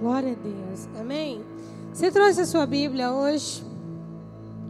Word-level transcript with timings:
Glória 0.00 0.32
a 0.32 0.36
Deus. 0.36 0.88
Amém. 0.96 1.44
Você 1.92 2.12
trouxe 2.12 2.42
a 2.42 2.46
sua 2.46 2.66
Bíblia 2.66 3.12
hoje? 3.12 3.64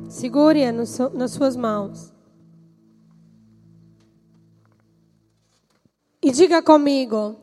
Segure-a 0.09 0.73
nas 0.73 1.33
suas 1.33 1.55
mãos. 1.55 2.11
E 6.23 6.31
diga 6.31 6.63
comigo: 6.63 7.37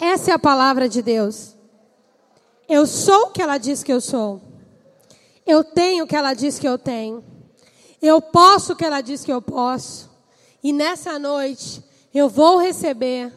essa 0.00 0.32
é 0.32 0.34
a 0.34 0.38
palavra 0.38 0.88
de 0.88 1.00
Deus. 1.00 1.56
Eu 2.68 2.86
sou 2.88 3.26
o 3.26 3.30
que 3.30 3.40
ela 3.40 3.56
diz 3.56 3.84
que 3.84 3.92
eu 3.92 4.00
sou. 4.00 4.42
Eu 5.46 5.62
tenho 5.62 6.04
o 6.04 6.06
que 6.08 6.16
ela 6.16 6.34
diz 6.34 6.58
que 6.58 6.66
eu 6.66 6.76
tenho. 6.76 7.24
Eu 8.02 8.20
posso 8.20 8.72
o 8.72 8.76
que 8.76 8.84
ela 8.84 9.00
diz 9.00 9.24
que 9.24 9.32
eu 9.32 9.40
posso. 9.40 10.10
E 10.60 10.72
nessa 10.72 11.20
noite 11.20 11.84
eu 12.12 12.28
vou 12.28 12.58
receber 12.58 13.32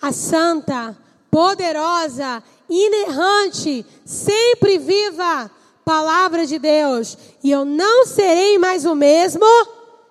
a 0.00 0.12
santa, 0.12 0.94
poderosa, 1.30 2.42
inerrante, 2.68 3.84
sempre 4.04 4.78
viva 4.78 5.50
palavra 5.84 6.44
de 6.46 6.58
Deus. 6.58 7.16
E 7.42 7.50
eu 7.50 7.64
não 7.64 8.06
serei 8.06 8.58
mais 8.58 8.84
o 8.84 8.94
mesmo. 8.94 9.46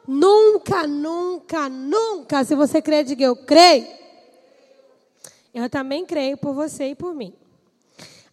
Nunca, 0.07 0.88
nunca, 0.88 1.67
nunca. 1.67 2.43
Se 2.43 2.55
você 2.55 2.81
crê, 2.81 3.03
diga 3.03 3.26
eu 3.26 3.35
creio. 3.35 3.88
Eu 5.53 5.70
também 5.70 6.05
creio 6.05 6.38
por 6.38 6.53
você 6.53 6.89
e 6.89 6.95
por 6.95 7.13
mim. 7.13 7.34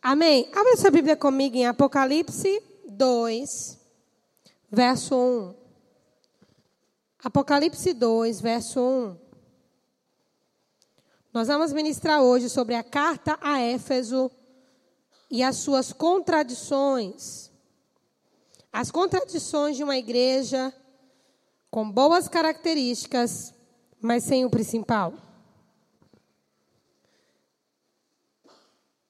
Amém? 0.00 0.48
Abra 0.52 0.76
sua 0.76 0.90
Bíblia 0.90 1.16
comigo 1.16 1.56
em 1.56 1.66
Apocalipse 1.66 2.60
2, 2.88 3.78
verso 4.70 5.14
1. 5.14 5.54
Apocalipse 7.22 7.92
2, 7.92 8.40
verso 8.40 8.80
1. 8.80 9.21
Nós 11.32 11.48
vamos 11.48 11.72
ministrar 11.72 12.20
hoje 12.20 12.50
sobre 12.50 12.74
a 12.74 12.84
carta 12.84 13.38
a 13.40 13.58
Éfeso 13.58 14.30
e 15.30 15.42
as 15.42 15.56
suas 15.56 15.90
contradições. 15.90 17.50
As 18.70 18.90
contradições 18.90 19.78
de 19.78 19.82
uma 19.82 19.96
igreja 19.96 20.74
com 21.70 21.90
boas 21.90 22.28
características, 22.28 23.54
mas 23.98 24.24
sem 24.24 24.44
o 24.44 24.50
principal. 24.50 25.14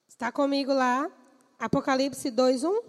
Está 0.07 0.31
comigo 0.31 0.73
lá? 0.73 1.11
Apocalipse 1.59 2.31
2, 2.31 2.63
1. 2.63 2.83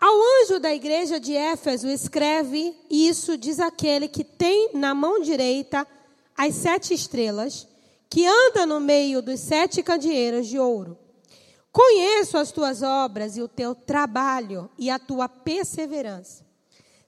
Ao 0.00 0.14
anjo 0.42 0.58
da 0.58 0.74
igreja 0.74 1.20
de 1.20 1.36
Éfeso 1.36 1.86
escreve: 1.86 2.76
Isso 2.90 3.38
diz 3.38 3.60
aquele 3.60 4.08
que 4.08 4.24
tem 4.24 4.72
na 4.74 4.96
mão 4.96 5.20
direita 5.20 5.86
as 6.36 6.54
sete 6.54 6.94
estrelas, 6.94 7.66
que 8.08 8.26
anda 8.26 8.66
no 8.66 8.80
meio 8.80 9.22
dos 9.22 9.40
sete 9.40 9.82
candeeiros 9.82 10.46
de 10.46 10.58
ouro. 10.58 10.98
Conheço 11.70 12.36
as 12.36 12.52
tuas 12.52 12.82
obras 12.82 13.36
e 13.36 13.42
o 13.42 13.48
teu 13.48 13.74
trabalho 13.74 14.70
e 14.76 14.90
a 14.90 14.98
tua 14.98 15.28
perseverança. 15.28 16.44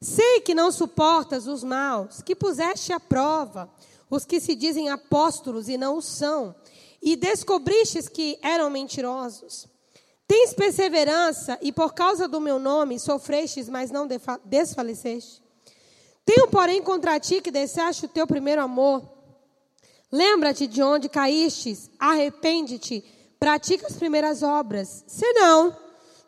Sei 0.01 0.41
que 0.41 0.55
não 0.55 0.73
suportas 0.73 1.47
os 1.47 1.63
maus, 1.63 2.23
que 2.23 2.35
puseste 2.35 2.93
à 2.93 3.01
prova 3.01 3.71
os 4.11 4.25
que 4.25 4.41
se 4.41 4.55
dizem 4.55 4.89
apóstolos 4.89 5.69
e 5.69 5.77
não 5.77 5.99
o 5.99 6.03
são, 6.03 6.55
e 7.03 7.17
descobristes 7.17 8.09
que 8.09 8.39
eram 8.43 8.71
mentirosos. 8.71 9.67
Tens 10.27 10.55
perseverança 10.55 11.59
e 11.61 11.71
por 11.71 11.93
causa 11.93 12.27
do 12.27 12.41
meu 12.41 12.59
nome 12.59 12.99
sofrestes, 12.99 13.69
mas 13.69 13.91
não 13.91 14.09
desfaleceste. 14.45 15.43
Tenho, 16.25 16.49
porém, 16.49 16.83
contra 16.83 17.21
ti 17.21 17.43
que 17.43 17.51
deixaste 17.51 18.07
o 18.07 18.09
teu 18.09 18.27
primeiro 18.27 18.63
amor. 18.63 19.03
Lembra-te 20.15 20.69
de 20.69 20.81
onde 20.81 21.09
caístes, 21.09 21.91
arrepende-te, 21.99 23.03
pratica 23.37 23.89
as 23.89 23.95
primeiras 23.95 24.45
obras. 24.45 25.03
Se 25.09 25.33
não 25.33 25.77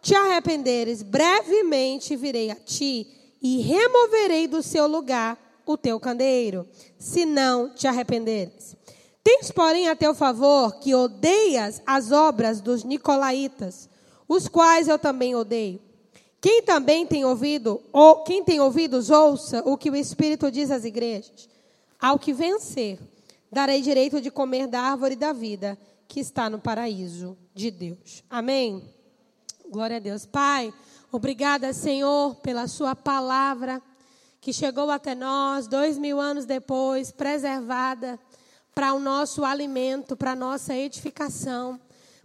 te 0.02 0.12
arrependeres, 0.12 1.04
brevemente 1.04 2.16
virei 2.16 2.50
a 2.50 2.56
ti 2.56 3.06
e 3.40 3.58
removerei 3.58 4.48
do 4.48 4.60
seu 4.60 4.88
lugar 4.88 5.38
o 5.64 5.76
teu 5.76 6.00
candeeiro, 6.00 6.66
se 6.98 7.24
não 7.24 7.70
te 7.70 7.86
arrependeres. 7.86 8.74
Tens, 9.22 9.52
porém, 9.52 9.88
a 9.88 9.94
teu 9.94 10.16
favor 10.16 10.80
que 10.80 10.92
odeias 10.92 11.80
as 11.86 12.10
obras 12.10 12.60
dos 12.60 12.82
nicolaítas, 12.82 13.88
os 14.26 14.48
quais 14.48 14.88
eu 14.88 14.98
também 14.98 15.36
odeio. 15.36 15.80
Quem 16.40 16.60
também 16.60 17.06
tem 17.06 17.24
ouvido, 17.24 17.80
ou 17.92 18.24
quem 18.24 18.42
tem 18.42 18.58
ouvidos, 18.58 19.10
ouça 19.10 19.62
o 19.64 19.76
que 19.76 19.90
o 19.90 19.94
Espírito 19.94 20.50
diz 20.50 20.72
às 20.72 20.84
igrejas. 20.84 21.48
Ao 22.00 22.18
que 22.18 22.32
vencer, 22.32 22.98
darei 23.50 23.80
direito 23.82 24.20
de 24.20 24.30
comer 24.30 24.66
da 24.66 24.80
árvore 24.80 25.16
da 25.16 25.32
vida 25.32 25.78
que 26.08 26.20
está 26.20 26.48
no 26.48 26.58
paraíso 26.58 27.36
de 27.54 27.70
Deus. 27.70 28.22
Amém? 28.30 28.82
Glória 29.68 29.96
a 29.96 30.00
Deus. 30.00 30.24
Pai, 30.24 30.72
obrigada, 31.10 31.72
Senhor, 31.72 32.36
pela 32.36 32.68
Sua 32.68 32.94
palavra 32.94 33.82
que 34.40 34.52
chegou 34.52 34.90
até 34.92 35.12
nós 35.12 35.66
dois 35.66 35.98
mil 35.98 36.20
anos 36.20 36.44
depois, 36.44 37.10
preservada 37.10 38.16
para 38.72 38.92
o 38.92 39.00
nosso 39.00 39.44
alimento, 39.44 40.16
para 40.16 40.32
a 40.32 40.36
nossa 40.36 40.72
edificação, 40.72 41.80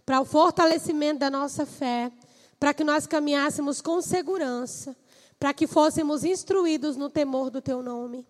para 0.06 0.20
o 0.20 0.24
fortalecimento 0.24 1.18
da 1.18 1.28
nossa 1.30 1.66
fé, 1.66 2.12
para 2.60 2.72
que 2.72 2.84
nós 2.84 3.08
caminhássemos 3.08 3.80
com 3.80 4.00
segurança, 4.00 4.94
para 5.36 5.52
que 5.52 5.66
fôssemos 5.66 6.22
instruídos 6.22 6.96
no 6.96 7.10
temor 7.10 7.50
do 7.50 7.60
teu 7.60 7.82
nome. 7.82 8.24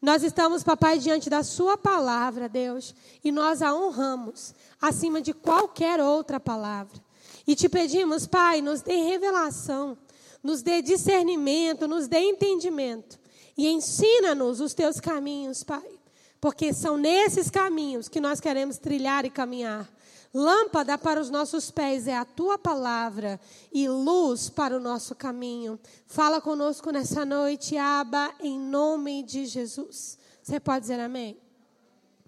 Nós 0.00 0.22
estamos, 0.22 0.62
papai, 0.62 0.98
diante 0.98 1.28
da 1.28 1.42
sua 1.42 1.76
palavra, 1.76 2.48
Deus, 2.48 2.94
e 3.22 3.30
nós 3.30 3.60
a 3.60 3.74
honramos 3.74 4.54
acima 4.80 5.20
de 5.20 5.34
qualquer 5.34 6.00
outra 6.00 6.40
palavra. 6.40 6.98
E 7.46 7.54
te 7.54 7.68
pedimos, 7.68 8.26
Pai, 8.26 8.62
nos 8.62 8.80
dê 8.80 8.96
revelação, 8.96 9.98
nos 10.42 10.62
dê 10.62 10.80
discernimento, 10.80 11.86
nos 11.86 12.08
dê 12.08 12.18
entendimento 12.20 13.18
e 13.56 13.68
ensina-nos 13.68 14.60
os 14.60 14.72
teus 14.72 14.98
caminhos, 14.98 15.62
Pai. 15.62 15.99
Porque 16.40 16.72
são 16.72 16.96
nesses 16.96 17.50
caminhos 17.50 18.08
que 18.08 18.20
nós 18.20 18.40
queremos 18.40 18.78
trilhar 18.78 19.24
e 19.24 19.30
caminhar. 19.30 19.88
Lâmpada 20.32 20.96
para 20.96 21.20
os 21.20 21.28
nossos 21.28 21.70
pés 21.72 22.06
é 22.06 22.16
a 22.16 22.24
tua 22.24 22.56
palavra 22.56 23.40
e 23.72 23.88
luz 23.88 24.48
para 24.48 24.76
o 24.76 24.80
nosso 24.80 25.14
caminho. 25.14 25.78
Fala 26.06 26.40
conosco 26.40 26.90
nessa 26.92 27.24
noite, 27.24 27.76
Aba, 27.76 28.32
em 28.40 28.58
nome 28.58 29.24
de 29.24 29.44
Jesus. 29.44 30.16
Você 30.40 30.60
pode 30.60 30.82
dizer 30.82 31.00
amém? 31.00 31.36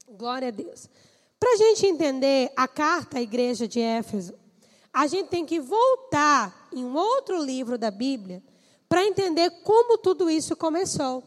Glória 0.08 0.48
a 0.48 0.50
Deus. 0.50 0.90
Para 1.38 1.52
a 1.52 1.56
gente 1.56 1.86
entender 1.86 2.52
a 2.56 2.66
carta 2.66 3.18
à 3.18 3.22
igreja 3.22 3.68
de 3.68 3.80
Éfeso, 3.80 4.34
a 4.92 5.06
gente 5.06 5.28
tem 5.28 5.46
que 5.46 5.60
voltar 5.60 6.68
em 6.72 6.84
um 6.84 6.94
outro 6.96 7.42
livro 7.42 7.78
da 7.78 7.90
Bíblia 7.90 8.42
para 8.88 9.06
entender 9.06 9.48
como 9.62 9.96
tudo 9.96 10.28
isso 10.28 10.54
começou. 10.54 11.22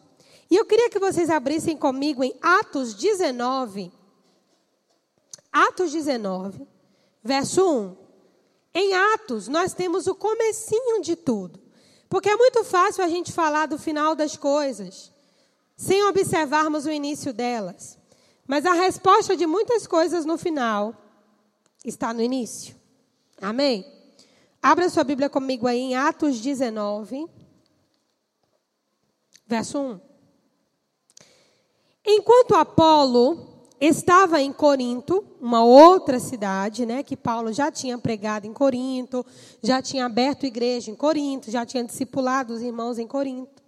E 0.49 0.55
eu 0.55 0.65
queria 0.65 0.89
que 0.89 0.99
vocês 0.99 1.29
abrissem 1.29 1.75
comigo 1.75 2.23
em 2.23 2.35
Atos 2.41 2.93
19. 2.93 3.91
Atos 5.51 5.91
19, 5.91 6.67
verso 7.23 7.65
1. 7.67 7.97
Em 8.73 8.93
Atos, 8.93 9.47
nós 9.47 9.73
temos 9.73 10.05
o 10.05 10.13
comecinho 10.13 11.01
de 11.01 11.15
tudo. 11.15 11.59
Porque 12.09 12.29
é 12.29 12.35
muito 12.35 12.63
fácil 12.63 13.03
a 13.03 13.07
gente 13.07 13.31
falar 13.31 13.65
do 13.65 13.77
final 13.77 14.15
das 14.15 14.35
coisas, 14.35 15.11
sem 15.75 16.03
observarmos 16.03 16.85
o 16.85 16.91
início 16.91 17.33
delas. 17.33 17.97
Mas 18.47 18.65
a 18.65 18.73
resposta 18.73 19.35
de 19.35 19.47
muitas 19.47 19.87
coisas 19.87 20.25
no 20.25 20.37
final 20.37 20.95
está 21.83 22.13
no 22.13 22.21
início. 22.21 22.75
Amém? 23.41 23.85
Abra 24.61 24.89
sua 24.89 25.03
Bíblia 25.03 25.29
comigo 25.29 25.67
aí 25.67 25.79
em 25.79 25.95
Atos 25.95 26.39
19, 26.39 27.27
verso 29.47 29.79
1. 29.79 30.14
Enquanto 32.05 32.53
Apolo 32.53 33.47
estava 33.81 34.39
em 34.39 34.53
Corinto, 34.53 35.23
uma 35.41 35.63
outra 35.63 36.19
cidade, 36.19 36.85
né, 36.85 37.01
que 37.01 37.17
Paulo 37.17 37.51
já 37.51 37.71
tinha 37.71 37.97
pregado 37.97 38.45
em 38.45 38.53
Corinto, 38.53 39.25
já 39.61 39.81
tinha 39.81 40.05
aberto 40.05 40.45
igreja 40.45 40.91
em 40.91 40.95
Corinto, 40.95 41.49
já 41.49 41.65
tinha 41.65 41.83
discipulado 41.83 42.53
os 42.53 42.61
irmãos 42.61 42.99
em 42.99 43.07
Corinto. 43.07 43.63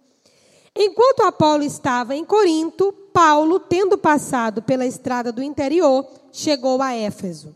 Enquanto 0.74 1.22
Apolo 1.22 1.64
estava 1.64 2.14
em 2.14 2.24
Corinto, 2.24 2.92
Paulo, 3.12 3.58
tendo 3.58 3.98
passado 3.98 4.62
pela 4.62 4.86
estrada 4.86 5.32
do 5.32 5.42
interior, 5.42 6.06
chegou 6.30 6.80
a 6.80 6.94
Éfeso. 6.94 7.52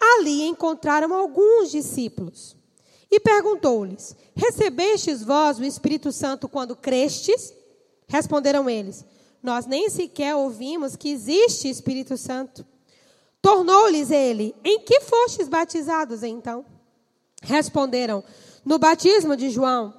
Ali 0.00 0.46
encontraram 0.46 1.12
alguns 1.12 1.72
discípulos 1.72 2.56
e 3.10 3.18
perguntou-lhes: 3.18 4.14
Recebestes 4.36 5.24
vós 5.24 5.58
o 5.58 5.64
Espírito 5.64 6.12
Santo 6.12 6.48
quando 6.48 6.76
crestes? 6.76 7.52
Responderam 8.06 8.70
eles: 8.70 9.04
nós 9.46 9.64
nem 9.64 9.88
sequer 9.88 10.34
ouvimos 10.34 10.96
que 10.96 11.08
existe 11.08 11.70
Espírito 11.70 12.16
Santo. 12.16 12.66
Tornou-lhes 13.40 14.10
ele: 14.10 14.56
Em 14.64 14.80
que 14.80 15.00
fostes 15.00 15.48
batizados 15.48 16.24
então? 16.24 16.66
Responderam: 17.40 18.24
No 18.64 18.76
batismo 18.76 19.36
de 19.36 19.48
João. 19.48 19.94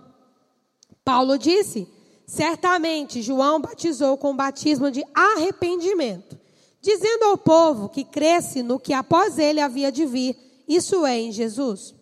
Paulo 1.06 1.38
disse: 1.38 1.88
Certamente 2.26 3.22
João 3.22 3.62
batizou 3.62 4.18
com 4.18 4.32
o 4.32 4.36
batismo 4.36 4.92
de 4.92 5.02
arrependimento, 5.14 6.38
dizendo 6.82 7.24
ao 7.24 7.38
povo 7.38 7.88
que 7.88 8.04
cresce 8.04 8.62
no 8.62 8.78
que 8.78 8.92
após 8.92 9.40
ele 9.40 9.62
havia 9.62 9.90
de 9.94 10.06
vir 10.06 10.38
Isso 10.68 11.06
é, 11.06 11.18
em 11.18 11.32
Jesus. 11.32 11.96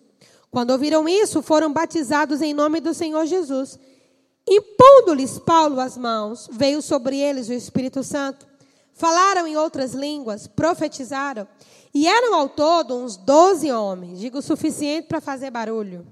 Quando 0.50 0.72
ouviram 0.72 1.08
isso, 1.08 1.44
foram 1.44 1.72
batizados 1.72 2.42
em 2.42 2.56
nome 2.56 2.80
do 2.80 2.92
Senhor 2.92 3.24
Jesus. 3.28 3.78
Impondo-lhes 4.48 5.40
Paulo 5.40 5.80
as 5.80 5.98
mãos, 5.98 6.48
veio 6.52 6.82
sobre 6.82 7.18
eles 7.18 7.50
o 7.50 7.54
Espírito 7.54 8.04
Santo. 8.04 8.46
Falaram 8.94 9.48
em 9.48 9.58
outras 9.58 9.94
línguas, 9.94 10.48
profetizaram. 10.48 11.48
E 11.94 12.08
eram 12.08 12.36
ao 12.36 12.50
todo 12.50 12.96
uns 12.96 13.18
doze 13.18 13.72
homens, 13.72 14.20
digo 14.20 14.40
o 14.40 14.42
suficiente 14.42 15.08
para 15.08 15.22
fazer 15.22 15.50
barulho. 15.50 16.06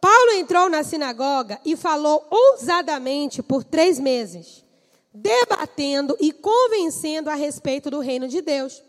Paulo 0.00 0.32
entrou 0.32 0.68
na 0.68 0.82
sinagoga 0.82 1.60
e 1.64 1.76
falou 1.76 2.26
ousadamente 2.30 3.42
por 3.42 3.62
três 3.62 3.98
meses, 3.98 4.64
debatendo 5.12 6.16
e 6.18 6.32
convencendo 6.32 7.28
a 7.28 7.34
respeito 7.34 7.90
do 7.90 8.00
reino 8.00 8.26
de 8.26 8.40
Deus. 8.40 8.82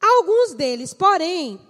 Alguns 0.00 0.54
deles, 0.54 0.94
porém, 0.94 1.60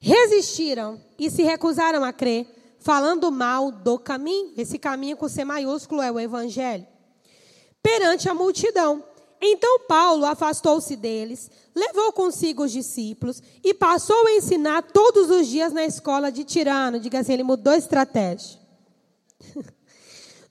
resistiram 0.00 1.00
e 1.18 1.30
se 1.30 1.42
recusaram 1.42 2.02
a 2.04 2.12
crer, 2.12 2.46
falando 2.84 3.32
mal 3.32 3.72
do 3.72 3.98
caminho. 3.98 4.52
Esse 4.56 4.78
caminho 4.78 5.16
com 5.16 5.26
C 5.26 5.42
maiúsculo 5.44 6.02
é 6.02 6.12
o 6.12 6.20
evangelho. 6.20 6.86
Perante 7.82 8.28
a 8.28 8.34
multidão. 8.34 9.02
Então 9.40 9.80
Paulo 9.80 10.24
afastou-se 10.24 10.94
deles, 10.94 11.50
levou 11.74 12.12
consigo 12.12 12.62
os 12.64 12.72
discípulos 12.72 13.42
e 13.62 13.74
passou 13.74 14.26
a 14.26 14.32
ensinar 14.32 14.82
todos 14.82 15.28
os 15.28 15.46
dias 15.46 15.72
na 15.72 15.84
escola 15.84 16.30
de 16.30 16.44
Tirano. 16.44 17.00
Diga 17.00 17.20
assim, 17.20 17.32
ele 17.32 17.42
mudou 17.42 17.72
estratégia. 17.72 18.58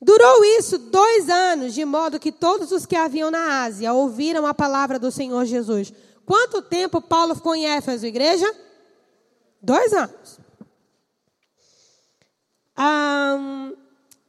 Durou 0.02 0.44
isso 0.44 0.78
dois 0.78 1.30
anos, 1.30 1.74
de 1.74 1.86
modo 1.86 2.20
que 2.20 2.32
todos 2.32 2.72
os 2.72 2.86
que 2.86 2.96
haviam 2.96 3.32
na 3.32 3.64
Ásia 3.64 3.94
ouviram 3.94 4.46
a 4.46 4.54
palavra 4.54 5.00
do 5.00 5.10
Senhor 5.12 5.46
Jesus. 5.46 5.94
Quanto 6.26 6.62
tempo 6.62 7.00
Paulo 7.00 7.36
ficou 7.36 7.56
em 7.56 7.66
Éfeso, 7.68 8.06
igreja? 8.06 8.54
Dois 9.62 9.94
anos. 9.94 10.23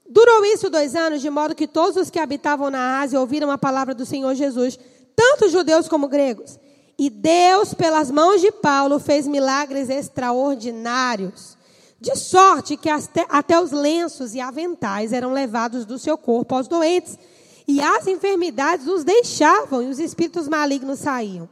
Durou 0.07 0.45
isso 0.45 0.71
dois 0.71 0.95
anos, 0.95 1.21
de 1.21 1.31
modo 1.31 1.55
que 1.55 1.67
todos 1.67 1.97
os 1.97 2.11
que 2.11 2.19
habitavam 2.19 2.71
na 2.71 3.01
Ásia 3.01 3.19
ouviram 3.19 3.51
a 3.51 3.59
palavra 3.59 3.95
do 3.95 4.07
Senhor 4.07 4.35
Jesus, 4.35 4.79
tanto 5.17 5.49
judeus 5.49 5.89
como 5.89 6.09
gregos. 6.09 6.59
E 6.97 7.11
Deus, 7.11 7.75
pelas 7.75 8.11
mãos 8.11 8.41
de 8.41 8.53
Paulo, 8.53 9.01
fez 9.01 9.27
milagres 9.27 9.91
extraordinários, 9.91 11.57
de 12.01 12.15
sorte 12.17 12.77
que 12.77 12.89
até, 12.89 13.27
até 13.29 13.59
os 13.59 13.73
lenços 13.73 14.35
e 14.35 14.41
aventais 14.41 15.13
eram 15.13 15.33
levados 15.33 15.85
do 15.85 15.99
seu 15.99 16.17
corpo 16.17 16.55
aos 16.55 16.69
doentes, 16.69 17.19
e 17.67 17.81
as 17.81 18.07
enfermidades 18.07 18.87
os 18.87 19.05
deixavam 19.05 19.83
e 19.83 19.89
os 19.89 19.99
espíritos 19.99 20.47
malignos 20.47 21.01
saíam. 21.01 21.49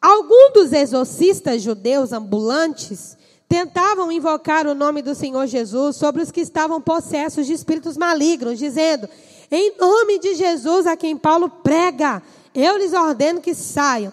Alguns 0.00 0.52
dos 0.54 0.72
exorcistas 0.72 1.62
judeus 1.62 2.12
ambulantes 2.12 3.16
tentavam 3.52 4.10
invocar 4.10 4.66
o 4.66 4.74
nome 4.74 5.02
do 5.02 5.14
Senhor 5.14 5.46
Jesus 5.46 5.96
sobre 5.96 6.22
os 6.22 6.30
que 6.30 6.40
estavam 6.40 6.80
possessos 6.80 7.46
de 7.46 7.52
espíritos 7.52 7.98
malignos, 7.98 8.58
dizendo: 8.58 9.06
Em 9.50 9.76
nome 9.76 10.18
de 10.18 10.34
Jesus 10.34 10.86
a 10.86 10.96
quem 10.96 11.18
Paulo 11.18 11.50
prega, 11.50 12.22
eu 12.54 12.78
lhes 12.78 12.94
ordeno 12.94 13.42
que 13.42 13.54
saiam. 13.54 14.10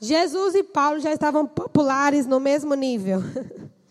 Jesus 0.00 0.54
e 0.54 0.62
Paulo 0.62 1.00
já 1.00 1.12
estavam 1.12 1.44
populares 1.44 2.24
no 2.24 2.40
mesmo 2.40 2.72
nível. 2.72 3.22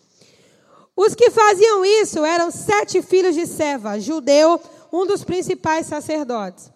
Os 0.97 1.13
que 1.13 1.29
faziam 1.29 1.85
isso 1.85 2.25
eram 2.25 2.49
sete 2.49 3.03
filhos 3.03 3.35
de 3.35 3.45
Seva, 3.45 3.99
judeu, 3.99 4.59
um 4.91 5.05
dos 5.05 5.23
principais 5.23 5.85
sacerdotes. 5.85 6.71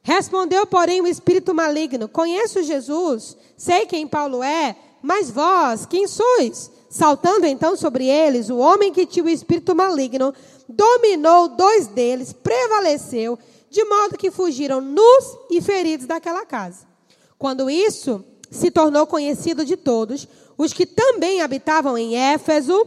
Respondeu, 0.00 0.64
porém, 0.64 1.00
o 1.00 1.08
espírito 1.08 1.52
maligno: 1.52 2.08
Conheço 2.08 2.62
Jesus, 2.62 3.36
sei 3.56 3.84
quem 3.84 4.06
Paulo 4.06 4.44
é, 4.44 4.76
mas 5.02 5.28
vós, 5.28 5.86
quem 5.86 6.06
sois? 6.06 6.70
Saltando 6.94 7.44
então 7.44 7.74
sobre 7.74 8.06
eles, 8.06 8.48
o 8.50 8.58
homem 8.58 8.92
que 8.92 9.04
tinha 9.04 9.24
o 9.24 9.28
espírito 9.28 9.74
maligno 9.74 10.32
dominou 10.68 11.48
dois 11.48 11.88
deles, 11.88 12.32
prevaleceu, 12.32 13.36
de 13.68 13.82
modo 13.84 14.16
que 14.16 14.30
fugiram 14.30 14.80
nus 14.80 15.36
e 15.50 15.60
feridos 15.60 16.06
daquela 16.06 16.46
casa. 16.46 16.86
Quando 17.36 17.68
isso 17.68 18.24
se 18.48 18.70
tornou 18.70 19.08
conhecido 19.08 19.64
de 19.64 19.76
todos, 19.76 20.28
os 20.56 20.72
que 20.72 20.86
também 20.86 21.42
habitavam 21.42 21.98
em 21.98 22.16
Éfeso, 22.16 22.86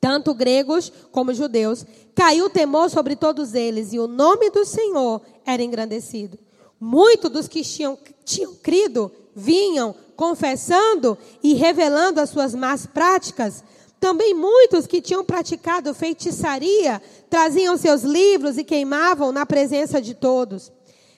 tanto 0.00 0.32
gregos 0.32 0.90
como 1.12 1.34
judeus, 1.34 1.84
caiu 2.14 2.48
temor 2.48 2.88
sobre 2.88 3.16
todos 3.16 3.52
eles 3.52 3.92
e 3.92 3.98
o 3.98 4.06
nome 4.08 4.48
do 4.48 4.64
Senhor 4.64 5.20
era 5.44 5.62
engrandecido. 5.62 6.38
Muitos 6.80 7.30
dos 7.30 7.48
que 7.48 7.62
tinham, 7.62 7.98
tinham 8.24 8.54
crido 8.56 9.10
vinham 9.34 9.94
confessando 10.16 11.16
e 11.42 11.54
revelando 11.54 12.20
as 12.20 12.30
suas 12.30 12.54
más 12.54 12.86
práticas. 12.86 13.62
Também 14.00 14.34
muitos 14.34 14.86
que 14.86 15.00
tinham 15.00 15.24
praticado 15.24 15.94
feitiçaria 15.94 17.02
traziam 17.28 17.76
seus 17.76 18.02
livros 18.02 18.56
e 18.58 18.64
queimavam 18.64 19.32
na 19.32 19.44
presença 19.44 20.00
de 20.00 20.14
todos. 20.14 20.72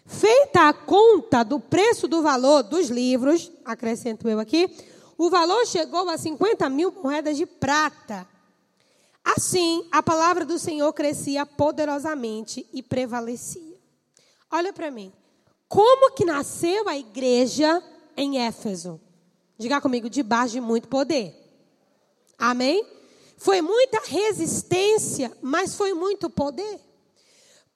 Feita 0.07 0.69
a 0.69 0.73
conta 0.73 1.45
do 1.45 1.61
preço 1.61 2.09
do 2.09 2.23
valor 2.23 2.63
dos 2.63 2.89
livros, 2.89 3.53
acrescento 3.65 4.29
eu 4.29 4.41
aqui, 4.41 4.71
o 5.19 5.29
valor 5.29 5.67
chegou 5.67 6.09
a 6.09 6.17
50 6.17 6.69
mil 6.71 6.93
moedas 7.03 7.37
de 7.37 7.45
prata. 7.45 8.27
Assim, 9.23 9.87
a 9.93 10.03
palavra 10.03 10.47
do 10.47 10.59
Senhor 10.59 10.93
crescia 10.93 11.45
poderosamente 11.45 12.67
e 12.73 12.83
prevalecia. 12.83 13.77
Olha 14.51 14.73
para 14.73 14.91
mim. 14.91 15.13
Como 15.69 16.13
que 16.13 16.25
nasceu 16.25 16.89
a 16.89 16.97
igreja 16.97 17.83
em 18.17 18.41
Éfeso? 18.41 19.01
Diga 19.59 19.81
comigo, 19.81 20.09
debaixo 20.09 20.53
de 20.55 20.61
muito 20.61 20.89
poder. 20.89 21.35
Amém? 22.39 22.87
Foi 23.37 23.61
muita 23.61 24.01
resistência, 24.05 25.37
mas 25.43 25.75
foi 25.75 25.93
muito 25.93 26.31
poder. 26.31 26.81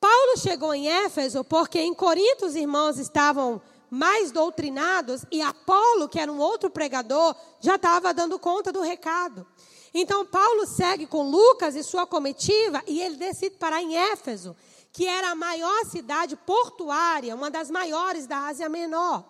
Paulo 0.01 0.37
chegou 0.39 0.75
em 0.75 0.89
Éfeso 0.89 1.45
porque 1.45 1.81
em 1.81 1.95
Corinto 1.95 2.47
os 2.47 2.57
irmãos 2.57 2.99
estavam 2.99 3.61
mais 3.89 4.33
doutrinados 4.33 5.25
e 5.31 5.43
Apolo, 5.43 6.09
que 6.09 6.19
era 6.19 6.33
um 6.33 6.39
outro 6.39 6.71
pregador, 6.71 7.37
já 7.61 7.75
estava 7.75 8.15
dando 8.15 8.39
conta 8.39 8.73
do 8.73 8.81
recado. 8.81 9.47
Então 9.93 10.25
Paulo 10.25 10.67
segue 10.67 11.07
com 11.07 11.31
Lucas 11.31 11.77
e 11.77 11.83
sua 11.83 12.07
comitiva 12.07 12.83
e 12.87 13.01
ele 13.03 13.17
decide 13.17 13.57
parar 13.57 13.83
em 13.83 13.97
Éfeso, 13.97 14.57
que 14.93 15.07
era 15.07 15.31
a 15.31 15.35
maior 15.35 15.87
cidade 15.87 16.37
portuária, 16.37 17.35
uma 17.35 17.51
das 17.51 17.71
maiores 17.71 18.27
da 18.27 18.47
Ásia 18.47 18.69
Menor. 18.69 19.25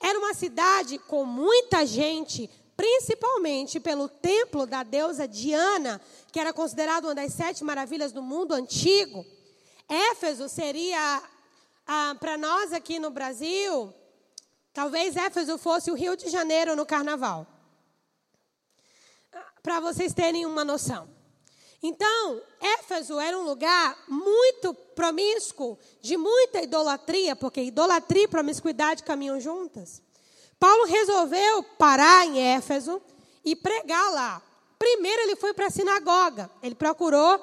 Era 0.00 0.18
uma 0.18 0.34
cidade 0.34 0.98
com 0.98 1.24
muita 1.24 1.86
gente, 1.86 2.50
principalmente 2.76 3.78
pelo 3.78 4.08
templo 4.08 4.66
da 4.66 4.82
deusa 4.82 5.28
Diana, 5.28 6.00
que 6.32 6.40
era 6.40 6.52
considerado 6.52 7.04
uma 7.04 7.14
das 7.14 7.32
sete 7.32 7.62
maravilhas 7.62 8.12
do 8.12 8.20
mundo 8.20 8.52
antigo. 8.52 9.24
Éfeso 9.88 10.48
seria, 10.48 11.22
ah, 11.86 12.16
para 12.18 12.36
nós 12.36 12.72
aqui 12.72 12.98
no 12.98 13.10
Brasil, 13.10 13.94
talvez 14.72 15.16
Éfeso 15.16 15.56
fosse 15.56 15.90
o 15.90 15.94
Rio 15.94 16.16
de 16.16 16.28
Janeiro 16.28 16.74
no 16.74 16.84
carnaval. 16.84 17.46
Para 19.62 19.78
vocês 19.80 20.12
terem 20.12 20.44
uma 20.44 20.64
noção. 20.64 21.15
Então, 21.88 22.42
Éfeso 22.60 23.20
era 23.20 23.38
um 23.38 23.44
lugar 23.44 23.96
muito 24.08 24.74
promíscuo, 24.74 25.78
de 26.02 26.16
muita 26.16 26.60
idolatria, 26.60 27.36
porque 27.36 27.62
idolatria 27.62 28.24
e 28.24 28.28
promiscuidade 28.28 29.04
caminham 29.04 29.38
juntas. 29.38 30.02
Paulo 30.58 30.84
resolveu 30.86 31.62
parar 31.78 32.26
em 32.26 32.40
Éfeso 32.40 33.00
e 33.44 33.54
pregar 33.54 34.12
lá. 34.12 34.42
Primeiro 34.76 35.22
ele 35.22 35.36
foi 35.36 35.54
para 35.54 35.68
a 35.68 35.70
sinagoga. 35.70 36.50
Ele 36.60 36.74
procurou 36.74 37.40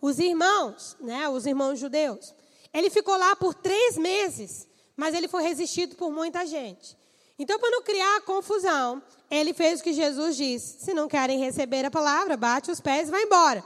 os 0.00 0.18
irmãos, 0.18 0.96
né, 0.98 1.28
os 1.28 1.44
irmãos 1.44 1.78
judeus. 1.78 2.34
Ele 2.72 2.88
ficou 2.88 3.18
lá 3.18 3.36
por 3.36 3.52
três 3.52 3.98
meses, 3.98 4.66
mas 4.96 5.14
ele 5.14 5.28
foi 5.28 5.42
resistido 5.42 5.96
por 5.96 6.10
muita 6.10 6.46
gente. 6.46 6.96
Então, 7.38 7.58
para 7.58 7.70
não 7.70 7.82
criar 7.82 8.22
confusão, 8.22 9.02
ele 9.30 9.52
fez 9.52 9.80
o 9.80 9.82
que 9.82 9.92
Jesus 9.92 10.34
disse: 10.34 10.82
se 10.82 10.94
não 10.94 11.08
querem 11.08 11.38
receber 11.38 11.84
a 11.84 11.90
palavra, 11.90 12.38
bate 12.38 12.70
os 12.70 12.80
pés 12.80 13.08
e 13.08 13.10
vai 13.10 13.24
embora. 13.24 13.62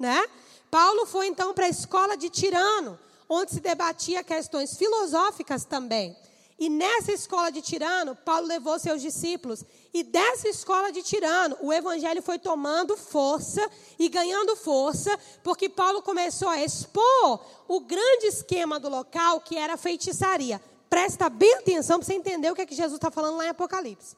Né? 0.00 0.26
Paulo 0.70 1.04
foi 1.04 1.26
então 1.26 1.52
para 1.52 1.66
a 1.66 1.68
escola 1.68 2.16
de 2.16 2.30
Tirano, 2.30 2.98
onde 3.28 3.52
se 3.52 3.60
debatia 3.60 4.24
questões 4.24 4.74
filosóficas 4.78 5.66
também. 5.66 6.16
E 6.58 6.70
nessa 6.70 7.12
escola 7.12 7.50
de 7.50 7.60
Tirano, 7.60 8.16
Paulo 8.16 8.46
levou 8.46 8.78
seus 8.78 9.00
discípulos. 9.02 9.62
E 9.92 10.02
dessa 10.02 10.48
escola 10.48 10.90
de 10.90 11.02
Tirano, 11.02 11.56
o 11.60 11.72
evangelho 11.72 12.22
foi 12.22 12.38
tomando 12.38 12.96
força 12.96 13.66
e 13.98 14.08
ganhando 14.08 14.56
força, 14.56 15.18
porque 15.42 15.68
Paulo 15.68 16.02
começou 16.02 16.48
a 16.48 16.62
expor 16.62 17.44
o 17.68 17.80
grande 17.80 18.26
esquema 18.26 18.80
do 18.80 18.88
local, 18.88 19.40
que 19.40 19.56
era 19.56 19.74
a 19.74 19.78
feitiçaria. 19.78 20.60
Presta 20.88 21.28
bem 21.28 21.54
atenção 21.56 21.98
para 21.98 22.06
você 22.06 22.14
entender 22.14 22.50
o 22.50 22.54
que, 22.54 22.62
é 22.62 22.66
que 22.66 22.74
Jesus 22.74 22.96
está 22.96 23.10
falando 23.10 23.36
lá 23.36 23.46
em 23.46 23.50
Apocalipse. 23.50 24.16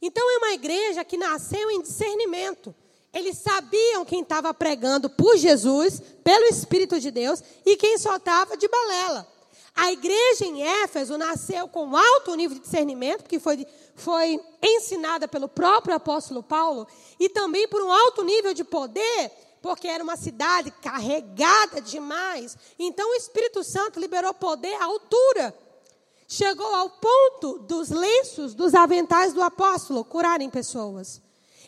Então, 0.00 0.28
é 0.34 0.38
uma 0.38 0.52
igreja 0.52 1.04
que 1.04 1.16
nasceu 1.16 1.70
em 1.70 1.80
discernimento. 1.80 2.74
Eles 3.12 3.38
sabiam 3.38 4.04
quem 4.04 4.22
estava 4.22 4.54
pregando 4.54 5.10
por 5.10 5.36
Jesus, 5.36 6.00
pelo 6.24 6.46
Espírito 6.46 6.98
de 6.98 7.10
Deus, 7.10 7.42
e 7.64 7.76
quem 7.76 7.98
só 7.98 8.16
estava 8.16 8.56
de 8.56 8.66
balela. 8.68 9.28
A 9.74 9.90
igreja 9.90 10.44
em 10.44 10.62
Éfeso 10.62 11.16
nasceu 11.16 11.66
com 11.68 11.96
alto 11.96 12.34
nível 12.34 12.56
de 12.56 12.62
discernimento, 12.62 13.22
porque 13.22 13.38
foi 13.38 13.66
foi 13.94 14.40
ensinada 14.62 15.28
pelo 15.28 15.48
próprio 15.48 15.94
apóstolo 15.94 16.42
Paulo 16.42 16.86
e 17.18 17.28
também 17.28 17.68
por 17.68 17.82
um 17.82 17.92
alto 17.92 18.24
nível 18.24 18.54
de 18.54 18.64
poder, 18.64 19.30
porque 19.60 19.86
era 19.86 20.02
uma 20.02 20.16
cidade 20.16 20.70
carregada 20.82 21.80
demais. 21.80 22.56
Então 22.78 23.10
o 23.10 23.14
Espírito 23.14 23.62
Santo 23.62 24.00
liberou 24.00 24.34
poder 24.34 24.74
à 24.74 24.84
altura. 24.84 25.54
Chegou 26.26 26.74
ao 26.74 26.88
ponto 26.88 27.58
dos 27.60 27.90
lenços, 27.90 28.54
dos 28.54 28.74
aventais 28.74 29.34
do 29.34 29.42
apóstolo 29.42 30.04
curarem 30.04 30.48
pessoas. 30.48 31.20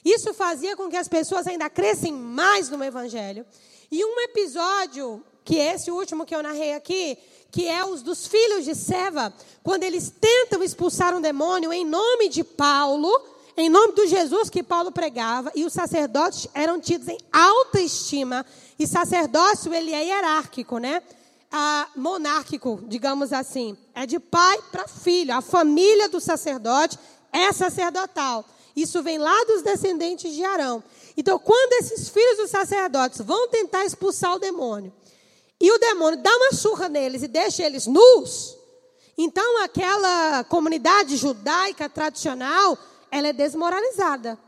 Isso 0.04 0.34
fazia 0.34 0.76
com 0.76 0.88
que 0.88 0.96
as 0.96 1.08
pessoas 1.08 1.46
ainda 1.46 1.70
crescem 1.70 2.12
mais 2.12 2.68
no 2.68 2.82
evangelho. 2.84 3.46
E 3.90 4.04
um 4.04 4.20
episódio, 4.20 5.24
que 5.44 5.58
é 5.58 5.74
esse 5.74 5.90
último 5.90 6.26
que 6.26 6.34
eu 6.34 6.42
narrei 6.42 6.74
aqui, 6.74 7.16
que 7.50 7.68
é 7.68 7.84
os 7.84 8.02
dos 8.02 8.26
filhos 8.26 8.64
de 8.64 8.74
Seva, 8.74 9.32
quando 9.62 9.84
eles 9.84 10.12
tentam 10.20 10.62
expulsar 10.62 11.14
um 11.14 11.20
demônio 11.20 11.72
em 11.72 11.84
nome 11.84 12.28
de 12.28 12.42
Paulo, 12.42 13.08
em 13.56 13.68
nome 13.68 13.92
do 13.92 14.06
Jesus 14.06 14.50
que 14.50 14.62
Paulo 14.62 14.90
pregava, 14.90 15.52
e 15.54 15.64
os 15.64 15.72
sacerdotes 15.72 16.48
eram 16.52 16.80
tidos 16.80 17.08
em 17.08 17.18
alta 17.32 17.80
estima, 17.80 18.44
e 18.78 18.86
sacerdócio 18.86 19.72
ele 19.72 19.92
é 19.92 20.04
hierárquico, 20.04 20.78
né? 20.78 21.00
Ah, 21.52 21.86
monárquico, 21.94 22.80
digamos 22.88 23.32
assim, 23.32 23.76
é 23.94 24.04
de 24.04 24.18
pai 24.18 24.58
para 24.72 24.88
filho, 24.88 25.32
a 25.32 25.40
família 25.40 26.08
do 26.08 26.20
sacerdote 26.20 26.98
é 27.32 27.52
sacerdotal. 27.52 28.44
Isso 28.74 29.02
vem 29.02 29.18
lá 29.18 29.44
dos 29.44 29.62
descendentes 29.62 30.34
de 30.34 30.44
Arão. 30.44 30.82
Então, 31.16 31.38
quando 31.38 31.72
esses 31.74 32.08
filhos 32.08 32.38
dos 32.38 32.50
sacerdotes 32.50 33.20
vão 33.20 33.48
tentar 33.48 33.84
expulsar 33.84 34.34
o 34.34 34.38
demônio, 34.38 34.92
e 35.60 35.70
o 35.70 35.78
demônio 35.78 36.20
dá 36.20 36.30
uma 36.36 36.52
surra 36.52 36.88
neles 36.88 37.22
e 37.22 37.28
deixa 37.28 37.62
eles 37.62 37.86
nus, 37.86 38.56
então 39.16 39.62
aquela 39.62 40.44
comunidade 40.44 41.16
judaica 41.16 41.88
tradicional, 41.88 42.76
ela 43.10 43.28
é 43.28 43.32
desmoralizada. 43.32 44.38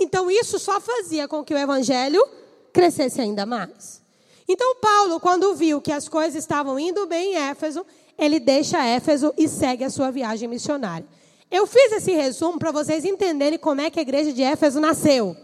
Então 0.00 0.30
isso 0.30 0.58
só 0.58 0.80
fazia 0.80 1.28
com 1.28 1.44
que 1.44 1.54
o 1.54 1.58
evangelho 1.58 2.26
crescesse 2.72 3.20
ainda 3.20 3.46
mais. 3.46 4.02
Então 4.48 4.76
Paulo, 4.76 5.20
quando 5.20 5.54
viu 5.54 5.80
que 5.80 5.92
as 5.92 6.08
coisas 6.08 6.34
estavam 6.34 6.78
indo 6.78 7.06
bem 7.06 7.34
em 7.34 7.36
Éfeso, 7.36 7.86
ele 8.18 8.40
deixa 8.40 8.84
Éfeso 8.84 9.32
e 9.36 9.48
segue 9.48 9.84
a 9.84 9.90
sua 9.90 10.10
viagem 10.10 10.48
missionária. 10.48 11.06
Eu 11.50 11.66
fiz 11.66 11.92
esse 11.92 12.12
resumo 12.12 12.58
para 12.58 12.70
vocês 12.70 13.04
entenderem 13.04 13.58
como 13.58 13.80
é 13.80 13.90
que 13.90 13.98
a 13.98 14.02
igreja 14.02 14.32
de 14.32 14.42
Éfeso 14.42 14.80
nasceu. 14.80 15.36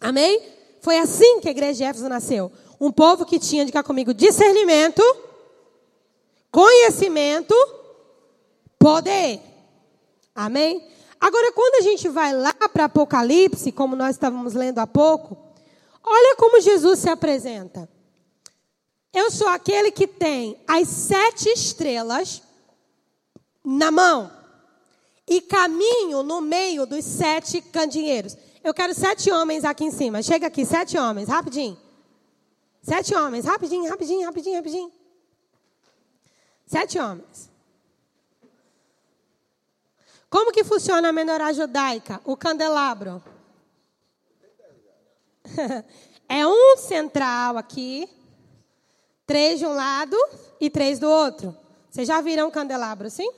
Amém? 0.00 0.40
Foi 0.80 0.98
assim 0.98 1.40
que 1.40 1.48
a 1.48 1.50
igreja 1.50 1.78
de 1.78 1.84
Éfeso 1.84 2.08
nasceu. 2.08 2.50
Um 2.80 2.90
povo 2.90 3.26
que 3.26 3.38
tinha, 3.38 3.64
diga 3.64 3.82
comigo, 3.82 4.14
discernimento, 4.14 5.02
conhecimento, 6.50 7.54
poder. 8.78 9.40
Amém? 10.34 10.86
Agora, 11.20 11.52
quando 11.52 11.76
a 11.76 11.82
gente 11.82 12.08
vai 12.08 12.34
lá 12.34 12.54
para 12.72 12.84
Apocalipse, 12.84 13.70
como 13.70 13.94
nós 13.94 14.16
estávamos 14.16 14.54
lendo 14.54 14.78
há 14.78 14.86
pouco, 14.86 15.36
olha 16.02 16.36
como 16.36 16.60
Jesus 16.60 17.00
se 17.00 17.08
apresenta. 17.08 17.88
Eu 19.12 19.30
sou 19.30 19.48
aquele 19.48 19.90
que 19.90 20.06
tem 20.06 20.58
as 20.66 20.88
sete 20.88 21.48
estrelas 21.50 22.42
na 23.62 23.90
mão 23.90 24.43
e 25.26 25.40
caminho 25.40 26.22
no 26.22 26.40
meio 26.40 26.86
dos 26.86 27.04
sete 27.04 27.60
candeeiros. 27.60 28.36
Eu 28.62 28.72
quero 28.74 28.94
sete 28.94 29.30
homens 29.30 29.64
aqui 29.64 29.84
em 29.84 29.90
cima. 29.90 30.22
Chega 30.22 30.46
aqui, 30.46 30.64
sete 30.64 30.98
homens, 30.98 31.28
rapidinho. 31.28 31.78
Sete 32.82 33.14
homens, 33.14 33.44
rapidinho, 33.44 33.88
rapidinho, 33.88 34.26
rapidinho, 34.26 34.56
rapidinho. 34.56 34.92
Sete 36.66 36.98
homens. 36.98 37.50
Como 40.28 40.52
que 40.52 40.64
funciona 40.64 41.08
a 41.08 41.12
menorá 41.12 41.52
judaica? 41.52 42.20
O 42.24 42.36
candelabro. 42.36 43.22
é 46.28 46.46
um 46.46 46.76
central 46.76 47.56
aqui, 47.56 48.08
três 49.26 49.58
de 49.58 49.66
um 49.66 49.74
lado 49.74 50.16
e 50.60 50.68
três 50.68 50.98
do 50.98 51.08
outro. 51.08 51.56
Vocês 51.90 52.08
já 52.08 52.20
viram 52.20 52.48
um 52.48 52.50
candelabro, 52.50 53.08
sim? 53.08 53.30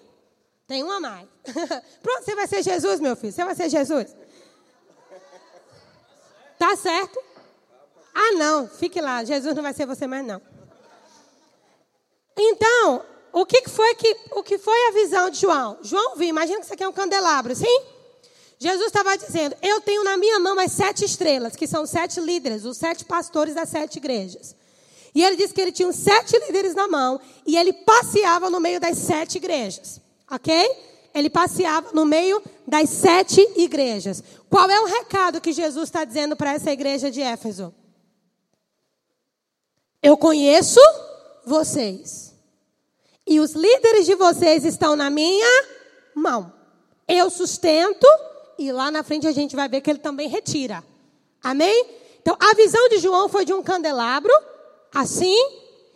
Tem 0.67 0.83
um 0.83 0.91
a 0.91 1.01
mais. 1.01 1.29
Pronto, 2.03 2.25
você 2.25 2.35
vai 2.35 2.47
ser 2.47 2.63
Jesus, 2.63 3.01
meu 3.01 3.15
filho. 3.17 3.33
Você 3.33 3.45
vai 3.45 3.55
ser 3.55 3.69
Jesus. 3.69 4.15
Tá 6.59 6.75
certo? 6.77 7.23
Ah, 8.15 8.33
não, 8.33 8.67
fique 8.67 9.01
lá, 9.01 9.23
Jesus 9.25 9.55
não 9.55 9.63
vai 9.63 9.75
ser 9.75 9.87
você 9.87 10.07
mais 10.07 10.25
não. 10.25 10.41
Então, 12.37 13.05
o 13.33 13.45
que 13.45 13.69
foi 13.69 13.95
que 13.95 14.17
o 14.33 14.43
que 14.43 14.57
foi 14.57 14.89
a 14.89 14.93
visão 14.93 15.29
de 15.29 15.39
João? 15.39 15.79
João 15.83 16.17
viu, 16.17 16.29
imagina 16.29 16.59
que 16.59 16.65
isso 16.65 16.73
aqui 16.73 16.83
é 16.83 16.89
um 16.89 16.93
candelabro, 16.93 17.55
sim? 17.55 17.83
Jesus 18.59 18.87
estava 18.87 19.17
dizendo: 19.17 19.55
Eu 19.63 19.81
tenho 19.83 20.03
na 20.03 20.17
minha 20.17 20.39
mão 20.41 20.59
as 20.59 20.73
sete 20.73 21.05
estrelas, 21.05 21.55
que 21.55 21.67
são 21.67 21.87
sete 21.87 22.21
líderes, 22.21 22.65
os 22.65 22.79
sete 22.79 23.05
pastores 23.05 23.55
das 23.55 23.69
sete 23.69 23.97
igrejas. 23.97 24.57
E 25.15 25.23
ele 25.23 25.37
disse 25.37 25.53
que 25.53 25.61
ele 25.61 25.73
tinha 25.73 25.93
sete 25.93 26.39
líderes 26.47 26.75
na 26.75 26.89
mão 26.89 27.21
e 27.47 27.57
ele 27.57 27.73
passeava 27.73 28.51
no 28.51 28.61
meio 28.61 28.81
das 28.81 28.99
sete 28.99 29.37
igrejas, 29.37 30.01
ok? 30.31 30.87
Ele 31.15 31.31
passeava 31.31 31.93
no 31.93 32.05
meio 32.05 32.43
das 32.67 32.91
sete 32.91 33.41
igrejas. 33.57 34.23
Qual 34.51 34.69
é 34.71 34.81
o 34.81 34.87
recado 34.87 35.41
que 35.41 35.53
Jesus 35.53 35.89
está 35.89 36.05
dizendo 36.05 36.37
para 36.37 36.53
essa 36.53 36.71
igreja 36.71 37.11
de 37.11 37.23
Éfeso? 37.23 37.75
Eu 40.03 40.17
conheço 40.17 40.81
vocês. 41.45 42.35
E 43.27 43.41
os 43.41 43.53
líderes 43.53 44.07
de 44.07 44.15
vocês 44.15 44.65
estão 44.65 44.95
na 44.95 45.11
minha 45.11 45.65
mão. 46.15 46.53
Eu 47.09 47.31
sustento 47.31 48.07
e 48.59 48.71
lá 48.73 48.91
na 48.91 49.03
frente 49.03 49.27
a 49.27 49.33
gente 49.33 49.57
vai 49.57 49.69
ver 49.69 49.81
que 49.81 49.91
ele 49.91 49.99
também 49.99 50.29
retira. 50.29 50.85
Amém? 51.43 51.87
Então 52.21 52.37
a 52.39 52.55
visão 52.55 52.89
de 52.89 52.99
João 52.99 53.29
foi 53.29 53.45
de 53.45 53.53
um 53.53 53.63
candelabro, 53.63 54.33
assim, 54.93 55.37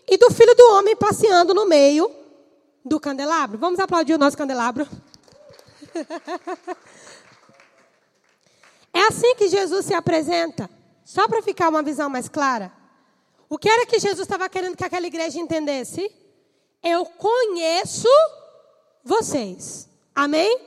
e 0.08 0.16
do 0.16 0.30
filho 0.30 0.54
do 0.54 0.72
homem 0.74 0.96
passeando 0.96 1.52
no 1.52 1.66
meio 1.66 2.19
do 2.84 2.98
candelabro. 3.00 3.58
Vamos 3.58 3.78
aplaudir 3.80 4.14
o 4.14 4.18
nosso 4.18 4.36
candelabro. 4.36 4.88
é 8.92 9.00
assim 9.08 9.34
que 9.36 9.48
Jesus 9.48 9.86
se 9.86 9.94
apresenta. 9.94 10.68
Só 11.04 11.26
para 11.26 11.42
ficar 11.42 11.68
uma 11.68 11.82
visão 11.82 12.08
mais 12.08 12.28
clara. 12.28 12.72
O 13.48 13.58
que 13.58 13.68
era 13.68 13.84
que 13.84 13.98
Jesus 13.98 14.20
estava 14.20 14.48
querendo 14.48 14.76
que 14.76 14.84
aquela 14.84 15.06
igreja 15.06 15.40
entendesse? 15.40 16.10
Eu 16.82 17.04
conheço 17.04 18.08
vocês. 19.04 19.88
Amém? 20.14 20.60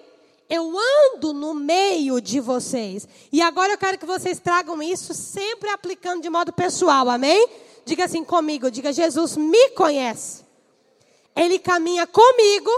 Eu 0.49 0.73
ando 1.13 1.33
no 1.33 1.53
meio 1.53 2.19
de 2.19 2.39
vocês. 2.39 3.07
E 3.31 3.41
agora 3.41 3.73
eu 3.73 3.77
quero 3.77 3.97
que 3.97 4.05
vocês 4.05 4.39
tragam 4.39 4.83
isso 4.83 5.13
sempre 5.13 5.69
aplicando 5.69 6.21
de 6.21 6.29
modo 6.29 6.51
pessoal. 6.51 7.09
Amém? 7.09 7.47
Diga 7.85 8.05
assim 8.05 8.23
comigo. 8.23 8.69
Diga: 8.69 8.91
Jesus 8.91 9.37
me 9.37 9.69
conhece. 9.69 10.42
Ele 11.35 11.59
caminha 11.59 12.05
comigo 12.05 12.71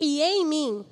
e 0.00 0.22
em 0.22 0.44
mim. 0.44 0.86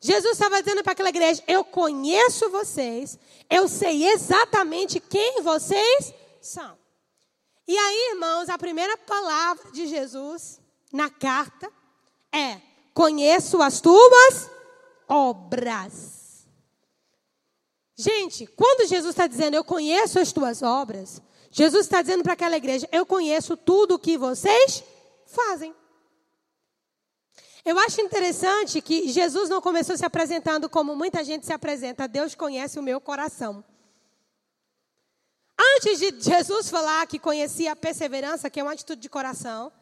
Jesus 0.00 0.32
estava 0.32 0.62
dizendo 0.62 0.82
para 0.82 0.92
aquela 0.92 1.08
igreja: 1.08 1.42
Eu 1.46 1.64
conheço 1.64 2.48
vocês, 2.50 3.18
eu 3.50 3.68
sei 3.68 4.08
exatamente 4.08 5.00
quem 5.00 5.42
vocês 5.42 6.14
são. 6.40 6.78
E 7.66 7.76
aí, 7.76 8.10
irmãos, 8.12 8.48
a 8.48 8.56
primeira 8.56 8.96
palavra 8.96 9.72
de 9.72 9.86
Jesus 9.86 10.60
na 10.92 11.10
carta 11.10 11.70
é: 12.32 12.60
Conheço 12.94 13.60
as 13.60 13.80
tuas 13.80 14.50
obras. 15.08 16.46
Gente, 17.98 18.46
quando 18.46 18.86
Jesus 18.86 19.10
está 19.10 19.26
dizendo 19.26 19.54
eu 19.54 19.64
conheço 19.64 20.20
as 20.20 20.30
tuas 20.30 20.62
obras, 20.62 21.22
Jesus 21.50 21.86
está 21.86 22.02
dizendo 22.02 22.22
para 22.22 22.34
aquela 22.34 22.56
igreja: 22.56 22.88
Eu 22.92 23.06
conheço 23.06 23.56
tudo 23.56 23.94
o 23.94 23.98
que 23.98 24.16
vocês 24.16 24.82
fazem. 25.26 25.74
Eu 27.64 27.78
acho 27.80 28.00
interessante 28.00 28.80
que 28.80 29.08
Jesus 29.08 29.48
não 29.48 29.60
começou 29.60 29.96
se 29.96 30.04
apresentando 30.04 30.68
como 30.68 30.94
muita 30.94 31.24
gente 31.24 31.44
se 31.44 31.52
apresenta. 31.52 32.06
Deus 32.06 32.34
conhece 32.34 32.78
o 32.78 32.82
meu 32.82 33.00
coração. 33.00 33.64
Antes 35.76 35.98
de 35.98 36.20
Jesus 36.20 36.68
falar 36.68 37.06
que 37.06 37.18
conhecia 37.18 37.72
a 37.72 37.76
perseverança, 37.76 38.48
que 38.48 38.60
é 38.60 38.62
uma 38.62 38.72
atitude 38.72 39.00
de 39.00 39.08
coração, 39.08 39.72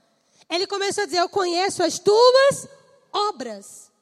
ele 0.48 0.66
começou 0.66 1.02
a 1.02 1.06
dizer: 1.06 1.18
Eu 1.18 1.28
conheço 1.28 1.82
as 1.82 1.98
tuas 1.98 2.68
obras. 3.12 3.92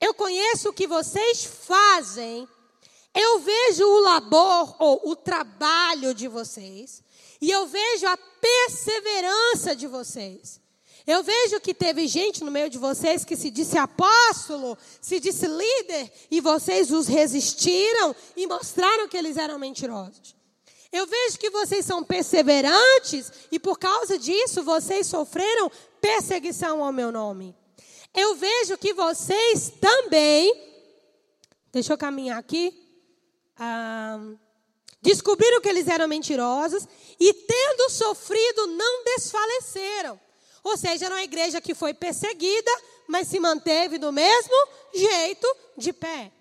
Eu 0.00 0.14
conheço 0.14 0.70
o 0.70 0.72
que 0.72 0.86
vocês 0.86 1.44
fazem. 1.44 2.48
Eu 3.14 3.40
vejo 3.40 3.84
o 3.84 4.00
labor 4.00 4.76
ou 4.78 5.10
o 5.10 5.16
trabalho 5.16 6.14
de 6.14 6.28
vocês. 6.28 7.02
E 7.40 7.50
eu 7.50 7.66
vejo 7.66 8.06
a 8.06 8.16
perseverança 8.16 9.76
de 9.76 9.86
vocês. 9.86 10.60
Eu 11.06 11.22
vejo 11.22 11.58
que 11.60 11.72
teve 11.72 12.06
gente 12.06 12.44
no 12.44 12.50
meio 12.50 12.68
de 12.68 12.76
vocês 12.76 13.24
que 13.24 13.34
se 13.34 13.50
disse 13.50 13.78
apóstolo, 13.78 14.76
se 15.00 15.18
disse 15.18 15.46
líder, 15.46 16.12
e 16.30 16.38
vocês 16.40 16.90
os 16.90 17.06
resistiram 17.06 18.14
e 18.36 18.46
mostraram 18.46 19.08
que 19.08 19.16
eles 19.16 19.38
eram 19.38 19.58
mentirosos. 19.58 20.36
Eu 20.92 21.06
vejo 21.06 21.38
que 21.38 21.50
vocês 21.50 21.86
são 21.86 22.04
perseverantes 22.04 23.32
e 23.50 23.58
por 23.58 23.78
causa 23.78 24.18
disso 24.18 24.62
vocês 24.62 25.06
sofreram 25.06 25.70
perseguição 26.00 26.84
ao 26.84 26.92
meu 26.92 27.10
nome. 27.12 27.54
eu 28.14 28.34
vejo 28.34 28.76
que 28.76 28.92
vocês 28.92 29.72
também. 29.80 30.52
Deixa 31.72 31.92
eu 31.92 31.98
caminhar 31.98 32.38
aqui. 32.38 32.72
Ah, 33.56 34.18
descobriram 35.00 35.60
que 35.60 35.68
eles 35.68 35.86
eram 35.86 36.08
mentirosos 36.08 36.86
e, 37.18 37.32
tendo 37.32 37.90
sofrido, 37.90 38.66
não 38.66 39.04
desfaleceram. 39.04 40.20
Ou 40.64 40.76
seja, 40.76 41.06
era 41.06 41.14
uma 41.14 41.22
igreja 41.22 41.60
que 41.60 41.74
foi 41.74 41.94
perseguida, 41.94 42.70
mas 43.06 43.28
se 43.28 43.38
manteve 43.38 43.98
do 43.98 44.12
mesmo 44.12 44.54
jeito 44.92 45.46
de 45.76 45.92
pé. 45.92 46.32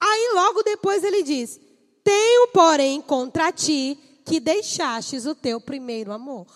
Aí 0.00 0.32
logo 0.34 0.62
depois 0.62 1.04
ele 1.04 1.22
diz: 1.22 1.60
Tenho, 2.02 2.48
porém, 2.48 3.00
contra 3.00 3.52
ti 3.52 3.98
que 4.24 4.40
deixastes 4.40 5.26
o 5.26 5.34
teu 5.34 5.60
primeiro 5.60 6.12
amor. 6.12 6.46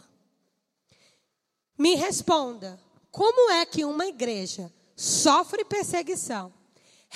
Me 1.79 1.95
responda: 1.95 2.81
como 3.11 3.51
é 3.51 3.65
que 3.65 3.85
uma 3.85 4.07
igreja 4.07 4.73
sofre 4.97 5.65
perseguição, 5.65 6.53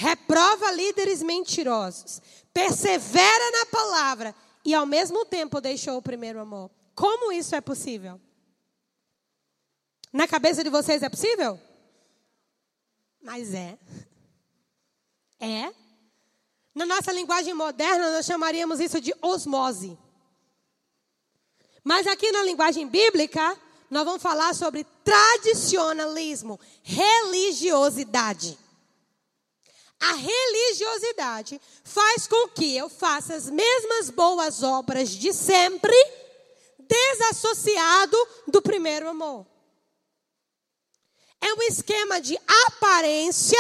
reprova 0.01 0.73
líderes 0.73 1.23
mentirosos, 1.23 2.23
persevera 2.55 3.51
na 3.51 3.67
palavra 3.67 4.35
e 4.65 4.73
ao 4.73 4.87
mesmo 4.87 5.27
tempo 5.27 5.61
deixou 5.61 5.99
o 5.99 6.03
primeiro 6.03 6.41
amor? 6.41 6.71
Como 6.95 7.31
isso 7.31 7.55
é 7.55 7.61
possível? 7.61 8.19
Na 10.11 10.27
cabeça 10.27 10.65
de 10.65 10.71
vocês 10.71 11.03
é 11.03 11.09
possível? 11.11 11.61
Mas 13.23 13.53
é. 13.53 13.79
É. 15.39 15.71
Na 16.75 16.87
nossa 16.87 17.13
linguagem 17.13 17.53
moderna, 17.53 18.11
nós 18.11 18.25
chamaríamos 18.25 18.81
isso 18.81 19.03
de 19.03 19.15
osmose. 19.21 19.99
Mas 21.85 22.07
aqui 22.07 22.33
na 22.33 22.43
linguagem 22.43 22.89
bíblica, 22.89 23.55
nós 23.91 24.05
vamos 24.07 24.23
falar 24.23 24.55
sobre 24.55 24.85
tradicionalismo, 25.05 26.59
religiosidade. 26.83 28.59
A 30.01 30.13
religiosidade 30.13 31.61
faz 31.85 32.27
com 32.27 32.49
que 32.49 32.75
eu 32.75 32.89
faça 32.89 33.35
as 33.35 33.51
mesmas 33.51 34.09
boas 34.09 34.63
obras 34.63 35.11
de 35.11 35.33
sempre, 35.33 35.95
desassociado 36.79 38.17
do 38.47 38.63
primeiro 38.63 39.09
amor. 39.09 39.47
É 41.41 41.53
um 41.55 41.63
esquema 41.63 42.21
de 42.21 42.39
aparência. 42.67 43.59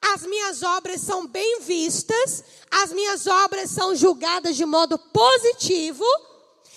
As 0.00 0.22
minhas 0.22 0.62
obras 0.62 1.00
são 1.00 1.26
bem 1.26 1.60
vistas, 1.60 2.44
as 2.70 2.92
minhas 2.92 3.26
obras 3.26 3.70
são 3.70 3.94
julgadas 3.94 4.56
de 4.56 4.66
modo 4.66 4.98
positivo 4.98 6.04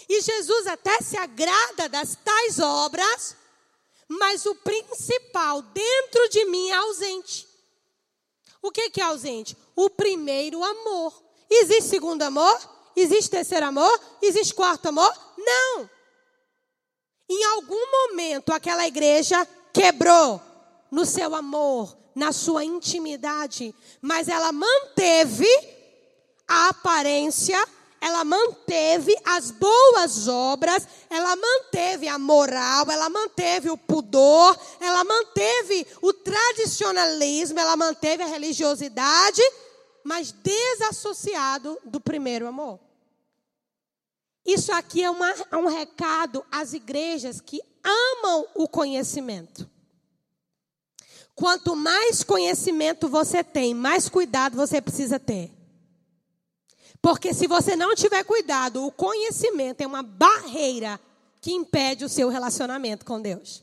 e 0.07 0.21
Jesus 0.21 0.67
até 0.67 1.01
se 1.01 1.17
agrada 1.17 1.89
das 1.89 2.15
tais 2.23 2.59
obras, 2.59 3.35
mas 4.07 4.45
o 4.45 4.55
principal 4.55 5.61
dentro 5.61 6.29
de 6.29 6.45
mim 6.45 6.69
é 6.69 6.75
ausente. 6.75 7.47
O 8.65 8.71
que, 8.71 8.89
que 8.89 8.99
é 8.99 9.03
ausente? 9.03 9.55
O 9.75 9.91
primeiro 9.91 10.63
amor. 10.63 11.13
Existe 11.47 11.83
segundo 11.83 12.23
amor? 12.23 12.59
Existe 12.95 13.29
terceiro 13.29 13.67
amor? 13.67 14.01
Existe 14.19 14.55
quarto 14.55 14.87
amor? 14.87 15.13
Não. 15.37 15.87
Em 17.29 17.43
algum 17.43 17.91
momento 17.91 18.51
aquela 18.51 18.87
igreja 18.87 19.47
quebrou 19.71 20.41
no 20.89 21.05
seu 21.05 21.35
amor, 21.35 21.95
na 22.15 22.31
sua 22.31 22.65
intimidade, 22.65 23.75
mas 24.01 24.27
ela 24.27 24.51
manteve 24.51 25.47
a 26.47 26.69
aparência 26.69 27.63
ela 28.05 28.23
manteve 28.23 29.15
as 29.25 29.49
boas 29.49 30.27
obras, 30.27 30.87
ela 31.09 31.35
manteve 31.35 32.07
a 32.07 32.19
moral, 32.19 32.85
ela 32.91 33.09
manteve 33.09 33.71
o 33.71 33.75
pudor, 33.75 34.55
ela 34.79 35.03
manteve 35.03 35.87
o 36.03 36.13
tradicionalismo, 36.13 37.59
ela 37.59 37.75
manteve 37.75 38.21
a 38.21 38.27
religiosidade, 38.27 39.41
mas 40.03 40.31
desassociado 40.31 41.79
do 41.83 41.99
primeiro 41.99 42.45
amor. 42.45 42.79
Isso 44.45 44.71
aqui 44.71 45.01
é, 45.01 45.09
uma, 45.09 45.31
é 45.51 45.57
um 45.57 45.65
recado 45.65 46.45
às 46.51 46.73
igrejas 46.73 47.41
que 47.41 47.59
amam 47.83 48.45
o 48.53 48.67
conhecimento. 48.67 49.67
Quanto 51.33 51.75
mais 51.75 52.23
conhecimento 52.23 53.09
você 53.09 53.43
tem, 53.43 53.73
mais 53.73 54.07
cuidado 54.07 54.55
você 54.55 54.79
precisa 54.79 55.19
ter. 55.19 55.51
Porque 57.05 57.35
se 57.35 57.45
você 57.45 57.75
não 57.75 57.93
tiver 57.93 58.23
cuidado, 58.23 58.83
o 58.83 58.91
conhecimento 58.91 59.79
é 59.79 59.85
uma 59.85 60.01
barreira 60.01 60.99
que 61.39 61.51
impede 61.51 62.03
o 62.03 62.09
seu 62.09 62.29
relacionamento 62.29 63.05
com 63.05 63.21
Deus. 63.21 63.61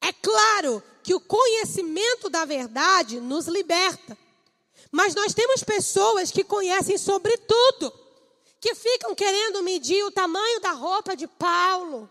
É 0.00 0.12
claro 0.12 0.82
que 1.00 1.14
o 1.14 1.20
conhecimento 1.20 2.28
da 2.28 2.44
verdade 2.44 3.20
nos 3.20 3.46
liberta. 3.46 4.18
Mas 4.90 5.14
nós 5.14 5.32
temos 5.32 5.62
pessoas 5.62 6.32
que 6.32 6.42
conhecem 6.42 6.98
sobre 6.98 7.36
tudo, 7.38 7.92
que 8.60 8.74
ficam 8.74 9.14
querendo 9.14 9.62
medir 9.62 10.02
o 10.02 10.10
tamanho 10.10 10.60
da 10.60 10.72
roupa 10.72 11.14
de 11.14 11.28
Paulo, 11.28 12.10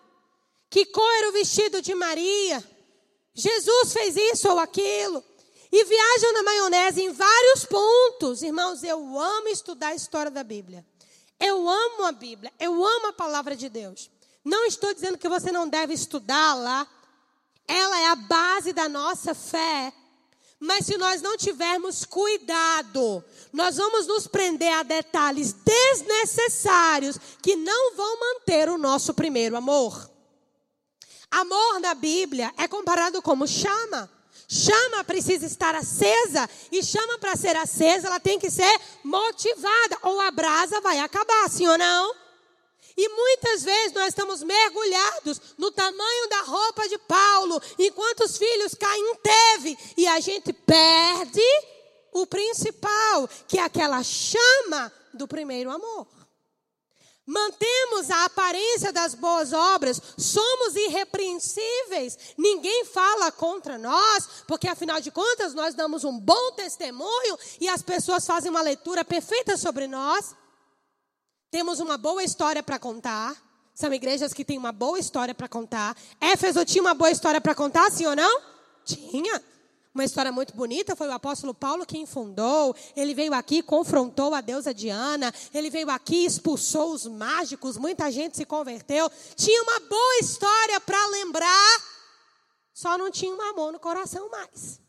que 0.69 0.85
cor 0.85 1.13
era 1.17 1.31
o 1.31 1.33
vestido 1.33 1.81
de 1.81 1.93
Maria. 1.93 2.63
Jesus 3.33 3.91
fez 3.91 4.15
isso 4.15 4.47
ou 4.47 4.57
aquilo. 4.57 5.21
E 5.71 5.83
viajam 5.83 6.33
na 6.33 6.43
maionese 6.43 7.01
em 7.01 7.11
vários 7.11 7.65
pontos. 7.65 8.41
Irmãos, 8.41 8.83
eu 8.83 9.19
amo 9.19 9.47
estudar 9.49 9.89
a 9.89 9.95
história 9.95 10.31
da 10.31 10.43
Bíblia. 10.43 10.85
Eu 11.39 11.67
amo 11.67 12.05
a 12.05 12.11
Bíblia. 12.11 12.51
Eu 12.59 12.73
amo 12.85 13.07
a 13.07 13.13
palavra 13.13 13.55
de 13.55 13.69
Deus. 13.69 14.09
Não 14.43 14.65
estou 14.65 14.93
dizendo 14.93 15.17
que 15.17 15.27
você 15.27 15.51
não 15.51 15.67
deve 15.67 15.93
estudá-la. 15.93 16.87
Ela 17.67 17.99
é 17.99 18.07
a 18.07 18.15
base 18.15 18.71
da 18.71 18.87
nossa 18.87 19.35
fé. 19.35 19.93
Mas 20.59 20.85
se 20.85 20.97
nós 20.97 21.21
não 21.21 21.37
tivermos 21.37 22.03
cuidado, 22.03 23.23
nós 23.53 23.75
vamos 23.75 24.07
nos 24.07 24.25
prender 24.25 24.73
a 24.73 24.83
detalhes 24.83 25.53
desnecessários 25.53 27.19
que 27.41 27.55
não 27.55 27.95
vão 27.95 28.19
manter 28.19 28.67
o 28.69 28.77
nosso 28.77 29.13
primeiro 29.13 29.55
amor. 29.55 30.09
Amor 31.29 31.79
na 31.79 31.93
Bíblia 31.93 32.51
é 32.57 32.67
comparado 32.67 33.21
como 33.21 33.47
chama. 33.47 34.09
Chama 34.47 35.03
precisa 35.03 35.45
estar 35.45 35.75
acesa 35.75 36.49
e 36.71 36.81
chama 36.81 37.19
para 37.19 37.35
ser 37.35 37.55
acesa, 37.57 38.07
ela 38.07 38.19
tem 38.19 38.39
que 38.39 38.49
ser 38.49 38.79
motivada 39.03 39.97
ou 40.03 40.21
a 40.21 40.31
brasa 40.31 40.79
vai 40.79 40.99
acabar, 40.99 41.49
sim 41.49 41.67
ou 41.67 41.77
não? 41.77 42.15
E 42.95 43.09
muitas 43.09 43.63
vezes 43.63 43.93
nós 43.93 44.07
estamos 44.07 44.41
mergulhados 44.41 45.41
no 45.57 45.69
tamanho 45.69 46.29
da 46.29 46.41
roupa 46.41 46.87
de 46.87 46.97
Paulo, 46.97 47.61
enquanto 47.77 48.21
os 48.21 48.37
filhos 48.37 48.73
Caim 48.73 49.15
teve, 49.21 49.77
e 49.97 50.07
a 50.07 50.19
gente 50.19 50.51
perde 50.51 51.41
o 52.11 52.25
principal, 52.25 53.29
que 53.47 53.59
é 53.59 53.63
aquela 53.63 54.01
chama 54.01 54.91
do 55.13 55.27
primeiro 55.27 55.69
amor. 55.69 56.07
Mantemos 57.27 58.09
a 58.09 58.23
aparência 58.23 58.93
das 58.93 59.13
boas 59.13 59.51
obras, 59.51 60.01
somos 60.17 60.77
irrepreensíveis, 60.77 62.17
ninguém 62.37 62.85
fala 62.85 63.33
contra 63.33 63.77
nós, 63.77 64.45
porque 64.47 64.65
afinal 64.65 65.01
de 65.01 65.11
contas 65.11 65.53
nós 65.53 65.75
damos 65.75 66.05
um 66.05 66.17
bom 66.17 66.53
testemunho 66.53 67.37
e 67.59 67.67
as 67.67 67.81
pessoas 67.81 68.25
fazem 68.25 68.49
uma 68.49 68.61
leitura 68.61 69.03
perfeita 69.03 69.57
sobre 69.57 69.87
nós. 69.87 70.33
Temos 71.51 71.81
uma 71.81 71.97
boa 71.97 72.23
história 72.23 72.63
para 72.63 72.79
contar. 72.79 73.35
São 73.75 73.93
igrejas 73.93 74.33
que 74.33 74.45
têm 74.45 74.57
uma 74.57 74.71
boa 74.71 74.97
história 74.97 75.35
para 75.35 75.49
contar. 75.49 75.97
Éfeso 76.21 76.63
tinha 76.63 76.81
uma 76.81 76.93
boa 76.93 77.11
história 77.11 77.41
para 77.41 77.53
contar, 77.53 77.91
sim 77.91 78.05
ou 78.05 78.15
não? 78.15 78.41
Tinha. 78.85 79.43
Uma 79.97 80.05
história 80.05 80.31
muito 80.31 80.53
bonita, 80.53 80.95
foi 80.95 81.07
o 81.07 81.11
apóstolo 81.11 81.55
Paulo 81.55 81.83
quem 81.83 82.05
fundou. 82.05 82.75
Ele 82.95 83.15
veio 83.15 83.33
aqui, 83.33 83.63
confrontou 83.63 84.35
a 84.35 84.41
deusa 84.41 84.71
Diana. 84.71 85.33
Ele 85.51 85.71
veio 85.71 85.89
aqui, 85.89 86.23
expulsou 86.23 86.93
os 86.93 87.07
mágicos. 87.07 87.77
Muita 87.77 88.11
gente 88.11 88.37
se 88.37 88.45
converteu. 88.45 89.09
Tinha 89.35 89.59
uma 89.63 89.79
boa 89.79 90.19
história 90.19 90.79
para 90.79 91.03
lembrar, 91.07 91.83
só 92.71 92.95
não 92.95 93.09
tinha 93.09 93.33
um 93.33 93.41
amor 93.41 93.71
no 93.71 93.79
coração 93.79 94.29
mais. 94.29 94.79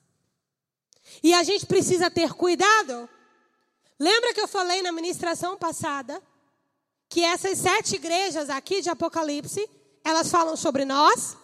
E 1.22 1.32
a 1.32 1.42
gente 1.42 1.64
precisa 1.64 2.10
ter 2.10 2.34
cuidado. 2.34 3.08
Lembra 3.98 4.34
que 4.34 4.42
eu 4.42 4.46
falei 4.46 4.82
na 4.82 4.92
ministração 4.92 5.56
passada 5.56 6.22
que 7.08 7.24
essas 7.24 7.56
sete 7.56 7.94
igrejas 7.94 8.50
aqui 8.50 8.82
de 8.82 8.90
Apocalipse, 8.90 9.66
elas 10.04 10.30
falam 10.30 10.54
sobre 10.54 10.84
nós? 10.84 11.34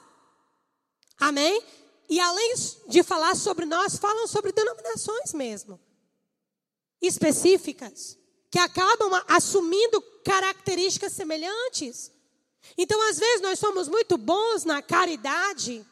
Amém? 1.18 1.64
E 2.09 2.21
além 2.21 2.55
de 2.88 3.03
falar 3.03 3.35
sobre 3.35 3.64
nós, 3.64 3.97
falam 3.97 4.27
sobre 4.27 4.53
denominações 4.53 5.33
mesmo, 5.33 5.81
específicas, 7.01 8.19
que 8.51 8.59
acabam 8.59 9.23
assumindo 9.29 10.01
características 10.25 11.12
semelhantes. 11.12 12.12
Então, 12.77 13.01
às 13.09 13.19
vezes, 13.19 13.40
nós 13.40 13.59
somos 13.59 13.88
muito 13.88 14.17
bons 14.17 14.64
na 14.64 14.81
caridade, 14.81 15.85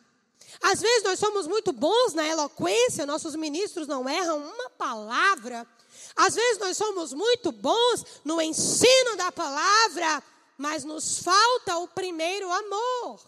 às 0.61 0.81
vezes, 0.81 1.03
nós 1.03 1.19
somos 1.19 1.47
muito 1.47 1.73
bons 1.73 2.15
na 2.15 2.27
eloquência, 2.27 3.07
nossos 3.07 3.35
ministros 3.35 3.89
não 3.89 4.09
erram 4.09 4.39
uma 4.39 4.71
palavra. 4.71 5.67
Às 6.15 6.35
vezes, 6.35 6.59
nós 6.59 6.77
somos 6.77 7.13
muito 7.13 7.51
bons 7.51 8.05
no 8.25 8.41
ensino 8.41 9.17
da 9.17 9.33
palavra, 9.33 10.23
mas 10.57 10.85
nos 10.85 11.19
falta 11.19 11.79
o 11.79 11.89
primeiro 11.89 12.51
amor. 12.51 13.21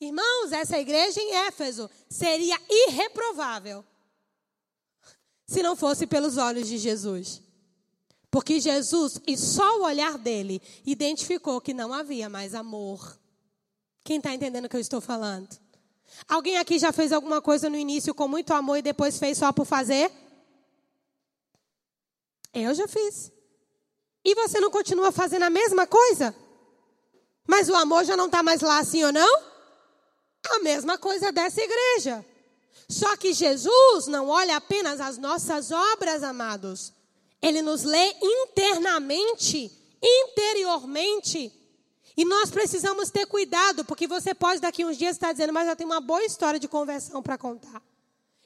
Irmãos, 0.00 0.52
essa 0.52 0.78
igreja 0.78 1.20
em 1.20 1.34
Éfeso 1.46 1.88
seria 2.08 2.60
irreprovável 2.68 3.84
se 5.46 5.62
não 5.62 5.76
fosse 5.76 6.06
pelos 6.06 6.36
olhos 6.36 6.66
de 6.66 6.78
Jesus. 6.78 7.42
Porque 8.30 8.58
Jesus, 8.58 9.20
e 9.26 9.36
só 9.36 9.78
o 9.78 9.84
olhar 9.84 10.18
dele, 10.18 10.60
identificou 10.84 11.60
que 11.60 11.72
não 11.72 11.92
havia 11.92 12.28
mais 12.28 12.54
amor. 12.54 13.18
Quem 14.02 14.16
está 14.16 14.34
entendendo 14.34 14.64
o 14.64 14.68
que 14.68 14.76
eu 14.76 14.80
estou 14.80 15.00
falando? 15.00 15.48
Alguém 16.28 16.58
aqui 16.58 16.78
já 16.78 16.92
fez 16.92 17.12
alguma 17.12 17.40
coisa 17.40 17.70
no 17.70 17.76
início 17.76 18.14
com 18.14 18.26
muito 18.26 18.52
amor 18.52 18.78
e 18.78 18.82
depois 18.82 19.18
fez 19.18 19.38
só 19.38 19.52
por 19.52 19.64
fazer? 19.64 20.10
Eu 22.52 22.74
já 22.74 22.88
fiz. 22.88 23.32
E 24.24 24.34
você 24.34 24.58
não 24.58 24.70
continua 24.70 25.12
fazendo 25.12 25.44
a 25.44 25.50
mesma 25.50 25.86
coisa? 25.86 26.34
Mas 27.46 27.68
o 27.68 27.74
amor 27.76 28.04
já 28.04 28.16
não 28.16 28.26
está 28.26 28.42
mais 28.42 28.60
lá, 28.60 28.82
sim 28.84 29.04
ou 29.04 29.12
não? 29.12 29.53
A 30.50 30.58
mesma 30.60 30.98
coisa 30.98 31.32
dessa 31.32 31.60
igreja. 31.60 32.24
Só 32.88 33.16
que 33.16 33.32
Jesus 33.32 34.06
não 34.06 34.28
olha 34.28 34.56
apenas 34.56 35.00
as 35.00 35.18
nossas 35.18 35.70
obras, 35.70 36.22
amados. 36.22 36.92
Ele 37.40 37.62
nos 37.62 37.82
lê 37.82 38.14
internamente, 38.20 39.70
interiormente. 40.02 41.52
E 42.16 42.24
nós 42.24 42.50
precisamos 42.50 43.10
ter 43.10 43.26
cuidado, 43.26 43.84
porque 43.84 44.06
você 44.06 44.34
pode 44.34 44.60
daqui 44.60 44.84
uns 44.84 44.96
dias 44.96 45.16
estar 45.16 45.32
dizendo, 45.32 45.52
mas 45.52 45.68
eu 45.68 45.74
tenho 45.74 45.90
uma 45.90 46.00
boa 46.00 46.24
história 46.24 46.60
de 46.60 46.68
conversão 46.68 47.22
para 47.22 47.36
contar. 47.36 47.82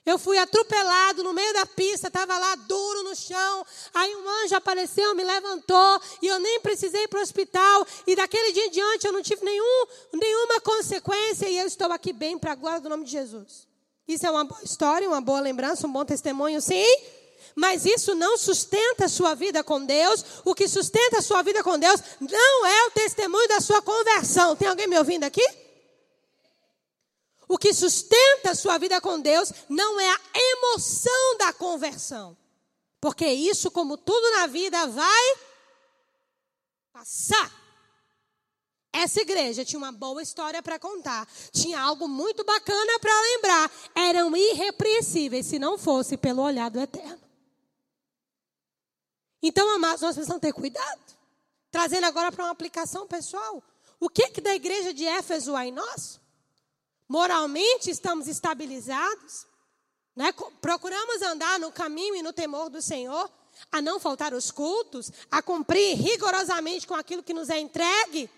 Eu 0.08 0.18
fui 0.18 0.38
atropelado 0.38 1.22
no 1.22 1.34
meio 1.34 1.52
da 1.52 1.66
pista, 1.66 2.08
estava 2.08 2.38
lá 2.38 2.54
duro 2.54 3.02
no 3.02 3.14
chão. 3.14 3.66
Aí 3.92 4.16
um 4.16 4.28
anjo 4.42 4.54
apareceu, 4.54 5.14
me 5.14 5.22
levantou 5.22 6.00
e 6.22 6.28
eu 6.28 6.40
nem 6.40 6.60
precisei 6.60 7.02
ir 7.02 7.08
para 7.08 7.18
o 7.18 7.22
hospital. 7.22 7.86
E 8.06 8.16
daquele 8.16 8.52
dia 8.52 8.64
em 8.64 8.70
diante 8.70 9.06
eu 9.06 9.12
não 9.12 9.20
tive 9.20 9.44
nenhum, 9.44 9.86
nenhuma 10.14 10.60
consequência 10.60 11.46
e 11.46 11.58
eu 11.58 11.66
estou 11.66 11.92
aqui 11.92 12.14
bem 12.14 12.38
para 12.38 12.52
a 12.52 12.54
glória 12.54 12.80
do 12.80 12.88
nome 12.88 13.04
de 13.04 13.10
Jesus. 13.10 13.68
Isso 14.08 14.26
é 14.26 14.30
uma 14.30 14.44
boa 14.44 14.62
história, 14.62 15.06
uma 15.06 15.20
boa 15.20 15.40
lembrança, 15.40 15.86
um 15.86 15.92
bom 15.92 16.06
testemunho, 16.06 16.58
sim. 16.62 16.86
Mas 17.54 17.84
isso 17.84 18.14
não 18.14 18.38
sustenta 18.38 19.04
a 19.04 19.08
sua 19.10 19.34
vida 19.34 19.62
com 19.62 19.84
Deus. 19.84 20.24
O 20.42 20.54
que 20.54 20.66
sustenta 20.66 21.18
a 21.18 21.22
sua 21.22 21.42
vida 21.42 21.62
com 21.62 21.78
Deus 21.78 22.00
não 22.18 22.66
é 22.66 22.86
o 22.86 22.92
testemunho 22.92 23.48
da 23.48 23.60
sua 23.60 23.82
conversão. 23.82 24.56
Tem 24.56 24.68
alguém 24.68 24.86
me 24.86 24.96
ouvindo 24.96 25.24
aqui? 25.24 25.46
O 27.48 27.56
que 27.56 27.72
sustenta 27.72 28.50
a 28.50 28.54
sua 28.54 28.76
vida 28.76 29.00
com 29.00 29.18
Deus 29.18 29.50
não 29.68 29.98
é 29.98 30.10
a 30.10 30.18
emoção 30.34 31.38
da 31.38 31.52
conversão. 31.52 32.36
Porque 33.00 33.26
isso, 33.26 33.70
como 33.70 33.96
tudo 33.96 34.30
na 34.32 34.46
vida, 34.46 34.86
vai 34.86 35.36
passar. 36.92 37.50
Essa 38.92 39.20
igreja 39.20 39.64
tinha 39.64 39.78
uma 39.78 39.92
boa 39.92 40.22
história 40.22 40.62
para 40.62 40.78
contar, 40.78 41.26
tinha 41.52 41.80
algo 41.80 42.08
muito 42.08 42.42
bacana 42.44 42.98
para 42.98 43.20
lembrar, 43.20 43.70
eram 43.94 44.36
irrepreensíveis 44.36 45.46
se 45.46 45.58
não 45.58 45.78
fosse 45.78 46.16
pelo 46.16 46.42
olhar 46.42 46.70
do 46.70 46.80
eterno. 46.80 47.20
Então, 49.42 49.70
amados, 49.74 50.02
nós 50.02 50.16
precisamos 50.16 50.40
ter 50.40 50.52
cuidado. 50.52 51.00
Trazendo 51.70 52.04
agora 52.04 52.32
para 52.32 52.44
uma 52.44 52.50
aplicação 52.50 53.06
pessoal. 53.06 53.62
O 54.00 54.08
que, 54.08 54.30
que 54.30 54.40
da 54.40 54.54
igreja 54.54 54.92
de 54.92 55.06
Éfeso 55.06 55.54
há 55.54 55.66
em 55.66 55.72
nós? 55.72 56.18
Moralmente 57.08 57.90
estamos 57.90 58.28
estabilizados, 58.28 59.46
né? 60.14 60.32
procuramos 60.60 61.22
andar 61.22 61.58
no 61.58 61.72
caminho 61.72 62.16
e 62.16 62.22
no 62.22 62.34
temor 62.34 62.68
do 62.68 62.82
Senhor, 62.82 63.30
a 63.72 63.80
não 63.80 63.98
faltar 63.98 64.34
os 64.34 64.50
cultos, 64.50 65.10
a 65.30 65.40
cumprir 65.40 65.96
rigorosamente 65.96 66.86
com 66.86 66.94
aquilo 66.94 67.22
que 67.22 67.32
nos 67.32 67.48
é 67.48 67.58
entregue. 67.58 68.28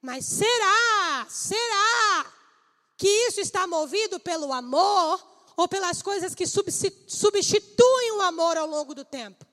Mas 0.00 0.24
será, 0.24 1.26
será 1.28 2.32
que 2.96 3.06
isso 3.06 3.40
está 3.40 3.66
movido 3.66 4.18
pelo 4.18 4.52
amor 4.52 5.22
ou 5.56 5.68
pelas 5.68 6.00
coisas 6.00 6.34
que 6.34 6.46
substituem 6.46 8.12
o 8.12 8.22
amor 8.22 8.56
ao 8.56 8.66
longo 8.66 8.94
do 8.94 9.04
tempo? 9.04 9.44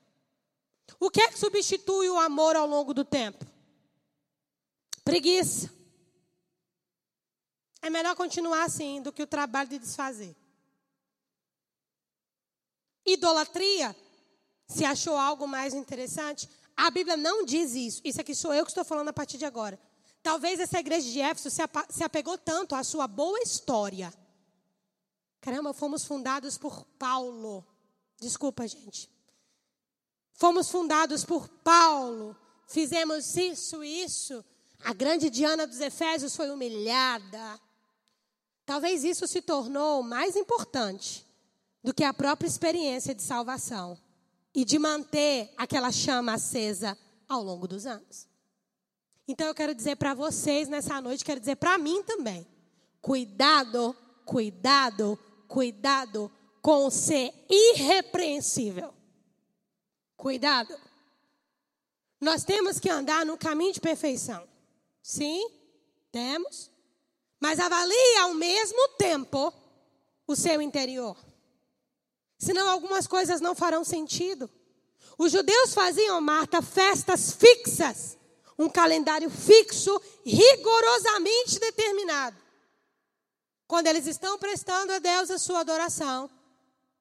O 1.00 1.10
que 1.10 1.22
é 1.22 1.28
que 1.28 1.38
substitui 1.38 2.10
o 2.10 2.18
amor 2.18 2.56
ao 2.56 2.68
longo 2.68 2.94
do 2.94 3.04
tempo? 3.04 3.46
Preguiça. 5.04 5.75
É 7.86 7.90
melhor 7.92 8.16
continuar 8.16 8.64
assim 8.64 9.00
do 9.00 9.14
que 9.14 9.22
o 9.22 9.28
trabalho 9.28 9.70
de 9.70 9.78
desfazer. 9.78 10.36
Idolatria, 13.06 13.96
se 14.68 14.84
achou 14.84 15.16
algo 15.16 15.48
mais 15.48 15.76
interessante, 15.76 16.50
a 16.76 16.90
Bíblia 16.90 17.16
não 17.16 17.46
diz 17.46 17.76
isso. 17.76 18.02
Isso 18.04 18.20
aqui 18.20 18.34
sou 18.34 18.52
eu 18.52 18.66
que 18.66 18.72
estou 18.72 18.84
falando 18.84 19.10
a 19.10 19.14
partir 19.14 19.38
de 19.38 19.46
agora. 19.46 19.80
Talvez 20.24 20.60
essa 20.60 20.80
igreja 20.80 21.08
de 21.12 21.22
Éfeso 21.22 21.56
se 21.92 22.04
apegou 22.04 22.40
tanto 22.40 22.74
à 22.74 22.84
sua 22.84 23.08
boa 23.08 23.40
história. 23.42 24.12
Caramba, 25.40 25.72
fomos 25.72 26.04
fundados 26.04 26.58
por 26.58 26.86
Paulo. 26.98 27.64
Desculpa, 28.20 28.68
gente. 28.68 29.12
Fomos 30.34 30.72
fundados 30.72 31.24
por 31.24 31.48
Paulo. 31.48 32.36
Fizemos 32.68 33.38
isso, 33.38 33.84
isso. 33.84 34.44
A 34.84 34.92
grande 34.92 35.30
Diana 35.30 35.68
dos 35.68 35.80
Efésios 35.80 36.36
foi 36.36 36.50
humilhada. 36.50 37.64
Talvez 38.66 39.04
isso 39.04 39.28
se 39.28 39.42
tornou 39.42 40.02
mais 40.02 40.36
importante 40.36 41.26
do 41.84 41.94
que 41.94 42.04
a 42.04 42.14
própria 42.14 42.48
experiência 42.48 43.14
de 43.14 43.22
salvação 43.22 43.98
e 44.54 44.66
de 44.66 44.80
manter 44.80 45.54
aquela 45.56 45.92
chama 45.92 46.34
acesa 46.34 46.98
ao 47.28 47.44
longo 47.44 47.68
dos 47.68 47.86
anos. 47.86 48.28
Então 49.28 49.48
eu 49.48 49.56
quero 49.56 49.76
dizer 49.76 49.96
para 49.98 50.14
vocês 50.14 50.68
nessa 50.68 51.00
noite, 51.00 51.24
quero 51.26 51.40
dizer 51.40 51.58
para 51.58 51.78
mim 51.78 52.02
também. 52.04 52.48
Cuidado, 53.02 53.96
cuidado, 54.26 55.18
cuidado 55.48 56.32
com 56.62 56.90
ser 56.90 57.34
irrepreensível. 57.48 58.94
Cuidado. 60.18 60.76
Nós 62.20 62.44
temos 62.44 62.80
que 62.80 62.90
andar 62.90 63.26
no 63.26 63.38
caminho 63.38 63.74
de 63.74 63.80
perfeição. 63.82 64.48
Sim, 65.04 65.48
temos. 66.12 66.72
Mas 67.40 67.60
avalie 67.60 68.18
ao 68.18 68.34
mesmo 68.34 68.90
tempo 68.98 69.54
o 70.28 70.36
seu 70.36 70.62
interior. 70.62 71.18
Senão 72.38 72.70
algumas 72.70 73.08
coisas 73.08 73.42
não 73.42 73.56
farão 73.56 73.84
sentido. 73.84 74.50
Os 75.18 75.32
judeus 75.32 75.74
faziam, 75.74 76.20
Marta, 76.20 76.62
festas 76.62 77.32
fixas, 77.32 78.18
um 78.58 78.70
calendário 78.70 79.30
fixo, 79.30 80.02
rigorosamente 80.26 81.60
determinado. 81.60 82.38
Quando 83.68 83.88
eles 83.88 84.06
estão 84.06 84.38
prestando 84.38 84.94
a 84.94 85.00
Deus 85.00 85.32
a 85.32 85.38
sua 85.38 85.62
adoração, 85.62 86.30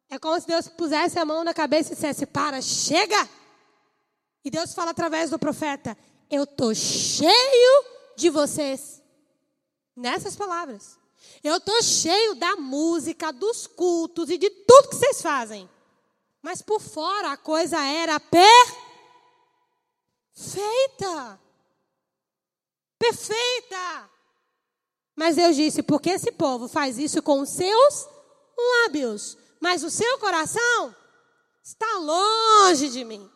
é 0.09 0.19
como 0.19 0.41
se 0.41 0.47
Deus 0.47 0.69
pusesse 0.69 1.19
a 1.19 1.25
mão 1.25 1.45
na 1.45 1.53
cabeça 1.53 1.93
e 1.93 1.95
dissesse: 1.95 2.27
Para, 2.27 2.63
chega! 2.63 3.29
E 4.45 4.51
Deus 4.51 4.75
fala 4.75 4.93
através 4.93 5.31
do 5.31 5.39
profeta: 5.39 5.97
Eu 6.31 6.45
estou 6.45 6.75
cheio 6.75 7.85
de 8.17 8.31
vocês. 8.31 9.03
Nessas 9.97 10.35
palavras. 10.37 10.99
Eu 11.43 11.57
estou 11.57 11.83
cheio 11.83 12.35
da 12.35 12.57
música, 12.57 13.33
dos 13.33 13.67
cultos 13.67 14.29
e 14.31 14.39
de 14.39 14.51
tudo 14.51 14.89
que 14.89 14.97
vocês 14.97 15.23
fazem. 15.23 15.69
Mas 16.43 16.61
por 16.61 16.81
fora 16.81 17.33
a 17.33 17.37
coisa 17.37 17.83
era 17.83 18.21
perfeita. 18.21 18.61
Perfeita. 22.99 24.11
Mas 25.17 25.37
Deus 25.37 25.57
disse: 25.57 25.83
porque 25.83 26.11
esse 26.11 26.33
povo 26.33 26.69
faz 26.69 26.99
isso 26.99 27.23
com 27.23 27.41
os 27.41 27.51
seus 27.51 28.09
lábios, 28.57 29.39
mas 29.61 29.83
o 29.83 29.91
seu 29.91 30.19
coração 30.19 30.95
está 31.63 31.99
longe 31.99 32.91
de 32.91 33.05
mim. 33.05 33.31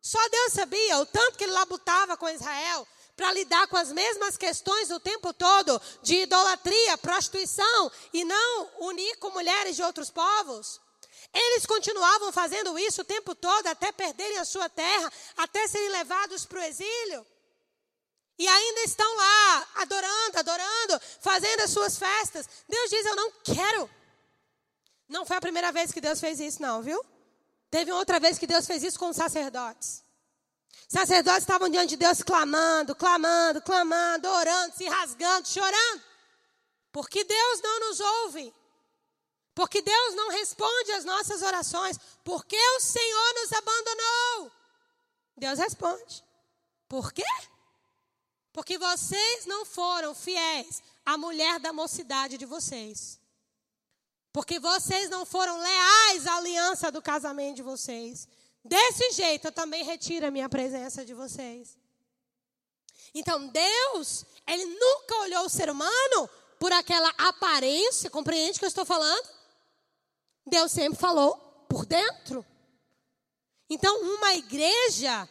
Só 0.00 0.18
Deus 0.28 0.52
sabia 0.52 0.98
o 0.98 1.06
tanto 1.06 1.36
que 1.36 1.44
ele 1.44 1.52
labutava 1.52 2.16
com 2.16 2.28
Israel, 2.28 2.86
para 3.18 3.32
lidar 3.32 3.66
com 3.66 3.76
as 3.76 3.90
mesmas 3.90 4.36
questões 4.36 4.92
o 4.92 5.00
tempo 5.00 5.34
todo 5.34 5.82
de 6.04 6.22
idolatria, 6.22 6.96
prostituição 6.98 7.90
e 8.12 8.24
não 8.24 8.70
unir 8.78 9.16
com 9.16 9.30
mulheres 9.30 9.74
de 9.74 9.82
outros 9.82 10.08
povos. 10.08 10.80
Eles 11.34 11.66
continuavam 11.66 12.30
fazendo 12.30 12.78
isso 12.78 13.00
o 13.00 13.04
tempo 13.04 13.34
todo 13.34 13.66
até 13.66 13.90
perderem 13.90 14.38
a 14.38 14.44
sua 14.44 14.68
terra, 14.68 15.12
até 15.36 15.66
serem 15.66 15.88
levados 15.88 16.46
para 16.46 16.60
o 16.60 16.62
exílio. 16.62 17.26
E 18.38 18.46
ainda 18.46 18.82
estão 18.82 19.16
lá, 19.16 19.68
adorando, 19.74 20.38
adorando, 20.38 21.00
fazendo 21.20 21.62
as 21.62 21.70
suas 21.70 21.98
festas. 21.98 22.48
Deus 22.68 22.88
diz: 22.88 23.04
Eu 23.04 23.16
não 23.16 23.32
quero. 23.42 23.90
Não 25.08 25.26
foi 25.26 25.38
a 25.38 25.40
primeira 25.40 25.72
vez 25.72 25.90
que 25.90 26.00
Deus 26.00 26.20
fez 26.20 26.38
isso, 26.38 26.62
não, 26.62 26.82
viu? 26.82 27.04
Teve 27.68 27.90
outra 27.90 28.20
vez 28.20 28.38
que 28.38 28.46
Deus 28.46 28.64
fez 28.64 28.84
isso 28.84 28.98
com 28.98 29.08
os 29.08 29.16
sacerdotes. 29.16 30.04
Sacerdotes 30.88 31.42
estavam 31.42 31.68
diante 31.68 31.90
de 31.90 31.96
Deus 31.96 32.22
clamando, 32.22 32.94
clamando, 32.94 33.60
clamando, 33.60 34.28
orando, 34.28 34.74
se 34.74 34.88
rasgando, 34.88 35.46
chorando. 35.46 36.02
Porque 36.90 37.24
Deus 37.24 37.60
não 37.60 37.80
nos 37.80 38.00
ouve. 38.00 38.54
Porque 39.54 39.82
Deus 39.82 40.14
não 40.14 40.30
responde 40.30 40.92
às 40.92 41.04
nossas 41.04 41.42
orações. 41.42 41.98
Porque 42.24 42.56
o 42.56 42.80
Senhor 42.80 43.34
nos 43.34 43.52
abandonou. 43.52 44.52
Deus 45.36 45.58
responde. 45.58 46.24
Por 46.88 47.12
quê? 47.12 47.24
Porque 48.52 48.78
vocês 48.78 49.46
não 49.46 49.64
foram 49.66 50.14
fiéis 50.14 50.82
à 51.04 51.18
mulher 51.18 51.60
da 51.60 51.72
mocidade 51.72 52.38
de 52.38 52.46
vocês. 52.46 53.20
Porque 54.32 54.58
vocês 54.58 55.10
não 55.10 55.26
foram 55.26 55.58
leais 55.58 56.26
à 56.26 56.36
aliança 56.36 56.90
do 56.90 57.02
casamento 57.02 57.56
de 57.56 57.62
vocês. 57.62 58.26
Desse 58.68 59.12
jeito 59.12 59.48
eu 59.48 59.52
também 59.52 59.82
retiro 59.84 60.26
a 60.26 60.30
minha 60.30 60.48
presença 60.48 61.04
de 61.04 61.14
vocês. 61.14 61.76
Então 63.14 63.48
Deus, 63.48 64.24
Ele 64.46 64.64
nunca 64.66 65.16
olhou 65.22 65.46
o 65.46 65.48
ser 65.48 65.70
humano 65.70 66.28
por 66.58 66.72
aquela 66.72 67.08
aparência, 67.16 68.10
compreende 68.10 68.56
o 68.56 68.58
que 68.58 68.64
eu 68.64 68.68
estou 68.68 68.84
falando? 68.84 69.28
Deus 70.46 70.70
sempre 70.72 70.98
falou 70.98 71.36
por 71.68 71.86
dentro. 71.86 72.44
Então, 73.70 74.00
uma 74.00 74.34
igreja 74.34 75.28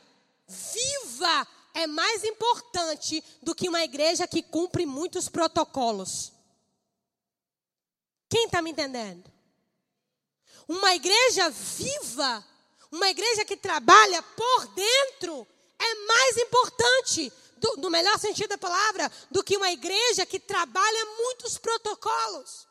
viva 0.48 1.48
é 1.74 1.88
mais 1.88 2.24
importante 2.24 3.24
do 3.42 3.56
que 3.56 3.68
uma 3.68 3.84
igreja 3.84 4.28
que 4.28 4.44
cumpre 4.44 4.86
muitos 4.86 5.28
protocolos. 5.28 6.32
Quem 8.30 8.46
está 8.46 8.62
me 8.62 8.72
entendendo? 8.72 9.32
Uma 10.68 10.94
igreja 10.94 11.50
viva, 11.50 12.46
uma 12.92 13.10
igreja 13.10 13.46
que 13.46 13.58
trabalha 13.58 14.22
por 14.22 14.68
dentro, 14.68 15.48
é 15.80 15.96
mais 16.06 16.38
importante, 16.38 17.32
do, 17.58 17.78
no 17.78 17.90
melhor 17.90 18.18
sentido 18.20 18.50
da 18.50 18.58
palavra, 18.58 19.12
do 19.30 19.44
que 19.44 19.58
uma 19.58 19.72
igreja 19.72 20.26
que 20.26 20.40
trabalha 20.40 21.06
muitos 21.18 21.58
protocolos. 21.58 22.68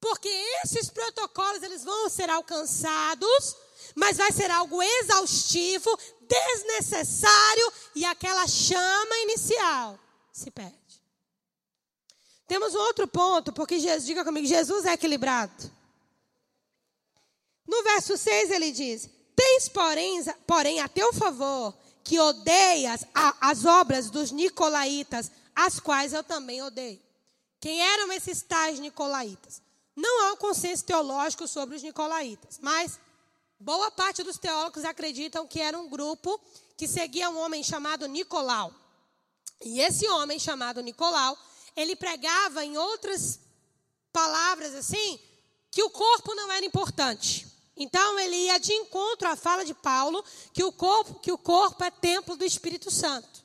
Porque 0.00 0.28
esses 0.64 0.90
protocolos 0.90 1.62
eles 1.62 1.82
vão 1.82 2.10
ser 2.10 2.28
alcançados, 2.28 3.56
mas 3.94 4.18
vai 4.18 4.30
ser 4.32 4.50
algo 4.50 4.82
exaustivo, 4.82 5.98
desnecessário 6.20 7.72
e 7.94 8.04
aquela 8.04 8.46
chama 8.46 9.16
inicial 9.18 9.98
se 10.32 10.50
perde. 10.50 10.74
Temos 12.46 12.74
um 12.74 12.78
outro 12.78 13.08
ponto, 13.08 13.52
porque 13.52 13.78
Jesus, 13.78 14.04
diga 14.04 14.24
comigo, 14.24 14.46
Jesus 14.46 14.84
é 14.84 14.92
equilibrado. 14.92 15.73
No 17.66 17.82
verso 17.82 18.16
6 18.16 18.50
ele 18.50 18.72
diz: 18.72 19.08
Tens, 19.34 19.68
porém, 19.68 20.22
porém 20.46 20.80
a 20.80 20.88
teu 20.88 21.12
favor 21.12 21.74
que 22.02 22.18
odeias 22.20 23.04
a, 23.14 23.50
as 23.50 23.64
obras 23.64 24.10
dos 24.10 24.30
nicolaítas, 24.30 25.30
as 25.54 25.80
quais 25.80 26.12
eu 26.12 26.22
também 26.22 26.62
odeio. 26.62 27.00
Quem 27.58 27.80
eram 27.80 28.12
esses 28.12 28.42
tais 28.42 28.78
nicolaítas? 28.78 29.62
Não 29.96 30.24
há 30.24 30.32
um 30.32 30.36
consenso 30.36 30.84
teológico 30.84 31.48
sobre 31.48 31.76
os 31.76 31.82
nicolaítas, 31.82 32.58
mas 32.60 32.98
boa 33.58 33.90
parte 33.90 34.22
dos 34.22 34.36
teólogos 34.36 34.84
acreditam 34.84 35.46
que 35.46 35.60
era 35.60 35.78
um 35.78 35.88
grupo 35.88 36.38
que 36.76 36.86
seguia 36.86 37.30
um 37.30 37.38
homem 37.38 37.62
chamado 37.62 38.06
Nicolau. 38.06 38.72
E 39.64 39.80
esse 39.80 40.06
homem 40.08 40.38
chamado 40.38 40.82
Nicolau, 40.82 41.38
ele 41.74 41.96
pregava 41.96 42.64
em 42.64 42.76
outras 42.76 43.40
palavras 44.12 44.74
assim, 44.74 45.18
que 45.70 45.82
o 45.82 45.90
corpo 45.90 46.34
não 46.34 46.52
era 46.52 46.66
importante. 46.66 47.53
Então 47.76 48.18
ele 48.18 48.36
ia 48.36 48.58
de 48.58 48.72
encontro 48.72 49.28
à 49.28 49.34
fala 49.34 49.64
de 49.64 49.74
Paulo 49.74 50.24
que 50.52 50.62
o 50.62 50.70
corpo, 50.72 51.14
que 51.20 51.32
o 51.32 51.38
corpo 51.38 51.82
é 51.82 51.90
templo 51.90 52.36
do 52.36 52.44
Espírito 52.44 52.90
Santo. 52.90 53.44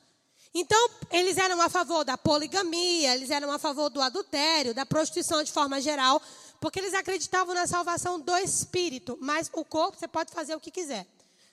Então, 0.52 0.90
eles 1.12 1.36
eram 1.36 1.60
a 1.60 1.68
favor 1.68 2.04
da 2.04 2.18
poligamia, 2.18 3.14
eles 3.14 3.30
eram 3.30 3.52
a 3.52 3.58
favor 3.58 3.88
do 3.88 4.00
adultério, 4.00 4.74
da 4.74 4.84
prostituição 4.84 5.44
de 5.44 5.52
forma 5.52 5.80
geral, 5.80 6.20
porque 6.60 6.80
eles 6.80 6.92
acreditavam 6.92 7.54
na 7.54 7.68
salvação 7.68 8.18
do 8.18 8.36
espírito, 8.36 9.16
mas 9.20 9.48
o 9.52 9.64
corpo 9.64 9.96
você 9.98 10.08
pode 10.08 10.32
fazer 10.32 10.56
o 10.56 10.60
que 10.60 10.72
quiser. 10.72 11.06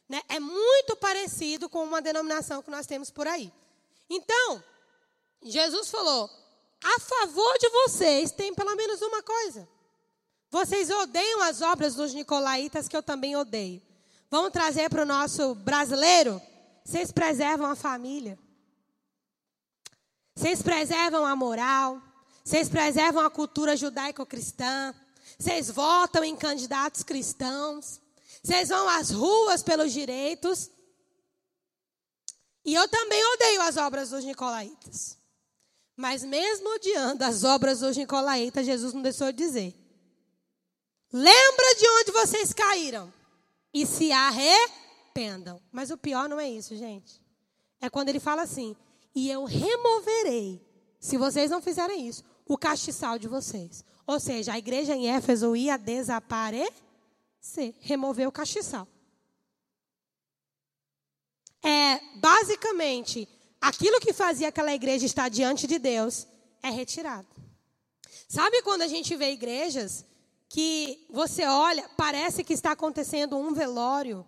Né? 0.09 0.21
É 0.27 0.39
muito 0.39 0.95
parecido 0.95 1.69
com 1.69 1.83
uma 1.83 2.01
denominação 2.01 2.63
que 2.63 2.71
nós 2.71 2.87
temos 2.87 3.11
por 3.11 3.27
aí. 3.27 3.51
Então, 4.09 4.63
Jesus 5.43 5.89
falou: 5.89 6.29
a 6.83 6.99
favor 6.99 7.57
de 7.59 7.69
vocês 7.69 8.31
tem 8.31 8.53
pelo 8.53 8.75
menos 8.75 9.01
uma 9.01 9.21
coisa. 9.21 9.67
Vocês 10.49 10.89
odeiam 10.89 11.41
as 11.43 11.61
obras 11.61 11.95
dos 11.95 12.13
nicolaítas, 12.13 12.87
que 12.87 12.95
eu 12.95 13.03
também 13.03 13.35
odeio. 13.35 13.81
Vamos 14.29 14.51
trazer 14.51 14.89
para 14.89 15.03
o 15.03 15.05
nosso 15.05 15.55
brasileiro? 15.55 16.41
Vocês 16.83 17.11
preservam 17.11 17.67
a 17.67 17.75
família. 17.75 18.39
Vocês 20.35 20.61
preservam 20.61 21.25
a 21.25 21.35
moral. 21.35 22.01
Vocês 22.43 22.69
preservam 22.69 23.25
a 23.25 23.29
cultura 23.29 23.75
judaico-cristã. 23.75 24.93
Vocês 25.37 25.69
votam 25.69 26.23
em 26.23 26.35
candidatos 26.35 27.03
cristãos. 27.03 27.99
Vocês 28.41 28.69
vão 28.69 28.87
às 28.87 29.11
ruas 29.11 29.61
pelos 29.61 29.91
direitos. 29.91 30.69
E 32.63 32.73
eu 32.73 32.87
também 32.87 33.21
odeio 33.33 33.61
as 33.61 33.77
obras 33.77 34.09
dos 34.09 34.23
nicolaítas. 34.23 35.17
Mas 35.95 36.23
mesmo 36.23 36.75
odiando 36.75 37.23
as 37.23 37.43
obras 37.43 37.79
dos 37.79 37.97
nicolaítas, 37.97 38.65
Jesus 38.65 38.93
não 38.93 39.01
deixou 39.01 39.31
de 39.31 39.37
dizer: 39.37 39.86
Lembra 41.17 41.75
de 41.79 41.89
onde 41.89 42.11
vocês 42.11 42.53
caíram 42.53 43.11
e 43.73 43.87
se 43.87 44.11
arrependam. 44.11 45.59
Mas 45.71 45.89
o 45.89 45.97
pior 45.97 46.29
não 46.29 46.39
é 46.39 46.47
isso, 46.47 46.77
gente. 46.77 47.19
É 47.81 47.89
quando 47.89 48.09
ele 48.09 48.19
fala 48.19 48.43
assim: 48.43 48.75
e 49.15 49.27
eu 49.27 49.43
removerei, 49.43 50.61
se 50.99 51.17
vocês 51.17 51.49
não 51.49 51.59
fizerem 51.59 52.07
isso, 52.07 52.23
o 52.45 52.55
castiçal 52.55 53.17
de 53.17 53.27
vocês. 53.27 53.83
Ou 54.05 54.19
seja, 54.19 54.53
a 54.53 54.59
igreja 54.59 54.95
em 54.95 55.09
Éfeso 55.09 55.55
ia 55.55 55.75
desaparecer, 55.75 56.69
remover 57.79 58.27
o 58.27 58.31
castiçal. 58.31 58.87
É, 61.63 61.99
basicamente, 62.17 63.27
aquilo 63.59 63.99
que 63.99 64.13
fazia 64.13 64.49
aquela 64.49 64.75
igreja 64.75 65.07
estar 65.07 65.29
diante 65.29 65.65
de 65.65 65.79
Deus 65.79 66.27
é 66.61 66.69
retirado. 66.69 67.27
Sabe 68.29 68.61
quando 68.61 68.83
a 68.83 68.87
gente 68.87 69.15
vê 69.15 69.31
igrejas 69.31 70.05
que 70.49 71.05
você 71.09 71.45
olha, 71.45 71.89
parece 71.97 72.43
que 72.43 72.53
está 72.53 72.71
acontecendo 72.71 73.37
um 73.37 73.53
velório 73.53 74.25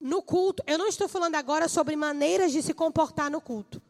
no 0.00 0.22
culto. 0.22 0.62
Eu 0.66 0.78
não 0.78 0.86
estou 0.86 1.08
falando 1.08 1.34
agora 1.34 1.68
sobre 1.68 1.96
maneiras 1.96 2.52
de 2.52 2.62
se 2.62 2.72
comportar 2.72 3.30
no 3.30 3.40
culto, 3.40 3.82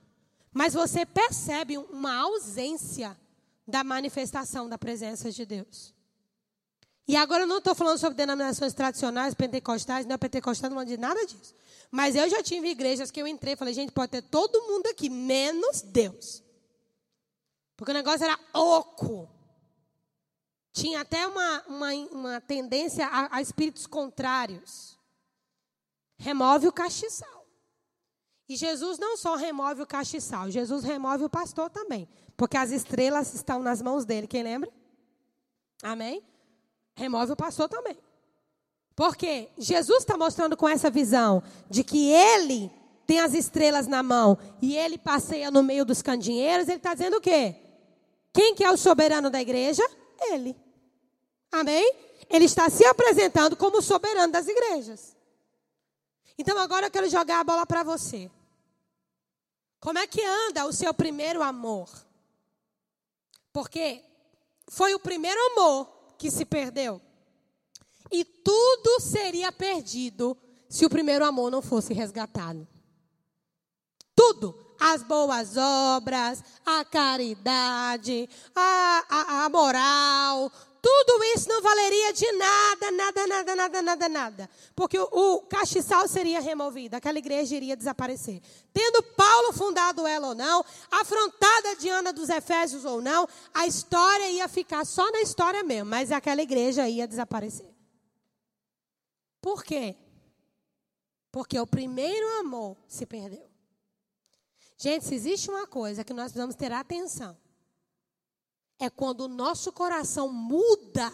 mas 0.52 0.74
você 0.74 1.04
percebe 1.04 1.76
uma 1.76 2.14
ausência 2.14 3.16
da 3.66 3.84
manifestação 3.84 4.68
da 4.68 4.78
presença 4.78 5.30
de 5.30 5.44
Deus. 5.44 5.94
E 7.08 7.14
agora 7.14 7.44
eu 7.44 7.46
não 7.46 7.58
estou 7.58 7.74
falando 7.74 7.98
sobre 7.98 8.16
denominações 8.16 8.72
tradicionais, 8.72 9.34
pentecostais, 9.34 10.06
não 10.06 10.14
é 10.14 10.18
pentecostal, 10.18 10.70
não 10.70 10.84
de 10.84 10.96
nada 10.96 11.24
disso. 11.24 11.54
Mas 11.90 12.16
eu 12.16 12.28
já 12.28 12.42
tive 12.42 12.68
igrejas 12.68 13.12
que 13.12 13.20
eu 13.20 13.28
entrei 13.28 13.52
e 13.52 13.56
falei, 13.56 13.74
gente, 13.74 13.92
pode 13.92 14.10
ter 14.10 14.22
todo 14.22 14.62
mundo 14.62 14.86
aqui, 14.88 15.08
menos 15.08 15.82
Deus. 15.82 16.42
Porque 17.76 17.92
o 17.92 17.94
negócio 17.94 18.24
era 18.24 18.38
oco 18.52 19.35
tinha 20.76 21.00
até 21.00 21.26
uma, 21.26 21.62
uma, 21.68 21.94
uma 22.12 22.40
tendência 22.40 23.06
a, 23.06 23.38
a 23.38 23.40
espíritos 23.40 23.86
contrários. 23.86 24.98
Remove 26.18 26.68
o 26.68 26.72
castiçal. 26.72 27.46
E 28.46 28.56
Jesus 28.56 28.98
não 28.98 29.16
só 29.16 29.36
remove 29.36 29.80
o 29.80 29.86
castiçal, 29.86 30.50
Jesus 30.50 30.84
remove 30.84 31.24
o 31.24 31.30
pastor 31.30 31.70
também. 31.70 32.06
Porque 32.36 32.58
as 32.58 32.70
estrelas 32.70 33.32
estão 33.32 33.62
nas 33.62 33.80
mãos 33.80 34.04
dele. 34.04 34.26
Quem 34.26 34.42
lembra? 34.42 34.70
Amém? 35.82 36.22
Remove 36.94 37.32
o 37.32 37.36
pastor 37.36 37.70
também. 37.70 37.96
Porque 38.94 39.48
Jesus 39.56 40.00
está 40.00 40.18
mostrando 40.18 40.58
com 40.58 40.68
essa 40.68 40.90
visão 40.90 41.42
de 41.70 41.82
que 41.82 42.10
ele 42.10 42.70
tem 43.06 43.20
as 43.20 43.32
estrelas 43.32 43.86
na 43.86 44.02
mão 44.02 44.36
e 44.60 44.76
ele 44.76 44.98
passeia 44.98 45.50
no 45.50 45.62
meio 45.62 45.86
dos 45.86 46.02
candinheiros, 46.02 46.68
ele 46.68 46.76
está 46.76 46.92
dizendo 46.92 47.16
o 47.16 47.20
quê? 47.20 47.56
Quem 48.30 48.54
que 48.54 48.62
é 48.62 48.70
o 48.70 48.76
soberano 48.76 49.30
da 49.30 49.40
igreja? 49.40 49.82
Ele. 50.20 50.65
Amém? 51.50 51.94
Ele 52.28 52.44
está 52.44 52.68
se 52.68 52.84
apresentando 52.84 53.56
como 53.56 53.82
soberano 53.82 54.32
das 54.32 54.48
igrejas. 54.48 55.16
Então 56.38 56.58
agora 56.58 56.86
eu 56.86 56.90
quero 56.90 57.08
jogar 57.08 57.40
a 57.40 57.44
bola 57.44 57.66
para 57.66 57.82
você. 57.82 58.30
Como 59.80 59.98
é 59.98 60.06
que 60.06 60.22
anda 60.22 60.66
o 60.66 60.72
seu 60.72 60.92
primeiro 60.92 61.42
amor? 61.42 61.88
Porque 63.52 64.02
foi 64.68 64.94
o 64.94 64.98
primeiro 64.98 65.40
amor 65.52 65.88
que 66.18 66.30
se 66.30 66.44
perdeu. 66.44 67.00
E 68.10 68.24
tudo 68.24 69.00
seria 69.00 69.50
perdido 69.50 70.36
se 70.68 70.84
o 70.84 70.90
primeiro 70.90 71.24
amor 71.24 71.50
não 71.50 71.62
fosse 71.62 71.94
resgatado. 71.94 72.66
Tudo. 74.14 74.64
As 74.78 75.02
boas 75.02 75.56
obras, 75.56 76.44
a 76.64 76.84
caridade, 76.84 78.28
a, 78.54 79.06
a, 79.08 79.44
a 79.44 79.48
moral, 79.48 80.52
tudo 80.86 81.24
isso 81.34 81.48
não 81.48 81.60
valeria 81.60 82.12
de 82.12 82.30
nada, 82.30 82.90
nada, 82.92 83.26
nada, 83.26 83.56
nada, 83.56 83.82
nada, 83.82 84.08
nada. 84.08 84.50
Porque 84.72 84.96
o, 84.96 85.40
castiçal 85.40 86.06
seria 86.06 86.38
removido, 86.38 86.94
aquela 86.94 87.18
igreja 87.18 87.56
iria 87.56 87.76
desaparecer. 87.76 88.40
Tendo 88.72 89.02
Paulo 89.02 89.52
fundado 89.52 90.06
ela 90.06 90.28
ou 90.28 90.34
não, 90.36 90.64
afrontada 90.88 91.74
de 91.74 91.88
Ana 91.88 92.12
dos 92.12 92.28
Efésios 92.28 92.84
ou 92.84 93.02
não, 93.02 93.28
a 93.52 93.66
história 93.66 94.30
ia 94.30 94.46
ficar 94.46 94.84
só 94.84 95.10
na 95.10 95.22
história 95.22 95.64
mesmo, 95.64 95.90
mas 95.90 96.12
aquela 96.12 96.40
igreja 96.40 96.88
ia 96.88 97.08
desaparecer. 97.08 97.74
Por 99.40 99.64
quê? 99.64 99.96
Porque 101.32 101.58
o 101.58 101.66
primeiro 101.66 102.28
amor 102.38 102.76
se 102.86 103.04
perdeu. 103.04 103.50
Gente, 104.78 105.04
se 105.04 105.16
existe 105.16 105.50
uma 105.50 105.66
coisa 105.66 106.04
que 106.04 106.12
nós 106.12 106.26
precisamos 106.26 106.54
ter 106.54 106.70
atenção, 106.70 107.36
é 108.78 108.90
quando 108.90 109.22
o 109.22 109.28
nosso 109.28 109.72
coração 109.72 110.32
muda 110.32 111.12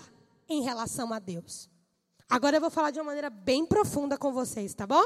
em 0.49 0.63
relação 0.63 1.13
a 1.13 1.19
Deus. 1.19 1.71
Agora 2.29 2.57
eu 2.57 2.61
vou 2.61 2.71
falar 2.71 2.91
de 2.91 2.99
uma 2.99 3.07
maneira 3.07 3.31
bem 3.31 3.67
profunda 3.67 4.17
com 4.17 4.33
vocês, 4.33 4.75
tá 4.75 4.87
bom? 4.87 5.05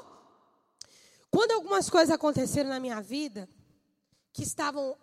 Quando 1.30 1.52
algumas 1.52 1.90
coisas 1.90 2.14
aconteceram 2.14 2.70
na 2.70 2.80
minha 2.80 3.00
vida 3.00 3.48
que 4.32 4.42
estavam 4.42 4.96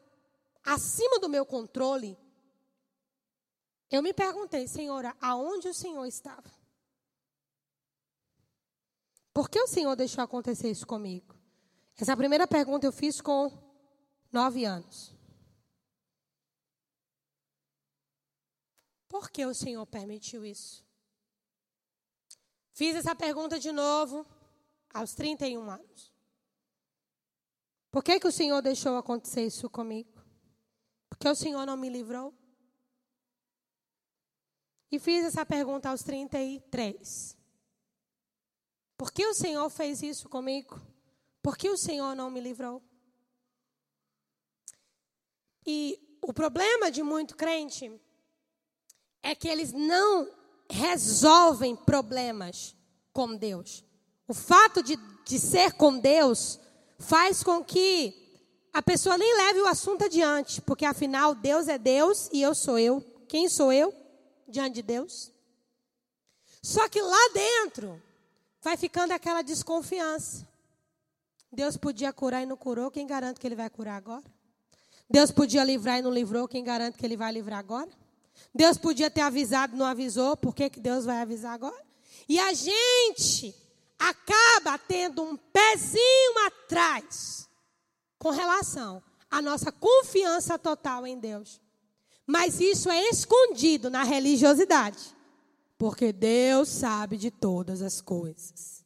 acima 0.64 1.20
do 1.20 1.30
meu 1.30 1.46
controle, 1.46 2.18
eu 3.92 4.02
me 4.02 4.14
perguntei, 4.14 4.68
Senhora, 4.68 5.16
aonde 5.22 5.68
o 5.68 5.74
Senhor 5.74 6.06
estava? 6.06 6.52
Por 9.34 9.50
que 9.50 9.60
o 9.60 9.68
Senhor 9.68 9.96
deixou 9.96 10.24
acontecer 10.24 10.72
isso 10.72 10.88
comigo? 10.88 11.36
Essa 11.98 12.18
primeira 12.18 12.48
pergunta 12.48 12.88
eu 12.88 12.92
fiz 12.92 13.22
com 13.22 13.52
nove 14.32 14.66
anos. 14.66 15.13
Por 19.14 19.30
que 19.30 19.46
o 19.46 19.54
Senhor 19.54 19.86
permitiu 19.86 20.44
isso? 20.44 20.84
Fiz 22.72 22.96
essa 22.96 23.14
pergunta 23.14 23.60
de 23.60 23.72
novo 23.72 24.26
aos 24.92 25.14
31 25.14 25.70
anos. 25.70 26.12
Por 27.92 28.04
que, 28.04 28.20
que 28.20 28.28
o 28.28 28.32
Senhor 28.32 28.60
deixou 28.64 28.98
acontecer 28.98 29.46
isso 29.46 29.70
comigo? 29.70 30.20
Porque 31.08 31.30
o 31.30 31.36
Senhor 31.36 31.64
não 31.64 31.78
me 31.78 31.90
livrou? 31.90 32.34
E 34.90 34.98
fiz 34.98 35.24
essa 35.24 35.46
pergunta 35.46 35.92
aos 35.92 36.02
33. 36.02 37.38
Por 38.98 39.12
que 39.12 39.28
o 39.28 39.36
Senhor 39.36 39.70
fez 39.70 40.02
isso 40.02 40.28
comigo? 40.28 40.82
Por 41.40 41.56
que 41.56 41.70
o 41.70 41.78
Senhor 41.78 42.16
não 42.16 42.32
me 42.32 42.42
livrou? 42.42 42.82
E 45.64 46.18
o 46.20 46.34
problema 46.34 46.90
de 46.90 47.04
muito 47.04 47.38
crente 47.38 48.02
é 49.24 49.34
que 49.34 49.48
eles 49.48 49.72
não 49.72 50.30
resolvem 50.70 51.76
problemas 51.76 52.76
com 53.14 53.36
Deus. 53.36 53.84
O 54.28 54.34
fato 54.34 54.84
de, 54.84 54.98
de 55.26 55.40
ser 55.40 55.74
com 55.74 55.98
Deus 55.98 56.60
faz 57.00 57.42
com 57.42 57.64
que 57.64 58.14
a 58.74 58.82
pessoa 58.82 59.18
nem 59.18 59.38
leve 59.38 59.62
o 59.62 59.68
assunto 59.68 60.04
adiante, 60.04 60.62
porque 60.62 60.86
afinal 60.86 61.34
Deus 61.34 61.68
é 61.68 61.78
Deus 61.78 62.30
e 62.34 62.42
eu 62.42 62.54
sou 62.54 62.78
eu. 62.78 63.02
Quem 63.28 63.48
sou 63.48 63.72
eu 63.72 63.94
diante 64.48 64.76
de 64.76 64.82
Deus? 64.82 65.32
Só 66.62 66.90
que 66.90 67.02
lá 67.02 67.30
dentro 67.34 68.02
vai 68.62 68.76
ficando 68.76 69.12
aquela 69.12 69.42
desconfiança. 69.42 70.48
Deus 71.52 71.78
podia 71.78 72.12
curar 72.12 72.42
e 72.42 72.46
não 72.46 72.58
curou, 72.58 72.90
quem 72.90 73.06
garante 73.06 73.40
que 73.40 73.46
ele 73.46 73.56
vai 73.56 73.70
curar 73.70 73.96
agora? 73.96 74.24
Deus 75.08 75.30
podia 75.30 75.64
livrar 75.64 76.00
e 76.00 76.02
não 76.02 76.12
livrou, 76.12 76.48
quem 76.48 76.64
garante 76.64 76.98
que 76.98 77.06
ele 77.06 77.16
vai 77.16 77.32
livrar 77.32 77.60
agora? 77.60 77.92
Deus 78.54 78.78
podia 78.78 79.10
ter 79.10 79.22
avisado 79.22 79.76
não 79.76 79.86
avisou, 79.86 80.38
por 80.38 80.54
que, 80.54 80.70
que 80.70 80.80
Deus 80.80 81.06
vai 81.06 81.22
avisar 81.22 81.54
agora? 81.54 81.84
E 82.28 82.40
a 82.40 82.54
gente 82.54 83.56
acaba 83.98 84.78
tendo 84.78 85.24
um 85.24 85.38
pezinho 85.38 86.48
atrás 86.48 87.50
com 88.18 88.30
relação 88.30 89.02
à 89.30 89.42
nossa 89.42 89.72
confiança 89.72 90.58
total 90.58 91.08
em 91.08 91.18
Deus. 91.18 91.62
Mas 92.26 92.60
isso 92.60 92.90
é 92.90 93.10
escondido 93.10 93.90
na 93.90 94.04
religiosidade, 94.04 95.16
porque 95.78 96.14
Deus 96.14 96.70
sabe 96.70 97.18
de 97.18 97.30
todas 97.30 97.82
as 97.82 98.00
coisas. 98.00 98.84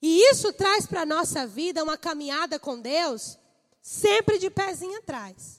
E 0.00 0.30
isso 0.30 0.52
traz 0.52 0.86
para 0.86 1.02
a 1.02 1.06
nossa 1.06 1.46
vida 1.46 1.82
uma 1.82 1.96
caminhada 1.96 2.58
com 2.58 2.80
Deus 2.80 3.38
sempre 3.80 4.38
de 4.38 4.50
pezinho 4.50 4.98
atrás. 4.98 5.57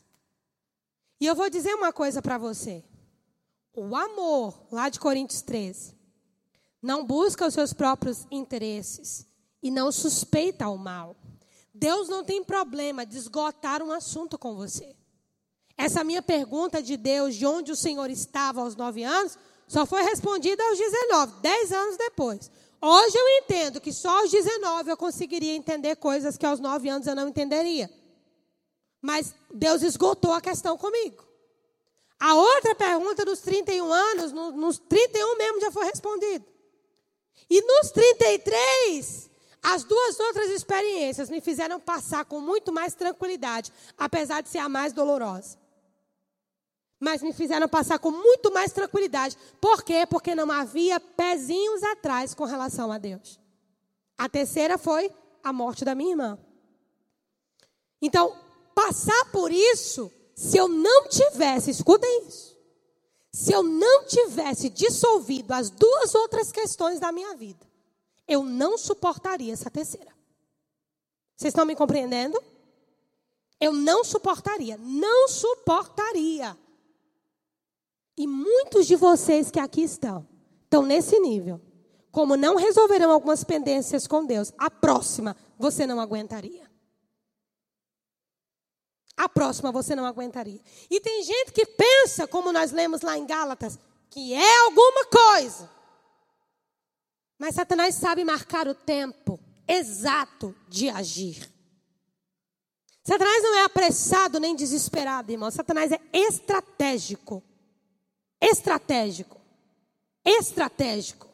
E 1.20 1.26
eu 1.26 1.36
vou 1.36 1.50
dizer 1.50 1.74
uma 1.76 1.92
coisa 1.92 2.22
para 2.22 2.38
você. 2.38 2.84
O 3.74 3.96
amor, 3.96 4.68
lá 4.72 4.90
de 4.90 5.00
Coríntios 5.00 5.42
13, 5.42 5.96
não 6.82 7.06
busca 7.06 7.46
os 7.46 7.54
seus 7.54 7.74
próprios 7.74 8.26
interesses 8.32 9.28
e 9.62 9.70
não 9.70 9.92
suspeita 9.92 10.70
o 10.70 10.78
mal. 10.78 11.16
Deus 11.74 12.08
não 12.08 12.24
tem 12.24 12.44
problema 12.44 13.06
de 13.06 13.18
esgotar 13.18 13.84
um 13.84 13.92
assunto 13.92 14.38
com 14.38 14.56
você. 14.56 14.96
Essa 15.78 16.04
minha 16.04 16.22
pergunta 16.22 16.82
de 16.82 16.98
Deus, 16.98 17.36
de 17.36 17.46
onde 17.46 17.72
o 17.72 17.76
Senhor 17.76 18.10
estava 18.10 18.62
aos 18.62 18.76
nove 18.76 19.04
anos, 19.04 19.38
só 19.68 19.86
foi 19.86 20.04
respondida 20.04 20.62
aos 20.64 20.78
19, 20.78 21.42
dez 21.42 21.72
anos 21.72 21.98
depois. 21.98 22.52
Hoje 22.82 23.18
eu 23.18 23.28
entendo 23.44 23.82
que 23.82 23.92
só 23.92 24.22
aos 24.22 24.32
19 24.32 24.90
eu 24.92 24.98
conseguiria 24.98 25.54
entender 25.54 25.98
coisas 25.98 26.38
que 26.38 26.46
aos 26.46 26.60
9 26.60 26.88
anos 26.90 27.08
eu 27.08 27.16
não 27.16 27.28
entenderia. 27.28 27.90
Mas 29.02 29.34
Deus 29.54 29.82
esgotou 29.82 30.34
a 30.34 30.42
questão 30.42 30.78
comigo. 30.78 31.26
A 32.20 32.34
outra 32.36 32.76
pergunta 32.76 33.24
dos 33.24 33.40
31 33.40 33.92
anos, 33.92 34.32
no, 34.32 34.52
nos 34.52 34.78
31 34.78 35.38
mesmo 35.38 35.62
já 35.62 35.72
foi 35.72 35.86
respondida. 35.86 36.46
E 37.50 37.62
nos 37.62 37.92
33, 37.92 39.30
as 39.64 39.84
duas 39.84 40.20
outras 40.20 40.50
experiências 40.50 41.30
me 41.30 41.40
fizeram 41.40 41.80
passar 41.80 42.26
com 42.26 42.42
muito 42.42 42.72
mais 42.74 42.94
tranquilidade, 42.94 43.72
apesar 43.98 44.42
de 44.42 44.50
ser 44.50 44.60
a 44.60 44.70
mais 44.70 44.92
dolorosa 44.94 45.58
mas 47.00 47.24
me 47.24 47.32
fizeram 47.32 47.70
passar 47.70 47.98
com 47.98 48.12
muito 48.12 48.52
mais 48.52 48.74
tranquilidade. 48.74 49.38
Por 49.62 49.84
quê? 49.84 50.06
Porque 50.06 50.36
não 50.36 50.52
havia 50.52 51.00
pezinhos 51.00 51.82
atrás 51.84 52.34
com 52.34 52.44
relação 52.44 52.92
a 52.92 52.98
Deus. 52.98 53.40
A 54.18 54.28
terceira 54.28 54.78
foi 54.78 55.10
a 55.42 55.54
morte 55.54 55.86
da 55.86 55.96
minha 55.96 56.12
irmã. 56.12 56.38
Então, 58.02 58.36
passar 58.80 59.26
por 59.26 59.52
isso, 59.52 60.10
se 60.34 60.58
eu 60.58 60.70
não 60.70 61.10
tivesse, 61.10 61.70
escutem 61.70 62.28
isso, 62.28 62.58
se 63.30 63.52
eu 63.52 63.62
não 63.62 64.06
tivesse 64.06 64.70
dissolvido 64.70 65.54
as 65.54 65.70
duas 65.70 66.16
outras 66.16 66.50
questões 66.50 66.98
da 66.98 67.12
minha 67.12 67.36
vida, 67.36 67.68
eu 68.26 68.42
não 68.42 68.78
suportaria 68.78 69.52
essa 69.52 69.70
terceira. 69.70 70.14
Vocês 71.36 71.52
estão 71.52 71.66
me 71.66 71.76
compreendendo? 71.76 72.42
Eu 73.60 73.74
não 73.74 74.06
suportaria, 74.06 74.78
não 74.78 75.28
suportaria. 75.28 76.58
E 78.16 78.26
muitos 78.26 78.88
de 78.88 78.96
vocês 78.96 79.52
que 79.52 79.60
aqui 79.60 79.82
estão, 79.84 80.26
estão 80.64 80.84
nesse 80.84 81.20
nível. 81.20 81.60
Como 82.12 82.38
não 82.38 82.56
resolverão 82.56 83.12
algumas 83.12 83.44
pendências 83.44 84.08
com 84.08 84.26
Deus, 84.26 84.54
a 84.58 84.72
próxima 84.72 85.36
você 85.58 85.86
não 85.86 86.00
aguentaria. 86.00 86.69
A 89.20 89.28
próxima 89.28 89.72
você 89.72 89.96
não 89.96 90.06
aguentaria. 90.06 90.62
E 90.90 91.00
tem 91.00 91.24
gente 91.24 91.52
que 91.52 91.66
pensa, 91.66 92.28
como 92.28 92.54
nós 92.54 92.72
lemos 92.72 93.02
lá 93.02 93.18
em 93.18 93.26
Gálatas, 93.26 93.78
que 94.10 94.34
é 94.34 94.60
alguma 94.66 95.06
coisa. 95.06 95.70
Mas 97.38 97.56
Satanás 97.56 97.96
sabe 97.96 98.24
marcar 98.24 98.68
o 98.68 98.74
tempo 98.74 99.40
exato 99.68 100.56
de 100.68 100.90
agir. 100.90 101.52
Satanás 103.04 103.44
não 103.44 103.56
é 103.56 103.64
apressado 103.64 104.40
nem 104.40 104.56
desesperado, 104.56 105.32
irmão. 105.32 105.52
Satanás 105.52 105.92
é 105.92 106.00
estratégico 106.14 107.44
estratégico. 108.40 109.40
Estratégico. 110.24 111.28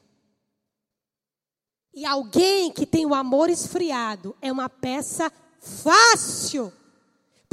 E 1.93 2.05
alguém 2.05 2.71
que 2.71 2.85
tem 2.85 3.05
o 3.05 3.13
amor 3.13 3.49
esfriado 3.49 4.35
é 4.41 4.51
uma 4.51 4.69
peça 4.69 5.31
fácil, 5.59 6.73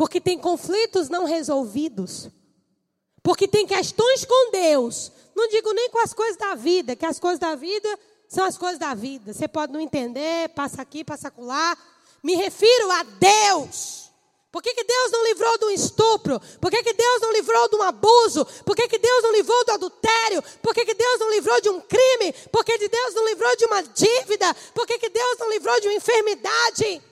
porque 0.03 0.21
tem 0.21 0.37
conflitos 0.37 1.09
não 1.09 1.25
resolvidos, 1.25 2.29
porque 3.23 3.47
tem 3.47 3.65
questões 3.65 4.25
com 4.25 4.51
Deus. 4.51 5.13
Não 5.33 5.47
digo 5.47 5.73
nem 5.73 5.89
com 5.91 6.01
as 6.01 6.13
coisas 6.13 6.37
da 6.37 6.57
vida, 6.57 6.97
que 6.97 7.07
as 7.07 7.21
coisas 7.21 7.39
da 7.39 7.55
vida 7.55 7.89
são 8.29 8.45
as 8.45 8.59
coisas 8.59 8.81
da 8.81 8.95
vida. 8.95 9.33
Você 9.33 9.47
pode 9.47 9.73
não 9.73 9.79
entender, 9.79 10.49
passa 10.57 10.83
aqui, 10.83 11.05
passa 11.05 11.33
lá. 11.39 11.79
Me 12.21 12.35
refiro 12.35 12.91
a 12.91 13.05
Deus. 13.05 14.11
Por 14.51 14.61
que, 14.61 14.75
que 14.75 14.83
Deus 14.83 15.13
não 15.13 15.25
livrou 15.25 15.57
de 15.59 15.65
um 15.67 15.71
estupro? 15.71 16.41
Por 16.61 16.69
que, 16.69 16.83
que 16.83 16.95
Deus 16.95 17.21
não 17.21 17.33
livrou 17.33 17.69
de 17.69 17.77
um 17.77 17.83
abuso? 17.83 18.45
Por 18.65 18.75
que, 18.75 18.89
que 18.89 18.99
Deus 18.99 19.23
não 19.23 19.31
livrou 19.31 19.65
do 19.65 19.71
adultério? 19.71 20.43
Por 20.61 20.75
que, 20.75 20.85
que 20.85 20.95
Deus 20.95 21.21
não 21.21 21.31
livrou 21.31 21.61
de 21.61 21.71
um 21.71 21.81
crime? 21.81 22.33
Por 22.51 22.65
que 22.65 22.77
Deus 22.77 23.15
não 23.15 23.25
livrou 23.25 23.57
de 23.57 23.67
uma 23.67 23.83
dívida? 23.83 24.53
Por 24.75 24.85
que, 24.85 24.99
que 24.99 25.11
Deus 25.11 25.39
não 25.39 25.49
livrou 25.49 25.81
de 25.81 25.87
uma 25.87 25.95
enfermidade? 25.95 27.12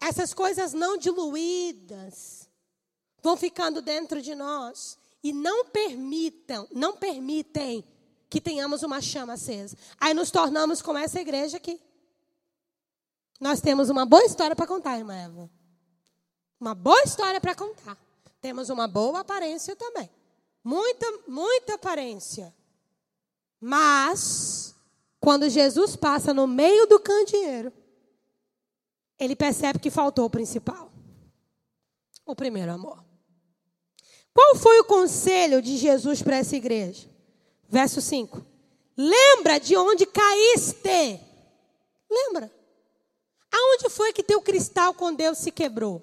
Essas 0.00 0.34
coisas 0.34 0.72
não 0.72 0.96
diluídas 0.96 2.48
vão 3.22 3.36
ficando 3.36 3.80
dentro 3.80 4.20
de 4.20 4.34
nós 4.34 4.98
e 5.22 5.32
não 5.32 5.64
permitam, 5.66 6.68
não 6.70 6.96
permitem 6.96 7.84
que 8.28 8.40
tenhamos 8.40 8.82
uma 8.82 9.00
chama 9.00 9.34
acesa. 9.34 9.76
Aí 9.98 10.12
nos 10.12 10.30
tornamos 10.30 10.82
como 10.82 10.98
essa 10.98 11.20
igreja 11.20 11.56
aqui. 11.56 11.80
Nós 13.40 13.60
temos 13.60 13.88
uma 13.88 14.04
boa 14.04 14.24
história 14.24 14.54
para 14.54 14.66
contar, 14.66 14.98
irmã 14.98 15.14
Eva 15.14 15.50
uma 16.64 16.74
boa 16.74 17.02
história 17.02 17.38
para 17.40 17.54
contar. 17.54 17.96
Temos 18.40 18.70
uma 18.70 18.88
boa 18.88 19.20
aparência 19.20 19.76
também. 19.76 20.08
Muita, 20.62 21.06
muita 21.28 21.74
aparência. 21.74 22.54
Mas, 23.60 24.74
quando 25.20 25.48
Jesus 25.50 25.94
passa 25.94 26.32
no 26.32 26.46
meio 26.46 26.86
do 26.86 26.98
candeeiro, 26.98 27.70
ele 29.18 29.36
percebe 29.36 29.78
que 29.78 29.90
faltou 29.90 30.26
o 30.26 30.30
principal: 30.30 30.90
o 32.24 32.34
primeiro 32.34 32.72
amor. 32.72 33.04
Qual 34.32 34.56
foi 34.56 34.80
o 34.80 34.84
conselho 34.84 35.62
de 35.62 35.76
Jesus 35.76 36.20
para 36.20 36.36
essa 36.36 36.56
igreja? 36.56 37.08
Verso 37.68 38.00
5. 38.00 38.44
Lembra 38.96 39.58
de 39.58 39.76
onde 39.76 40.06
caíste. 40.06 41.20
Lembra? 42.10 42.52
Aonde 43.52 43.88
foi 43.88 44.12
que 44.12 44.24
teu 44.24 44.42
cristal 44.42 44.92
com 44.94 45.14
Deus 45.14 45.38
se 45.38 45.52
quebrou? 45.52 46.02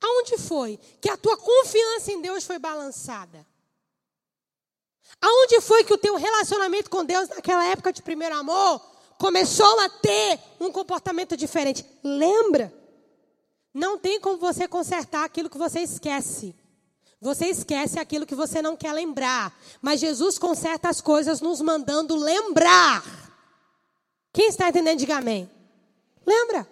Aonde 0.00 0.38
foi 0.38 0.78
que 1.00 1.10
a 1.10 1.16
tua 1.16 1.36
confiança 1.36 2.12
em 2.12 2.22
Deus 2.22 2.44
foi 2.44 2.58
balançada? 2.58 3.46
Aonde 5.20 5.60
foi 5.60 5.84
que 5.84 5.92
o 5.92 5.98
teu 5.98 6.16
relacionamento 6.16 6.88
com 6.88 7.04
Deus 7.04 7.28
naquela 7.28 7.66
época 7.66 7.92
de 7.92 8.02
primeiro 8.02 8.34
amor 8.34 8.95
começou 9.18 9.80
a 9.80 9.88
ter 9.88 10.38
um 10.60 10.70
comportamento 10.70 11.36
diferente? 11.36 11.84
Lembra? 12.02 12.72
Não 13.72 13.98
tem 13.98 14.20
como 14.20 14.38
você 14.38 14.66
consertar 14.66 15.24
aquilo 15.24 15.50
que 15.50 15.58
você 15.58 15.80
esquece. 15.80 16.54
Você 17.20 17.46
esquece 17.46 17.98
aquilo 17.98 18.26
que 18.26 18.34
você 18.34 18.60
não 18.62 18.76
quer 18.76 18.92
lembrar. 18.92 19.56
Mas 19.80 20.00
Jesus 20.00 20.38
conserta 20.38 20.88
as 20.88 21.00
coisas 21.00 21.40
nos 21.40 21.60
mandando 21.60 22.16
lembrar. 22.16 23.02
Quem 24.32 24.48
está 24.48 24.68
entendendo, 24.68 24.98
diga 24.98 25.16
amém. 25.16 25.50
Lembra? 26.26 26.66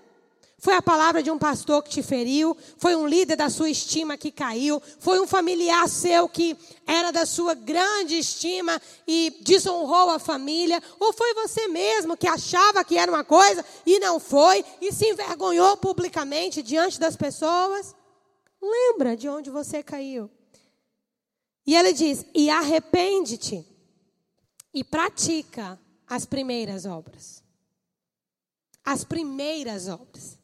Foi 0.65 0.75
a 0.75 0.81
palavra 0.81 1.23
de 1.23 1.31
um 1.31 1.37
pastor 1.37 1.83
que 1.83 1.91
te 1.91 2.03
feriu, 2.03 2.57
foi 2.79 2.97
um 2.97 3.07
líder 3.07 3.37
da 3.37 3.51
sua 3.51 3.69
estima 3.69 4.17
que 4.17 4.33
caiu, 4.33 4.81
foi 4.99 5.21
um 5.21 5.27
familiar 5.27 5.87
seu 5.87 6.27
que 6.27 6.57
era 6.87 7.11
da 7.11 7.27
sua 7.27 7.53
grande 7.53 8.17
estima 8.17 8.81
e 9.07 9.43
desonrou 9.43 10.09
a 10.09 10.19
família, 10.19 10.83
ou 10.99 11.13
foi 11.13 11.35
você 11.35 11.69
mesmo 11.69 12.17
que 12.17 12.27
achava 12.27 12.83
que 12.83 12.97
era 12.97 13.13
uma 13.13 13.23
coisa 13.23 13.63
e 13.85 13.99
não 13.99 14.19
foi 14.19 14.65
e 14.81 14.91
se 14.91 15.05
envergonhou 15.11 15.77
publicamente 15.77 16.63
diante 16.63 16.99
das 16.99 17.15
pessoas. 17.15 17.95
Lembra 18.59 19.19
de 19.19 19.29
onde 19.29 19.51
você 19.51 19.83
caiu. 19.83 20.31
E 21.67 21.77
ele 21.77 21.93
diz: 21.93 22.25
"E 22.35 22.49
arrepende-te 22.49 23.67
e 24.73 24.83
pratica 24.83 25.79
as 26.07 26.25
primeiras 26.25 26.87
obras." 26.87 27.45
As 28.83 29.05
primeiras 29.05 29.89
obras. 29.89 30.43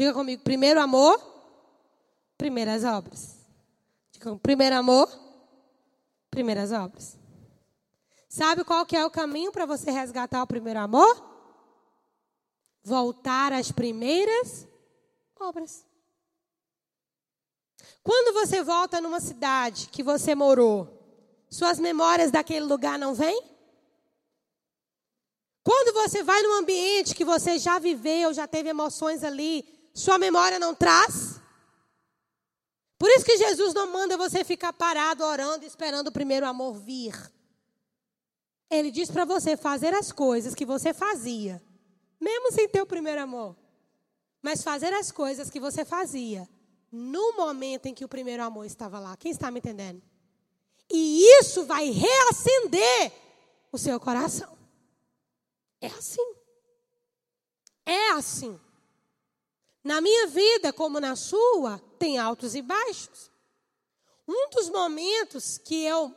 Diga 0.00 0.14
comigo, 0.14 0.42
primeiro 0.42 0.80
amor, 0.80 1.20
primeiras 2.38 2.84
obras. 2.84 3.36
Diga 4.10 4.34
primeiro 4.36 4.74
amor, 4.74 5.06
primeiras 6.30 6.72
obras. 6.72 7.18
Sabe 8.26 8.64
qual 8.64 8.86
que 8.86 8.96
é 8.96 9.04
o 9.04 9.10
caminho 9.10 9.52
para 9.52 9.66
você 9.66 9.90
resgatar 9.90 10.42
o 10.42 10.46
primeiro 10.46 10.80
amor? 10.80 11.22
Voltar 12.82 13.52
às 13.52 13.70
primeiras 13.70 14.66
obras. 15.38 15.84
Quando 18.02 18.32
você 18.32 18.62
volta 18.62 19.02
numa 19.02 19.20
cidade 19.20 19.88
que 19.88 20.02
você 20.02 20.34
morou, 20.34 20.88
suas 21.50 21.78
memórias 21.78 22.30
daquele 22.30 22.64
lugar 22.64 22.98
não 22.98 23.12
vêm? 23.12 23.38
Quando 25.62 25.92
você 25.92 26.22
vai 26.22 26.40
num 26.40 26.54
ambiente 26.54 27.14
que 27.14 27.22
você 27.22 27.58
já 27.58 27.78
viveu, 27.78 28.32
já 28.32 28.48
teve 28.48 28.70
emoções 28.70 29.22
ali, 29.22 29.78
sua 29.92 30.18
memória 30.18 30.58
não 30.58 30.74
traz? 30.74 31.40
Por 32.98 33.08
isso 33.10 33.24
que 33.24 33.38
Jesus 33.38 33.72
não 33.72 33.90
manda 33.90 34.16
você 34.16 34.44
ficar 34.44 34.72
parado 34.72 35.24
orando, 35.24 35.64
esperando 35.64 36.08
o 36.08 36.12
primeiro 36.12 36.46
amor 36.46 36.74
vir. 36.74 37.14
Ele 38.70 38.90
diz 38.90 39.10
para 39.10 39.24
você 39.24 39.56
fazer 39.56 39.94
as 39.94 40.12
coisas 40.12 40.54
que 40.54 40.66
você 40.66 40.92
fazia, 40.92 41.62
mesmo 42.20 42.52
sem 42.52 42.68
ter 42.68 42.82
o 42.82 42.86
primeiro 42.86 43.22
amor. 43.22 43.56
Mas 44.42 44.62
fazer 44.62 44.92
as 44.92 45.10
coisas 45.10 45.50
que 45.50 45.58
você 45.58 45.84
fazia 45.84 46.48
no 46.92 47.36
momento 47.36 47.86
em 47.86 47.94
que 47.94 48.04
o 48.04 48.08
primeiro 48.08 48.42
amor 48.42 48.64
estava 48.64 48.98
lá. 48.98 49.16
Quem 49.16 49.32
está 49.32 49.50
me 49.50 49.58
entendendo? 49.58 50.02
E 50.90 51.22
isso 51.38 51.64
vai 51.64 51.90
reacender 51.90 53.12
o 53.72 53.78
seu 53.78 53.98
coração. 54.00 54.58
É 55.80 55.86
assim. 55.86 56.34
É 57.86 58.10
assim. 58.10 58.60
Na 59.82 60.00
minha 60.00 60.26
vida, 60.26 60.72
como 60.72 61.00
na 61.00 61.16
sua, 61.16 61.78
tem 61.98 62.18
altos 62.18 62.54
e 62.54 62.62
baixos. 62.62 63.30
Um 64.28 64.50
dos 64.50 64.68
momentos 64.68 65.58
que 65.58 65.82
eu 65.84 66.14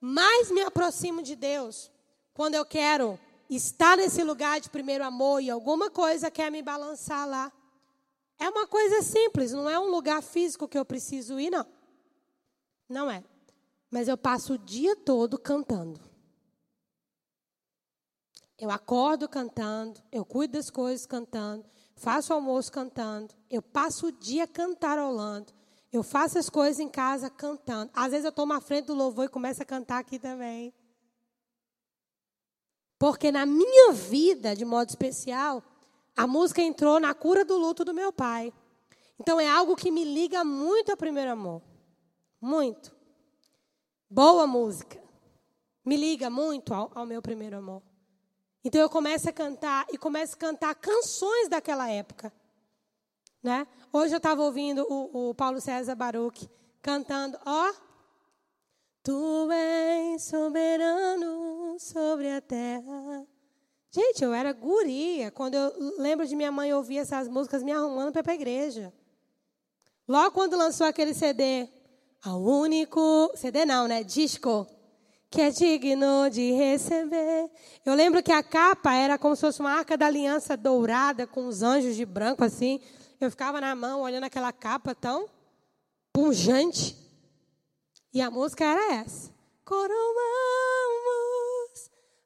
mais 0.00 0.50
me 0.50 0.62
aproximo 0.62 1.22
de 1.22 1.36
Deus, 1.36 1.90
quando 2.32 2.54
eu 2.54 2.64
quero 2.64 3.18
estar 3.48 3.96
nesse 3.96 4.22
lugar 4.22 4.60
de 4.60 4.70
primeiro 4.70 5.04
amor 5.04 5.42
e 5.42 5.50
alguma 5.50 5.90
coisa 5.90 6.30
quer 6.30 6.50
me 6.50 6.62
balançar 6.62 7.28
lá, 7.28 7.52
é 8.38 8.48
uma 8.48 8.66
coisa 8.66 9.02
simples, 9.02 9.52
não 9.52 9.68
é 9.68 9.78
um 9.78 9.90
lugar 9.90 10.22
físico 10.22 10.66
que 10.66 10.78
eu 10.78 10.84
preciso 10.84 11.38
ir, 11.38 11.50
não. 11.50 11.66
Não 12.88 13.10
é. 13.10 13.22
Mas 13.90 14.08
eu 14.08 14.16
passo 14.16 14.54
o 14.54 14.58
dia 14.58 14.96
todo 14.96 15.38
cantando. 15.38 16.00
Eu 18.58 18.70
acordo 18.70 19.28
cantando, 19.28 20.00
eu 20.10 20.24
cuido 20.24 20.54
das 20.54 20.70
coisas 20.70 21.04
cantando, 21.04 21.68
faço 22.00 22.32
almoço 22.32 22.72
cantando, 22.72 23.34
eu 23.50 23.60
passo 23.60 24.06
o 24.06 24.12
dia 24.12 24.46
cantarolando, 24.46 25.52
eu 25.92 26.02
faço 26.02 26.38
as 26.38 26.48
coisas 26.48 26.80
em 26.80 26.88
casa 26.88 27.28
cantando. 27.28 27.90
Às 27.94 28.12
vezes 28.12 28.24
eu 28.24 28.32
tomo 28.32 28.54
a 28.54 28.60
frente 28.60 28.86
do 28.86 28.94
louvor 28.94 29.26
e 29.26 29.28
começo 29.28 29.62
a 29.62 29.66
cantar 29.66 29.98
aqui 29.98 30.18
também. 30.18 30.72
Porque 32.98 33.30
na 33.30 33.44
minha 33.44 33.92
vida, 33.92 34.56
de 34.56 34.64
modo 34.64 34.88
especial, 34.88 35.62
a 36.16 36.26
música 36.26 36.62
entrou 36.62 36.98
na 36.98 37.12
cura 37.12 37.44
do 37.44 37.58
luto 37.58 37.84
do 37.84 37.92
meu 37.92 38.12
pai. 38.12 38.50
Então 39.18 39.38
é 39.38 39.48
algo 39.48 39.76
que 39.76 39.90
me 39.90 40.04
liga 40.04 40.42
muito 40.42 40.90
ao 40.90 40.96
primeiro 40.96 41.32
amor. 41.32 41.60
Muito. 42.40 42.94
Boa 44.08 44.46
música. 44.46 44.98
Me 45.84 45.96
liga 45.96 46.30
muito 46.30 46.72
ao, 46.72 46.90
ao 46.94 47.04
meu 47.04 47.20
primeiro 47.20 47.58
amor. 47.58 47.82
Então 48.64 48.80
eu 48.80 48.90
começo 48.90 49.28
a 49.28 49.32
cantar 49.32 49.86
e 49.90 49.96
começo 49.96 50.34
a 50.34 50.38
cantar 50.38 50.74
canções 50.74 51.48
daquela 51.48 51.88
época. 51.88 52.32
Né? 53.42 53.66
Hoje 53.92 54.12
eu 54.12 54.18
estava 54.18 54.42
ouvindo 54.42 54.86
o, 54.88 55.30
o, 55.30 55.34
Paulo 55.34 55.60
César 55.60 55.94
Baruch 55.94 56.48
cantando, 56.82 57.38
ó, 57.46 57.72
Tu 59.02 59.50
és 59.50 60.22
soberano 60.24 61.76
sobre 61.78 62.30
a 62.30 62.40
terra. 62.42 63.26
Gente, 63.90 64.22
eu 64.22 64.34
era 64.34 64.52
guria. 64.52 65.30
Quando 65.30 65.54
eu 65.54 65.72
lembro 65.98 66.26
de 66.26 66.36
minha 66.36 66.52
mãe 66.52 66.72
ouvir 66.74 66.98
essas 66.98 67.26
músicas 67.26 67.62
me 67.62 67.72
arrumando 67.72 68.12
para 68.12 68.20
ir 68.20 68.22
para 68.24 68.32
a 68.32 68.34
igreja. 68.34 68.92
Logo 70.06 70.32
quando 70.32 70.54
lançou 70.54 70.86
aquele 70.86 71.14
CD, 71.14 71.66
a 72.22 72.36
único. 72.36 73.32
CD 73.34 73.64
não, 73.64 73.88
né? 73.88 74.04
Disco 74.04 74.66
que 75.30 75.40
é 75.40 75.50
digno 75.50 76.28
de 76.28 76.50
receber. 76.50 77.48
Eu 77.86 77.94
lembro 77.94 78.20
que 78.22 78.32
a 78.32 78.42
capa 78.42 78.92
era 78.92 79.16
como 79.16 79.36
se 79.36 79.42
fosse 79.42 79.60
uma 79.60 79.70
arca 79.70 79.96
da 79.96 80.06
aliança 80.06 80.56
dourada 80.56 81.24
com 81.24 81.46
os 81.46 81.62
anjos 81.62 81.94
de 81.94 82.04
branco 82.04 82.42
assim. 82.42 82.80
Eu 83.20 83.30
ficava 83.30 83.60
na 83.60 83.74
mão 83.76 84.00
olhando 84.00 84.24
aquela 84.24 84.52
capa 84.52 84.92
tão 84.92 85.28
punjante. 86.12 86.96
E 88.12 88.20
a 88.20 88.28
música 88.28 88.64
era 88.64 88.94
essa. 88.94 89.32
Coroamos 89.64 90.00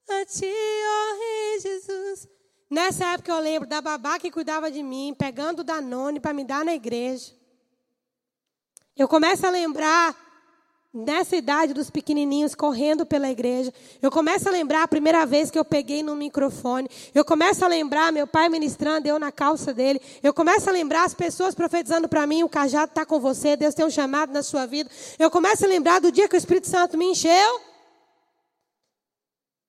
a 0.08 0.24
ti, 0.24 0.46
ó 0.46 1.18
Rei 1.18 1.60
Jesus. 1.60 2.28
Nessa 2.70 3.12
época 3.12 3.32
eu 3.32 3.38
lembro 3.38 3.68
da 3.68 3.82
babá 3.82 4.18
que 4.18 4.30
cuidava 4.30 4.70
de 4.70 4.82
mim, 4.82 5.14
pegando 5.16 5.60
o 5.60 5.64
Danone 5.64 6.20
para 6.20 6.32
me 6.32 6.42
dar 6.42 6.64
na 6.64 6.74
igreja. 6.74 7.32
Eu 8.96 9.06
começo 9.06 9.46
a 9.46 9.50
lembrar 9.50 10.23
nessa 10.94 11.34
idade 11.34 11.74
dos 11.74 11.90
pequenininhos 11.90 12.54
correndo 12.54 13.04
pela 13.04 13.28
igreja. 13.28 13.74
Eu 14.00 14.12
começo 14.12 14.48
a 14.48 14.52
lembrar 14.52 14.84
a 14.84 14.88
primeira 14.88 15.26
vez 15.26 15.50
que 15.50 15.58
eu 15.58 15.64
peguei 15.64 16.04
no 16.04 16.14
microfone. 16.14 16.88
Eu 17.12 17.24
começo 17.24 17.64
a 17.64 17.68
lembrar 17.68 18.12
meu 18.12 18.28
pai 18.28 18.48
ministrando, 18.48 19.08
eu 19.08 19.18
na 19.18 19.32
calça 19.32 19.74
dele. 19.74 20.00
Eu 20.22 20.32
começo 20.32 20.70
a 20.70 20.72
lembrar 20.72 21.04
as 21.04 21.12
pessoas 21.12 21.54
profetizando 21.54 22.08
para 22.08 22.24
mim: 22.26 22.44
o 22.44 22.48
cajado 22.48 22.90
está 22.90 23.04
com 23.04 23.18
você, 23.18 23.56
Deus 23.56 23.74
tem 23.74 23.84
um 23.84 23.90
chamado 23.90 24.32
na 24.32 24.42
sua 24.42 24.66
vida. 24.66 24.88
Eu 25.18 25.30
começo 25.30 25.64
a 25.64 25.68
lembrar 25.68 26.00
do 26.00 26.12
dia 26.12 26.28
que 26.28 26.36
o 26.36 26.38
Espírito 26.38 26.68
Santo 26.68 26.96
me 26.96 27.06
encheu. 27.06 27.60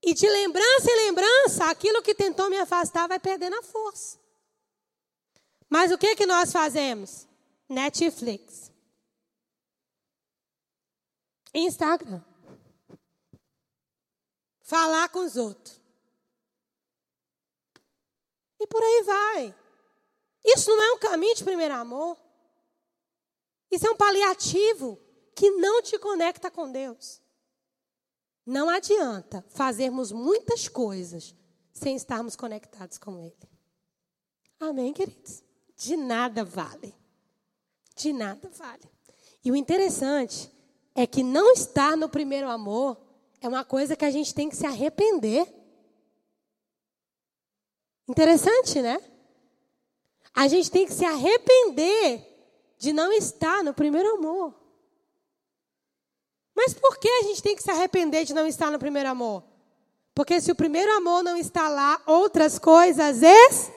E 0.03 0.13
de 0.13 0.29
lembrança 0.29 0.91
em 0.91 1.05
lembrança, 1.07 1.65
aquilo 1.65 2.03
que 2.03 2.13
tentou 2.13 2.47
me 2.47 2.57
afastar 2.59 3.07
vai 3.07 3.17
perdendo 3.17 3.55
a 3.55 3.63
força. 3.63 4.19
Mas 5.67 5.91
o 5.91 5.97
que, 5.97 6.15
que 6.15 6.27
nós 6.27 6.51
fazemos? 6.51 7.27
Netflix. 7.67 8.64
Instagram. 11.55 12.21
Falar 14.61 15.09
com 15.09 15.19
os 15.19 15.35
outros. 15.35 15.81
E 18.59 18.67
por 18.67 18.81
aí 18.81 19.03
vai. 19.03 19.55
Isso 20.43 20.69
não 20.69 20.83
é 20.83 20.91
um 20.93 20.99
caminho 20.99 21.35
de 21.35 21.43
primeiro 21.43 21.73
amor. 21.73 22.17
Isso 23.71 23.87
é 23.87 23.91
um 23.91 23.97
paliativo 23.97 24.99
que 25.35 25.49
não 25.51 25.81
te 25.81 25.97
conecta 25.97 26.51
com 26.51 26.71
Deus. 26.71 27.21
Não 28.45 28.69
adianta 28.69 29.43
fazermos 29.49 30.11
muitas 30.11 30.67
coisas 30.67 31.35
sem 31.73 31.95
estarmos 31.95 32.35
conectados 32.35 32.97
com 32.97 33.19
Ele. 33.19 33.35
Amém, 34.59 34.93
queridos? 34.93 35.43
De 35.75 35.97
nada 35.97 36.45
vale. 36.45 36.95
De 37.95 38.13
nada 38.13 38.49
vale. 38.49 38.89
E 39.43 39.51
o 39.51 39.55
interessante 39.55 40.54
é 40.95 41.05
que 41.05 41.21
não 41.21 41.51
estar 41.51 41.97
no 41.97 42.07
primeiro 42.07 42.49
amor 42.49 42.97
é 43.41 43.47
uma 43.49 43.65
coisa 43.65 43.95
que 43.95 44.05
a 44.05 44.09
gente 44.09 44.33
tem 44.33 44.49
que 44.49 44.55
se 44.55 44.65
arrepender. 44.65 45.45
Interessante, 48.07 48.81
né? 48.81 48.97
A 50.33 50.47
gente 50.47 50.71
tem 50.71 50.85
que 50.85 50.93
se 50.93 51.03
arrepender 51.03 52.25
de 52.77 52.93
não 52.93 53.11
estar 53.11 53.63
no 53.63 53.73
primeiro 53.73 54.15
amor. 54.15 54.55
Mas 56.55 56.73
por 56.73 56.97
que 56.97 57.09
a 57.09 57.23
gente 57.23 57.43
tem 57.43 57.55
que 57.55 57.61
se 57.61 57.69
arrepender 57.69 58.23
de 58.23 58.33
não 58.33 58.47
estar 58.47 58.71
no 58.71 58.79
primeiro 58.79 59.09
amor? 59.09 59.43
Porque 60.13 60.39
se 60.39 60.49
o 60.51 60.55
primeiro 60.55 60.91
amor 60.93 61.21
não 61.21 61.35
está 61.35 61.67
lá, 61.67 62.01
outras 62.05 62.57
coisas 62.57 63.21
es... 63.21 63.71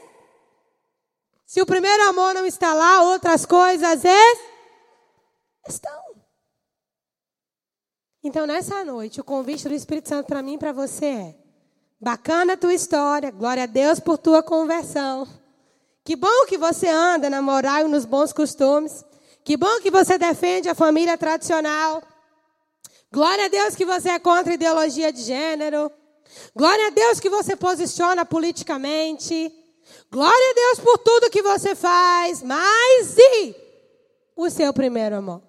Se 1.44 1.60
o 1.62 1.66
primeiro 1.66 2.02
amor 2.08 2.34
não 2.34 2.46
está 2.46 2.74
lá, 2.74 3.02
outras 3.02 3.44
coisas 3.44 4.04
es... 4.04 4.38
estão. 5.68 6.07
Então, 8.28 8.46
nessa 8.46 8.84
noite, 8.84 9.22
o 9.22 9.24
convite 9.24 9.66
do 9.66 9.74
Espírito 9.74 10.10
Santo 10.10 10.26
para 10.26 10.42
mim 10.42 10.56
e 10.56 10.58
para 10.58 10.70
você 10.70 11.06
é: 11.06 11.34
bacana 11.98 12.52
a 12.52 12.56
tua 12.58 12.74
história, 12.74 13.30
glória 13.30 13.62
a 13.62 13.66
Deus 13.66 14.00
por 14.00 14.18
tua 14.18 14.42
conversão. 14.42 15.26
Que 16.04 16.14
bom 16.14 16.44
que 16.46 16.58
você 16.58 16.88
anda 16.88 17.30
na 17.30 17.40
moral 17.40 17.86
e 17.86 17.88
nos 17.88 18.04
bons 18.04 18.30
costumes. 18.30 19.02
Que 19.42 19.56
bom 19.56 19.80
que 19.80 19.90
você 19.90 20.18
defende 20.18 20.68
a 20.68 20.74
família 20.74 21.16
tradicional. 21.16 22.02
Glória 23.10 23.46
a 23.46 23.48
Deus 23.48 23.74
que 23.74 23.86
você 23.86 24.10
é 24.10 24.18
contra 24.18 24.52
a 24.52 24.56
ideologia 24.56 25.10
de 25.10 25.22
gênero. 25.22 25.90
Glória 26.54 26.88
a 26.88 26.90
Deus 26.90 27.18
que 27.18 27.30
você 27.30 27.56
posiciona 27.56 28.26
politicamente. 28.26 29.50
Glória 30.12 30.50
a 30.50 30.54
Deus 30.54 30.80
por 30.80 30.98
tudo 30.98 31.30
que 31.30 31.40
você 31.40 31.74
faz. 31.74 32.42
Mas 32.42 33.16
e 33.16 33.56
o 34.36 34.50
seu 34.50 34.70
primeiro 34.74 35.16
amor? 35.16 35.47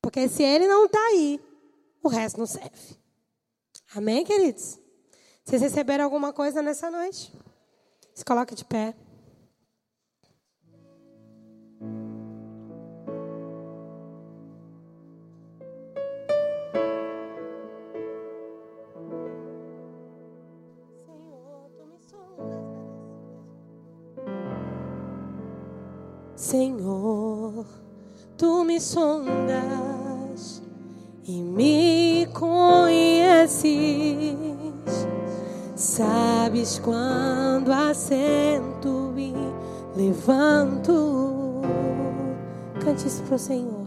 Porque 0.00 0.28
se 0.28 0.42
ele 0.42 0.66
não 0.66 0.86
está 0.86 0.98
aí, 1.08 1.40
o 2.02 2.08
resto 2.08 2.38
não 2.38 2.46
serve. 2.46 2.98
Amém, 3.94 4.24
queridos? 4.24 4.78
Vocês 5.44 5.62
receberam 5.62 6.04
alguma 6.04 6.32
coisa 6.32 6.62
nessa 6.62 6.90
noite? 6.90 7.32
Se 8.14 8.24
coloque 8.24 8.54
de 8.54 8.64
pé. 8.64 8.94
Senhor, 26.36 27.66
tu 28.36 28.64
me 28.64 28.80
sondas 28.80 29.89
e 31.26 31.42
me 31.42 32.26
conheces. 32.32 33.68
Sabes 35.74 36.78
quando 36.78 37.72
assento 37.72 39.14
e 39.16 39.34
levanto. 39.96 41.60
Cante 42.84 43.06
isso 43.06 43.22
pro 43.22 43.38
Senhor. 43.38 43.86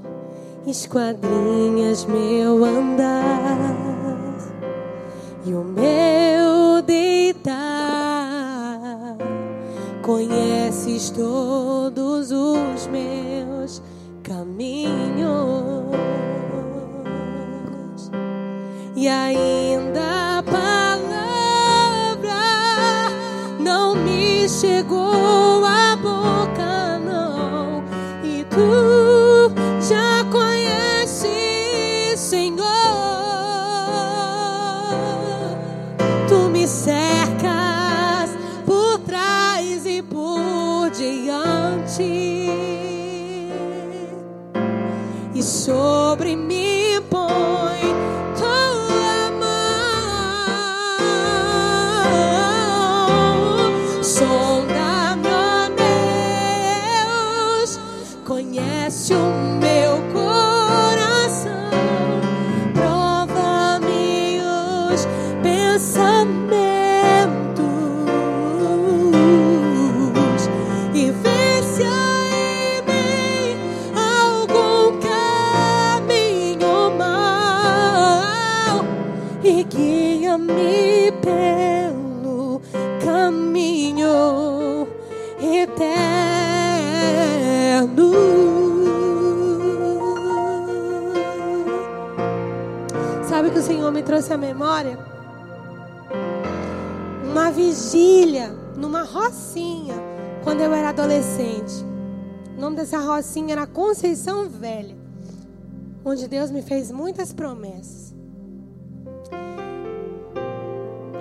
Esquadrinhas 0.65 2.05
meu 2.05 2.63
andar 2.63 3.75
e 5.45 5.53
o 5.53 5.63
meu 5.63 6.81
deitar. 6.81 7.53
Conheces 10.01 11.09
todos 11.09 11.72
chegou 24.63 25.22
rocinha 103.23 103.53
era 103.53 103.65
Conceição 103.65 104.49
Velha, 104.49 104.97
onde 106.03 106.27
Deus 106.27 106.51
me 106.51 106.61
fez 106.61 106.91
muitas 106.91 107.31
promessas. 107.31 108.13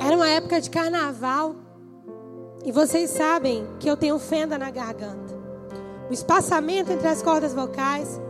Era 0.05 0.17
uma 0.17 0.29
época 0.29 0.61
de 0.61 0.69
carnaval 0.69 1.55
e 2.65 2.73
vocês 2.73 3.09
sabem 3.11 3.65
que 3.79 3.89
eu 3.89 3.97
tenho 3.97 4.19
fenda 4.19 4.59
na 4.59 4.69
garganta. 4.69 5.33
O 6.11 6.13
espaçamento 6.13 6.91
entre 6.91 7.07
as 7.07 7.23
cordas 7.23 7.55
vocais, 7.55 8.21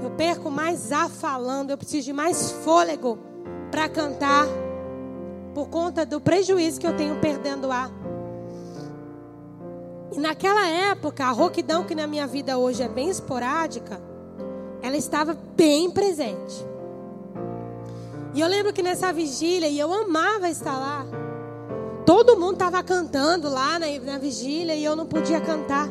eu 0.00 0.12
perco 0.12 0.48
mais 0.48 0.92
ar 0.92 1.10
falando, 1.10 1.70
eu 1.70 1.76
preciso 1.76 2.04
de 2.04 2.12
mais 2.12 2.52
fôlego 2.52 3.18
para 3.72 3.88
cantar 3.88 4.46
por 5.52 5.68
conta 5.68 6.06
do 6.06 6.20
prejuízo 6.20 6.80
que 6.80 6.86
eu 6.86 6.96
tenho 6.96 7.18
perdendo 7.18 7.72
ar. 7.72 7.90
E 10.12 10.18
naquela 10.18 10.66
época, 10.66 11.24
a 11.24 11.30
rouquidão 11.30 11.84
que 11.84 11.94
na 11.94 12.06
minha 12.06 12.26
vida 12.26 12.56
hoje 12.56 12.82
é 12.82 12.88
bem 12.88 13.10
esporádica, 13.10 14.00
ela 14.82 14.96
estava 14.96 15.36
bem 15.56 15.90
presente. 15.90 16.66
E 18.34 18.40
eu 18.40 18.48
lembro 18.48 18.72
que 18.72 18.82
nessa 18.82 19.12
vigília, 19.12 19.68
e 19.68 19.78
eu 19.78 19.92
amava 19.92 20.48
estar 20.48 20.78
lá, 20.78 21.06
todo 22.06 22.38
mundo 22.38 22.54
estava 22.54 22.82
cantando 22.82 23.48
lá 23.48 23.78
na, 23.78 23.86
na 24.00 24.18
vigília 24.18 24.74
e 24.74 24.84
eu 24.84 24.96
não 24.96 25.06
podia 25.06 25.40
cantar. 25.40 25.88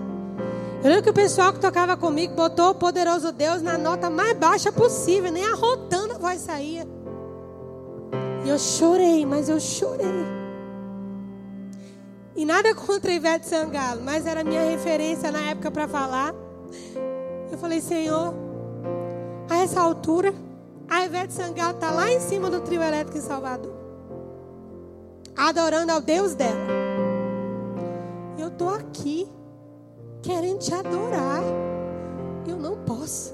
Eu 0.83 0.89
lembro 0.89 1.03
que 1.03 1.09
o 1.09 1.13
pessoal 1.13 1.51
que 1.51 1.59
tocava 1.59 1.97
comigo 1.97 2.33
botou 2.33 2.69
o 2.69 2.75
poderoso 2.75 3.31
Deus 3.31 3.61
na 3.61 3.77
nota 3.77 4.09
mais 4.09 4.37
baixa 4.37 4.71
possível, 4.71 5.31
nem 5.31 5.45
arrotando 5.45 6.13
a 6.13 6.17
voz 6.17 6.41
saía. 6.41 6.87
E 8.45 8.49
eu 8.49 8.57
chorei, 8.57 9.25
mas 9.25 9.49
eu 9.49 9.59
chorei. 9.59 10.46
E 12.37 12.45
nada 12.45 12.75
contra 12.75 13.11
Ivete 13.11 13.47
Sangalo, 13.47 14.03
mas 14.03 14.27
era 14.27 14.43
minha 14.43 14.61
referência 14.61 15.31
na 15.31 15.39
época 15.49 15.71
para 15.71 15.87
falar. 15.87 16.35
Eu 17.51 17.57
falei, 17.57 17.81
Senhor, 17.81 18.31
a 19.49 19.57
essa 19.57 19.81
altura, 19.81 20.31
a 20.87 21.03
Ivete 21.03 21.33
Sangalo 21.33 21.73
está 21.73 21.89
lá 21.89 22.11
em 22.11 22.19
cima 22.19 22.51
do 22.51 22.61
trio 22.61 22.83
elétrico 22.83 23.17
em 23.17 23.21
Salvador, 23.21 23.73
adorando 25.35 25.91
ao 25.91 25.99
Deus 25.99 26.35
dela. 26.35 26.59
Eu 28.37 28.49
estou 28.49 28.69
aqui, 28.69 29.27
querendo 30.21 30.59
te 30.59 30.71
adorar. 30.71 31.41
Eu 32.47 32.57
não 32.57 32.77
posso. 32.83 33.33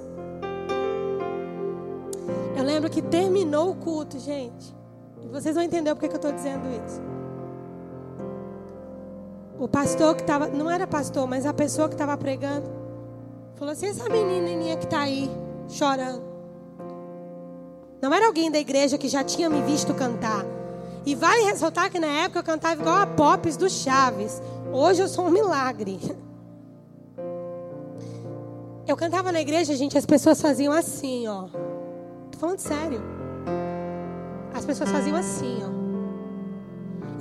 Eu 2.55 2.63
lembro 2.63 2.89
que 2.89 3.01
terminou 3.01 3.71
o 3.71 3.75
culto, 3.75 4.17
gente. 4.17 4.73
E 5.21 5.27
vocês 5.27 5.55
vão 5.55 5.63
entender 5.65 5.93
porque 5.93 6.07
que 6.07 6.15
eu 6.15 6.17
estou 6.17 6.31
dizendo 6.31 6.63
isso. 6.69 7.12
O 9.59 9.67
pastor 9.67 10.15
que 10.15 10.21
estava, 10.21 10.47
não 10.47 10.69
era 10.69 10.87
pastor, 10.87 11.27
mas 11.27 11.45
a 11.45 11.53
pessoa 11.53 11.87
que 11.87 11.95
estava 11.95 12.17
pregando, 12.17 12.69
falou 13.55 13.71
assim: 13.71 13.87
essa 13.87 14.09
menininha 14.09 14.77
que 14.77 14.85
está 14.85 15.01
aí 15.01 15.29
chorando. 15.67 16.21
Não 18.01 18.13
era 18.13 18.27
alguém 18.27 18.51
da 18.51 18.59
igreja 18.59 18.97
que 18.97 19.07
já 19.07 19.23
tinha 19.23 19.49
me 19.49 19.61
visto 19.61 19.93
cantar. 19.93 20.45
E 21.05 21.15
vale 21.15 21.43
ressaltar 21.43 21.89
que 21.89 21.99
na 21.99 22.07
época 22.07 22.39
eu 22.39 22.43
cantava 22.43 22.81
igual 22.81 22.97
a 22.97 23.07
Pops 23.07 23.55
do 23.55 23.69
Chaves. 23.69 24.41
Hoje 24.71 25.01
eu 25.01 25.07
sou 25.07 25.25
um 25.25 25.31
milagre. 25.31 25.99
Eu 28.85 28.97
cantava 28.97 29.31
na 29.31 29.39
igreja, 29.39 29.73
gente, 29.77 29.97
as 29.97 30.05
pessoas 30.05 30.41
faziam 30.41 30.73
assim, 30.73 31.25
ó. 31.25 31.47
Tô 32.29 32.37
falando 32.37 32.59
sério. 32.59 33.01
As 34.53 34.65
pessoas 34.65 34.91
faziam 34.91 35.15
assim, 35.15 35.61
ó. 35.63 35.82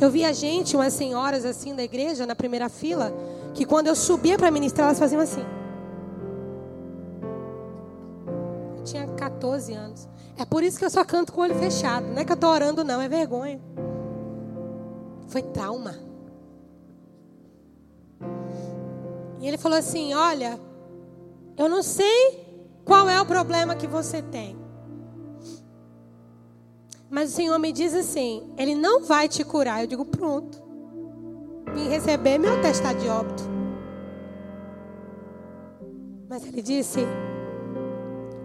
Eu 0.02 0.10
via 0.10 0.34
gente, 0.34 0.74
umas 0.74 0.92
senhoras 0.94 1.44
assim 1.44 1.76
da 1.76 1.82
igreja, 1.84 2.26
na 2.26 2.34
primeira 2.34 2.68
fila, 2.68 3.12
que 3.54 3.64
quando 3.64 3.86
eu 3.86 3.94
subia 3.94 4.36
para 4.36 4.50
ministrar, 4.50 4.88
elas 4.88 4.98
faziam 4.98 5.20
assim. 5.22 5.44
Eu 8.76 8.82
tinha 8.82 9.06
14 9.06 9.72
anos. 9.72 10.08
É 10.36 10.44
por 10.44 10.64
isso 10.64 10.76
que 10.76 10.84
eu 10.84 10.90
só 10.90 11.04
canto 11.04 11.32
com 11.32 11.40
o 11.40 11.44
olho 11.44 11.54
fechado. 11.54 12.04
Não 12.04 12.18
é 12.18 12.24
que 12.24 12.32
eu 12.32 12.36
tô 12.36 12.48
orando, 12.48 12.82
não, 12.82 13.00
é 13.00 13.08
vergonha. 13.08 13.60
Foi 15.28 15.40
trauma. 15.40 15.94
E 19.38 19.46
ele 19.46 19.56
falou 19.56 19.78
assim: 19.78 20.14
Olha, 20.14 20.58
eu 21.56 21.68
não 21.68 21.80
sei 21.80 22.44
qual 22.84 23.08
é 23.08 23.20
o 23.20 23.24
problema 23.24 23.76
que 23.76 23.86
você 23.86 24.20
tem. 24.20 24.61
Mas 27.12 27.30
o 27.30 27.34
Senhor 27.34 27.58
me 27.58 27.72
diz 27.72 27.92
assim: 27.92 28.50
Ele 28.56 28.74
não 28.74 29.04
vai 29.04 29.28
te 29.28 29.44
curar. 29.44 29.82
Eu 29.82 29.86
digo: 29.86 30.02
Pronto. 30.02 30.62
Vim 31.74 31.90
receber 31.90 32.38
meu 32.38 32.62
testado 32.62 32.98
de 32.98 33.06
óbito. 33.06 33.42
Mas 36.26 36.46
ele 36.46 36.62
disse: 36.62 37.00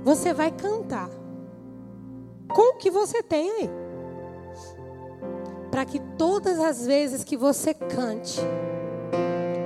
Você 0.03 0.33
vai 0.33 0.51
cantar 0.51 1.09
com 2.49 2.73
o 2.73 2.77
que 2.77 2.91
você 2.91 3.23
tem 3.23 3.49
aí. 3.51 3.69
Para 5.71 5.85
que 5.85 6.01
todas 6.17 6.59
as 6.59 6.85
vezes 6.85 7.23
que 7.23 7.37
você 7.37 7.73
cante, 7.73 8.41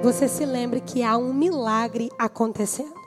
você 0.03 0.27
se 0.27 0.45
lembre 0.45 0.79
que 0.79 1.01
há 1.01 1.17
um 1.17 1.33
milagre 1.33 2.11
acontecendo. 2.19 3.01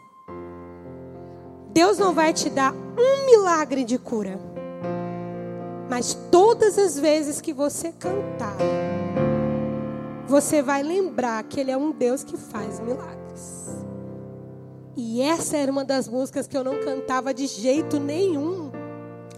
Deus 1.72 1.99
não 1.99 2.12
vai 2.12 2.32
te 2.32 2.51
dar 2.51 2.72
um 2.72 3.26
milagre 3.26 3.84
de 3.84 3.97
cura. 3.97 4.53
Mas 5.95 6.18
todas 6.28 6.76
as 6.76 6.99
vezes 6.99 7.40
que 7.40 7.53
você 7.53 7.92
cantar, 7.92 8.57
você 10.26 10.61
vai 10.61 10.82
lembrar 10.82 11.45
que 11.45 11.61
Ele 11.61 11.70
é 11.70 11.76
um 11.76 11.92
Deus 11.92 12.24
que 12.24 12.36
faz 12.36 12.80
milagres. 12.80 13.68
E 14.97 15.22
essa 15.22 15.57
era 15.57 15.70
uma 15.70 15.84
das 15.84 16.09
músicas 16.09 16.49
que 16.49 16.57
eu 16.57 16.64
não 16.64 16.80
cantava 16.80 17.32
de 17.32 17.47
jeito 17.47 18.01
nenhum. 18.01 18.72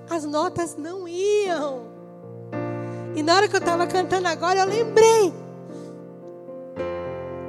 As 0.09 0.25
notas 0.25 0.79
não 0.79 1.07
iam. 1.07 1.89
E 3.15 3.23
na 3.23 3.37
hora 3.37 3.49
que 3.49 3.57
eu 3.57 3.61
estava 3.61 3.87
cantando 3.87 4.27
agora, 4.27 4.61
eu 4.61 4.67
lembrei. 4.67 5.35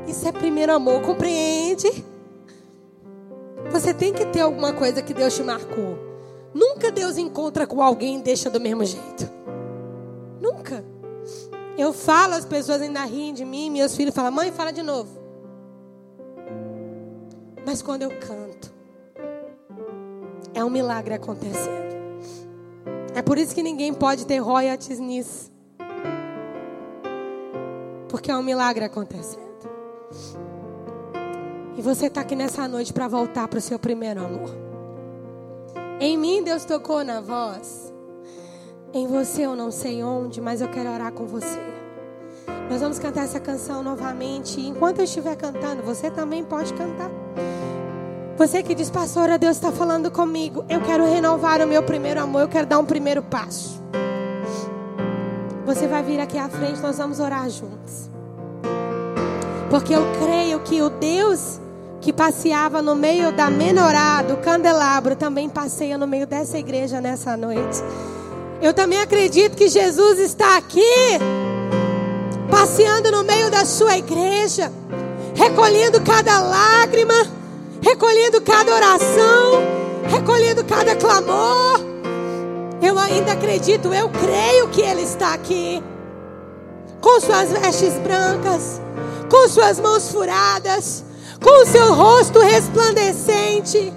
Isso 0.05 0.27
é 0.27 0.33
primeiro 0.33 0.73
amor, 0.73 1.01
compreende? 1.01 2.03
Você 3.71 3.93
tem 3.93 4.11
que 4.11 4.25
ter 4.25 4.41
alguma 4.41 4.73
coisa 4.73 5.01
que 5.01 5.13
Deus 5.13 5.33
te 5.33 5.43
marcou. 5.43 6.06
Nunca 6.53 6.91
Deus 6.91 7.17
encontra 7.17 7.67
com 7.67 7.81
alguém 7.81 8.19
e 8.19 8.21
deixa 8.21 8.49
do 8.49 8.59
mesmo 8.59 8.83
jeito. 8.85 9.29
Nunca. 10.39 10.83
Eu 11.77 11.93
falo, 11.93 12.33
as 12.33 12.45
pessoas 12.45 12.81
ainda 12.81 13.03
riem 13.05 13.33
de 13.33 13.45
mim, 13.45 13.69
meus 13.69 13.95
filhos 13.95 14.15
falam, 14.15 14.31
mãe, 14.31 14.51
fala 14.51 14.71
de 14.71 14.81
novo. 14.81 15.17
Mas 17.65 17.81
quando 17.81 18.03
eu 18.03 18.09
canto, 18.09 18.73
é 20.53 20.63
um 20.63 20.69
milagre 20.69 21.13
acontecendo. 21.13 21.87
É 23.13 23.21
por 23.21 23.37
isso 23.37 23.53
que 23.53 23.61
ninguém 23.61 23.93
pode 23.93 24.25
ter 24.25 24.37
royalties 24.37 24.99
nisso. 24.99 25.51
Porque 28.09 28.31
é 28.31 28.35
um 28.37 28.43
milagre 28.43 28.85
acontecendo. 28.85 29.45
E 31.77 31.81
você 31.81 32.07
está 32.07 32.21
aqui 32.21 32.35
nessa 32.35 32.67
noite 32.67 32.91
para 32.91 33.07
voltar 33.07 33.47
para 33.47 33.59
o 33.59 33.61
seu 33.61 33.77
primeiro 33.77 34.23
amor. 34.23 34.66
Em 35.99 36.15
mim 36.15 36.43
Deus 36.43 36.63
tocou 36.63 37.03
na 37.03 37.19
voz. 37.19 37.91
Em 38.93 39.07
você 39.07 39.45
eu 39.45 39.55
não 39.55 39.71
sei 39.71 40.03
onde, 40.03 40.39
mas 40.39 40.61
eu 40.61 40.67
quero 40.67 40.91
orar 40.91 41.11
com 41.11 41.25
você. 41.25 41.59
Nós 42.69 42.81
vamos 42.81 42.99
cantar 42.99 43.23
essa 43.23 43.39
canção 43.39 43.81
novamente. 43.81 44.59
E 44.59 44.67
enquanto 44.67 44.99
eu 44.99 45.05
estiver 45.05 45.35
cantando, 45.35 45.81
você 45.81 46.11
também 46.11 46.43
pode 46.43 46.71
cantar. 46.73 47.09
Você 48.37 48.61
que 48.61 48.75
diz, 48.75 48.91
pastora, 48.91 49.39
Deus 49.39 49.57
está 49.57 49.71
falando 49.71 50.11
comigo. 50.11 50.63
Eu 50.69 50.81
quero 50.81 51.03
renovar 51.03 51.61
o 51.61 51.67
meu 51.67 51.81
primeiro 51.81 52.21
amor. 52.21 52.41
Eu 52.41 52.47
quero 52.47 52.67
dar 52.67 52.77
um 52.77 52.85
primeiro 52.85 53.23
passo. 53.23 53.81
Você 55.65 55.87
vai 55.87 56.03
vir 56.03 56.19
aqui 56.19 56.37
à 56.37 56.47
frente, 56.47 56.79
nós 56.79 56.97
vamos 56.97 57.19
orar 57.19 57.49
juntos. 57.49 58.09
Porque 59.69 59.93
eu 59.93 60.03
creio 60.23 60.59
que 60.59 60.81
o 60.81 60.89
Deus 60.89 61.59
que 62.07 62.13
passeava 62.13 62.81
no 62.81 62.95
meio 62.95 63.33
da 63.33 63.49
menorá, 63.49 64.21
do 64.21 64.37
candelabro, 64.37 65.13
também 65.13 65.49
passeia 65.49 65.97
no 65.97 66.07
meio 66.07 66.25
dessa 66.25 66.57
igreja 66.57 67.01
nessa 67.01 67.35
noite. 67.35 67.83
Eu 68.61 68.73
também 68.73 69.01
acredito 69.01 69.57
que 69.57 69.67
Jesus 69.67 70.17
está 70.17 70.55
aqui, 70.55 71.19
passeando 72.49 73.11
no 73.11 73.25
meio 73.25 73.51
da 73.51 73.65
sua 73.65 73.97
igreja, 73.97 74.71
recolhendo 75.35 75.99
cada 75.99 76.39
lágrima, 76.39 77.27
recolhendo 77.81 78.39
cada 78.39 78.73
oração, 78.73 79.61
recolhendo 80.09 80.63
cada 80.63 80.95
clamor. 80.95 81.81
Eu 82.81 82.97
ainda 82.97 83.33
acredito, 83.33 83.93
eu 83.93 84.09
creio 84.11 84.69
que 84.69 84.79
Ele 84.79 85.01
está 85.01 85.33
aqui, 85.33 85.83
com 87.01 87.19
suas 87.19 87.51
vestes 87.51 87.95
brancas, 87.95 88.79
com 89.29 89.49
suas 89.49 89.77
mãos 89.77 90.09
furadas 90.09 91.05
com 91.41 91.63
o 91.63 91.65
seu 91.65 91.93
rosto 91.93 92.39
resplandecente. 92.39 93.93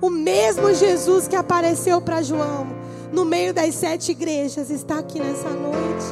O 0.00 0.10
mesmo 0.10 0.72
Jesus 0.72 1.26
que 1.26 1.36
apareceu 1.36 2.00
para 2.00 2.22
João 2.22 2.66
no 3.12 3.24
meio 3.24 3.52
das 3.52 3.74
sete 3.74 4.12
igrejas 4.12 4.70
está 4.70 4.98
aqui 4.98 5.18
nessa 5.18 5.48
noite. 5.50 6.06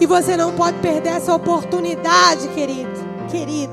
E 0.00 0.06
você 0.06 0.36
não 0.36 0.52
pode 0.52 0.78
perder 0.80 1.10
essa 1.10 1.34
oportunidade, 1.34 2.48
querido, 2.48 2.90
querida, 3.30 3.72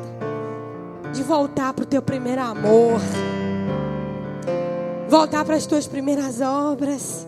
de 1.11 1.21
voltar 1.23 1.73
para 1.73 1.83
o 1.83 1.85
teu 1.85 2.01
primeiro 2.01 2.41
amor. 2.41 3.01
Voltar 5.09 5.43
para 5.43 5.55
as 5.55 5.65
tuas 5.65 5.85
primeiras 5.85 6.39
obras. 6.39 7.27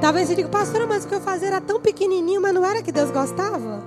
Talvez 0.00 0.28
você 0.28 0.34
diga, 0.34 0.48
pastora, 0.48 0.86
mas 0.86 1.04
o 1.04 1.08
que 1.08 1.14
eu 1.14 1.20
fazia 1.20 1.48
era 1.48 1.60
tão 1.60 1.80
pequenininho, 1.80 2.40
mas 2.40 2.54
não 2.54 2.64
era 2.64 2.82
que 2.82 2.92
Deus 2.92 3.10
gostava? 3.10 3.82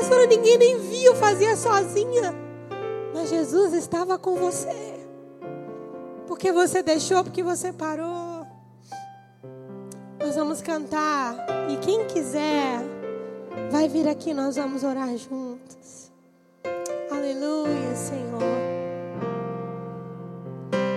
Pastora, 0.00 0.26
ninguém 0.26 0.56
nem 0.56 0.78
viu, 0.78 1.14
fazia 1.14 1.54
sozinha. 1.54 2.34
Mas 3.12 3.28
Jesus 3.28 3.74
estava 3.74 4.18
com 4.18 4.34
você. 4.34 4.98
Porque 6.26 6.50
você 6.50 6.82
deixou, 6.82 7.22
porque 7.22 7.42
você 7.42 7.70
parou. 7.70 8.46
Nós 10.18 10.34
vamos 10.36 10.62
cantar. 10.62 11.36
E 11.68 11.76
quem 11.76 12.06
quiser, 12.06 12.80
vai 13.70 13.88
vir 13.88 14.08
aqui, 14.08 14.32
nós 14.32 14.56
vamos 14.56 14.82
orar 14.84 15.14
juntos. 15.18 16.10
Aleluia, 17.10 17.94
Senhor. 17.94 18.40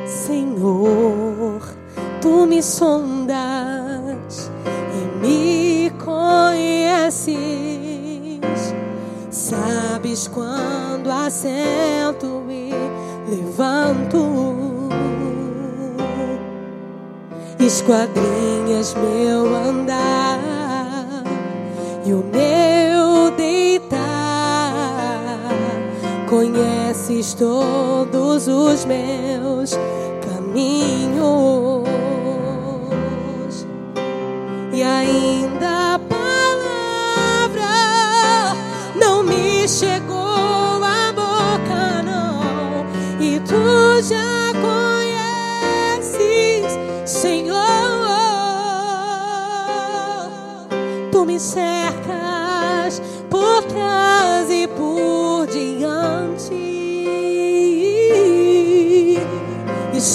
Senhor, 0.07 1.61
tu 2.21 2.45
me 2.45 2.63
sondas 2.63 3.35
e 4.93 5.17
me 5.17 5.91
conheces 6.05 7.72
Sabes 9.33 10.27
quando 10.27 11.09
assento 11.09 12.43
e 12.51 12.69
levanto, 13.27 14.19
esquadrinhas 17.59 18.93
meu 18.93 19.55
andar 19.55 20.39
e 22.05 22.13
o 22.13 22.23
meu 22.31 23.31
deitar. 23.35 23.97
Conheces 26.29 27.33
todos 27.33 28.47
os 28.47 28.85
meus 28.85 29.71
caminhos 30.21 31.87
e 34.71 34.83
ainda 34.83 35.42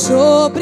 E 0.09 0.11
sobre 0.11 0.49
mim 0.49 0.55
põe 0.55 0.58